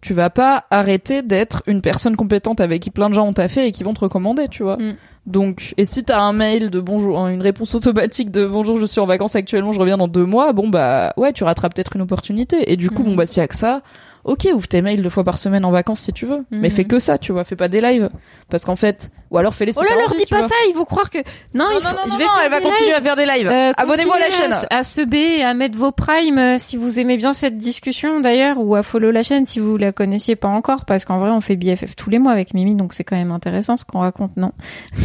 [0.00, 3.66] tu vas pas arrêter d'être une personne compétente avec qui plein de gens ont taffé
[3.66, 4.76] et qui vont te recommander, tu vois.
[4.76, 4.94] Mm.
[5.26, 9.00] Donc, et si t'as un mail de bonjour, une réponse automatique de bonjour, je suis
[9.00, 12.02] en vacances actuellement, je reviens dans deux mois, bon bah ouais, tu rateras peut-être une
[12.02, 12.72] opportunité.
[12.72, 13.10] Et du coup, Mhm.
[13.10, 13.82] bon bah s'il y a que ça,
[14.24, 16.70] ok, ouvre tes mails deux fois par semaine en vacances si tu veux, mais Mhm.
[16.70, 18.10] fais que ça, tu vois, fais pas des lives,
[18.50, 19.72] parce qu'en fait, ou alors fais-les.
[19.78, 21.18] Oh là, leur dis pas ça, ils vont croire que
[21.54, 21.88] non, il faut...
[22.06, 22.98] je vais faire elle va continuer lives.
[22.98, 23.48] à faire des lives.
[23.48, 24.54] Euh, Abonnez-vous à la chaîne.
[24.70, 28.56] À se B à mettre vos primes euh, si vous aimez bien cette discussion d'ailleurs,
[28.58, 31.40] ou à follow la chaîne si vous la connaissiez pas encore, parce qu'en vrai on
[31.40, 34.36] fait BFF tous les mois avec Mimi, donc c'est quand même intéressant ce qu'on raconte,
[34.36, 34.52] non?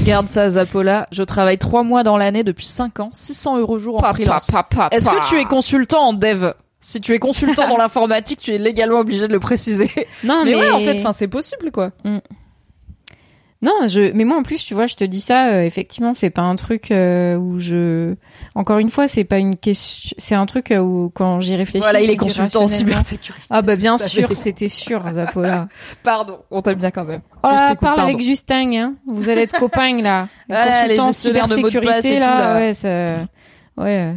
[0.04, 1.06] Garde ça, Zapola.
[1.12, 4.50] Je travaille trois mois dans l'année depuis cinq ans, 600 euros jour en freelance.
[4.92, 6.52] Est-ce que tu es consultant en dev?
[6.86, 9.90] Si tu es consultant dans l'informatique, tu es légalement obligé de le préciser.
[10.24, 11.90] Non, mais, mais, ouais, en fait, enfin, c'est possible, quoi.
[13.64, 16.30] Non, je, mais moi en plus, tu vois, je te dis ça, euh, effectivement, c'est
[16.30, 18.14] pas un truc euh, où je,
[18.54, 21.82] encore une fois, c'est pas une question, c'est un truc euh, où quand j'y réfléchis.
[21.82, 23.48] Voilà, il est consultant en cybersécurité.
[23.50, 25.68] Ah bah bien sûr, c'était sûr, Zapola.
[26.04, 27.22] Pardon, on t'aime bien quand même.
[27.42, 28.02] Oh là, parle pardon.
[28.04, 28.94] avec Justin, hein.
[29.08, 30.28] Vous allez être copains là.
[30.88, 32.56] Les consultant en gestionnaires de mots de cybersécurité, tout, là, là.
[32.60, 32.88] ouais, ça,
[33.78, 34.14] ouais,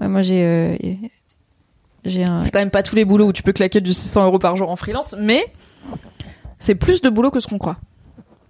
[0.00, 1.10] ouais, moi j'ai, euh, j'ai
[2.06, 2.38] un.
[2.38, 4.56] C'est quand même pas tous les boulots où tu peux claquer du 600 euros par
[4.56, 5.46] jour en freelance, mais
[6.58, 7.78] c'est plus de boulot que ce qu'on croit.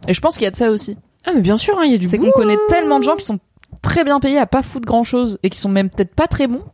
[0.08, 0.96] Et je pense qu'il y a de ça aussi.
[1.24, 3.16] Ah mais bien sûr, hein, il y a du C'est qu'on connaît tellement de gens
[3.16, 3.40] qui sont
[3.82, 6.46] très bien payés à pas foutre grand chose et qui sont même peut-être pas très
[6.46, 6.64] bons.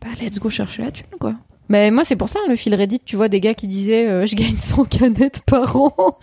[0.00, 1.34] Bah, let's go chercher la thune, quoi.
[1.70, 4.08] Mais moi, c'est pour ça, hein, le fil Reddit, tu vois, des gars qui disaient,
[4.08, 6.18] euh, je gagne 100 canettes par an.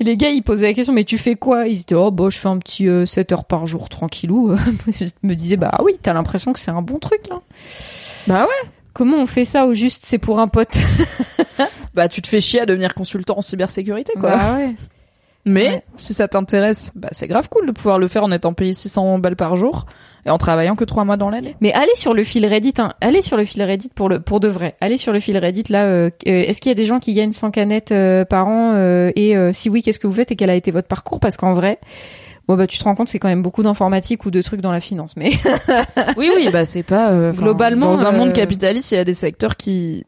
[0.00, 1.68] Et les gars, ils posaient la question, mais tu fais quoi?
[1.68, 4.56] Ils disaient, oh, bah, je fais un petit euh, 7 heures par jour, tranquillou.
[4.88, 7.40] je me disais, bah oui, t'as l'impression que c'est un bon truc, là.
[8.26, 8.68] Bah ouais.
[8.92, 10.04] Comment on fait ça au juste?
[10.04, 10.76] C'est pour un pote.
[11.92, 14.36] Bah, tu te fais chier à devenir consultant en cybersécurité, quoi.
[14.36, 14.74] Bah ouais.
[15.50, 15.82] Mais Ouais.
[15.96, 19.18] si ça t'intéresse, bah c'est grave cool de pouvoir le faire en étant payé 600
[19.18, 19.86] balles par jour
[20.26, 21.56] et en travaillant que 3 mois dans l'année.
[21.60, 22.92] Mais allez sur le fil Reddit, hein.
[23.00, 24.76] allez sur le fil Reddit pour le pour de vrai.
[24.80, 25.84] Allez sur le fil Reddit là.
[25.86, 28.72] euh, euh, Est-ce qu'il y a des gens qui gagnent 100 canettes euh, par an
[28.74, 31.20] euh, Et euh, si oui, qu'est-ce que vous faites et quel a été votre parcours?
[31.20, 31.78] Parce qu'en vrai,
[32.48, 34.72] bon bah tu te rends compte, c'est quand même beaucoup d'informatique ou de trucs dans
[34.72, 35.14] la finance.
[35.16, 35.30] Mais
[36.18, 39.14] Oui, oui, bah c'est pas euh, Globalement, dans un monde capitaliste, il y a des
[39.14, 40.04] secteurs qui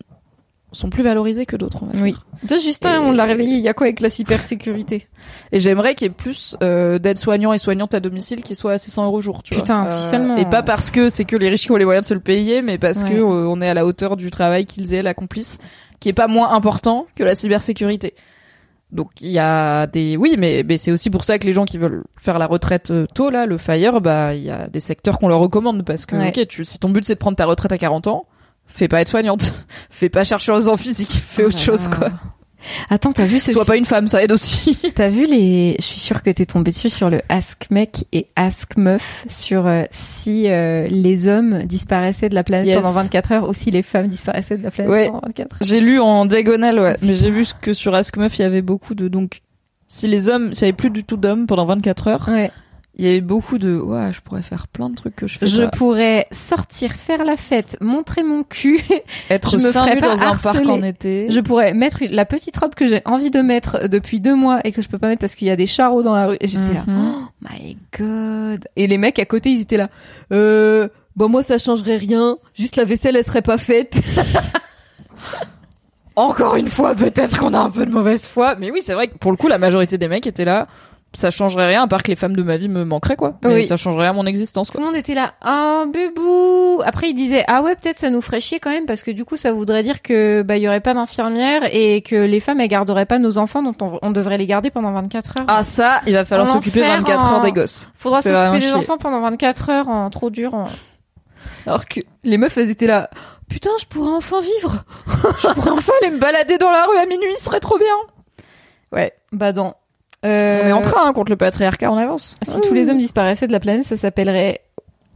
[0.72, 1.84] sont plus valorisés que d'autres.
[2.00, 2.14] oui.
[2.48, 3.54] Toi, Justin, Et- on l'a réveillé.
[3.56, 5.06] Il y a quoi avec la cybersécurité?
[5.52, 8.78] Et j'aimerais qu'il y ait plus euh, d'aides-soignants et soignantes à domicile qui soient à
[8.78, 9.42] 600 euros jour.
[9.42, 9.88] Tu Putain, vois.
[9.88, 10.36] si seulement.
[10.36, 12.20] Et pas parce que c'est que les riches qui ont les moyens de se le
[12.20, 13.10] payer, mais parce Ouais.
[13.10, 15.58] que euh, on est à la hauteur du travail qu'ils aient, accomplissent,
[16.00, 18.14] qui est pas moins important que la cybersécurité.
[18.90, 21.64] Donc il y a des oui, mais, mais c'est aussi pour ça que les gens
[21.64, 24.80] qui veulent faire la retraite euh, tôt là, le fire, bah il y a des
[24.80, 26.28] secteurs qu'on leur recommande parce que Ouais.
[26.28, 28.26] ok, tu, si ton but c'est de prendre ta retraite à 40 ans,
[28.72, 29.52] fais pas être soignante,
[29.90, 32.10] fais pas chercheuse en physique, fais autre Oh chose quoi.
[32.90, 34.78] Attends, t'as vu ce Sois pas une femme, ça aide aussi.
[34.94, 38.28] T'as vu les Je suis sûre que t'es tombé dessus sur le Ask Mec et
[38.36, 42.76] Ask Meuf sur euh, si euh, les hommes disparaissaient de la planète Yes.
[42.76, 45.06] pendant 24 heures ou si les femmes disparaissaient de la planète Ouais.
[45.06, 45.58] pendant 24 heures.
[45.62, 46.96] J'ai lu en diagonale, ouais.
[47.02, 49.40] Mais j'ai vu que sur Ask Meuf, il y avait beaucoup de donc
[49.88, 52.52] si les hommes, s'il y avait plus du tout d'hommes pendant 24 heures, Ouais.
[52.94, 55.46] Il y avait beaucoup de, ouais, je pourrais faire plein de trucs que je fais
[55.46, 55.68] Je pas.
[55.70, 58.78] pourrais sortir, faire la fête, montrer mon cul.
[59.30, 61.28] Être je me ferais pas dans un parc en été.
[61.30, 64.72] Je pourrais mettre la petite robe que j'ai envie de mettre depuis deux mois et
[64.72, 66.36] que je peux pas mettre parce qu'il y a des charreaux dans la rue.
[66.40, 67.14] Et j'étais là, Mhm.
[67.14, 68.68] oh my god.
[68.76, 69.88] Et les mecs à côté, ils étaient là,
[70.32, 74.00] euh, bon moi ça changerait rien, juste la vaisselle elle serait pas faite.
[76.14, 79.08] Encore une fois, peut-être qu'on a un peu de mauvaise foi, mais oui, c'est vrai
[79.08, 80.66] que pour le coup, la majorité des mecs étaient là.
[81.14, 83.34] Ça changerait rien, à part que les femmes de ma vie me manqueraient, quoi.
[83.42, 83.64] Mais Oui.
[83.66, 84.80] ça changerait rien à mon existence, Tout quoi.
[84.80, 86.80] le monde était là, ah bubou.
[86.86, 89.24] Après ils disaient, ah ouais peut-être ça nous ferait chier quand même parce que du
[89.26, 92.60] coup ça voudrait dire que bah il y aurait pas d'infirmière et que les femmes
[92.60, 95.44] elles garderaient pas nos enfants dont on, on devrait les garder pendant 24 heures.
[95.48, 97.90] Ah, ça, il va falloir s'occuper enfer, 24 en- heures des gosses.
[97.94, 98.74] Faudra s'occuper des chier.
[98.74, 100.54] enfants pendant 24 heures en trop dur.
[100.54, 100.64] En...
[101.66, 103.10] Alors que les meufs, elles étaient là.
[103.50, 104.82] Putain, je pourrais enfin vivre.
[105.42, 107.86] Je pourrais enfin aller me balader dans la rue à minuit, ce serait trop bien.
[108.92, 109.12] Ouais.
[109.32, 109.74] Bah non.
[110.24, 112.34] Euh, On est en train hein, contre le patriarcat, on avance.
[112.42, 114.60] Si tous les hommes disparaissaient de la planète, ça s'appellerait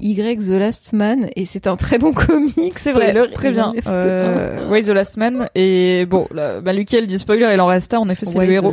[0.01, 2.79] Y The Last Man et c'est un très bon comic.
[2.79, 3.73] C'est vrai, c'est très bien.
[3.87, 5.49] Euh, the Last Man.
[5.55, 7.99] Et bon, là, bah, Luciel dit spoiler, il en reste un.
[7.99, 8.73] En effet, c'est le The héros.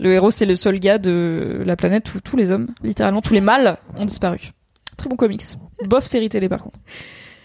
[0.00, 3.34] Le héros, c'est le seul gars de la planète où tous les hommes, littéralement tous
[3.34, 4.52] les mâles, ont disparu.
[4.96, 5.42] Très bon comics.
[5.86, 6.78] Bof série télé, par contre.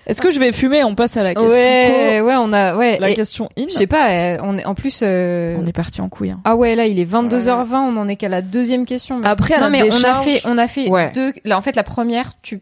[0.07, 1.51] Est-ce que je vais fumer On passe à la question.
[1.51, 2.97] Ouais, ouais, on a, ouais.
[2.99, 3.65] La et question in.
[3.67, 6.31] Je sais pas, euh, on est, en plus, euh, On est parti en couille.
[6.31, 6.39] hein.
[6.45, 9.19] ah ouais, là, il est 22h20, on en est qu'à la deuxième question.
[9.19, 11.11] mais- Après, à non, la mais on a fait, on a fait Ouais.
[11.13, 12.61] deux, là, en fait, la première, tu,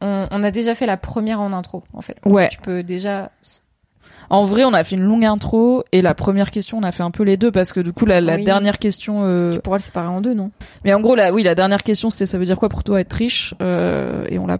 [0.00, 2.16] on, on a déjà fait la première en intro, en fait.
[2.24, 2.48] Ouais.
[2.48, 3.30] Tu peux déjà,
[4.30, 7.02] En vrai, on a fait une longue intro et la première question, on a fait
[7.02, 8.44] un peu les deux parce que du coup, la, la Oui.
[8.44, 9.20] dernière question.
[9.24, 10.50] euh, tu pourras le séparer en deux, non?
[10.84, 13.00] Mais en gros, là, oui, la dernière question, c'est ça veut dire quoi pour toi
[13.00, 13.54] être riche?
[13.60, 14.58] Euh, Et on l'a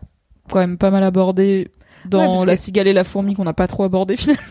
[0.50, 1.70] quand même pas mal abordé
[2.06, 4.42] dans la que- cigale et la fourmi qu'on n'a pas trop abordé finalement.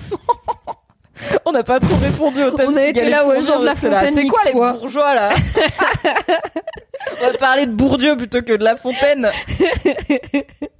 [1.45, 4.13] on n'a pas trop répondu au thème On a été là, Jean de la Fontaine,
[4.13, 5.30] C'est quoi les bourgeois là
[7.21, 9.30] On va parler de Bourdieu plutôt que de La Fontaine.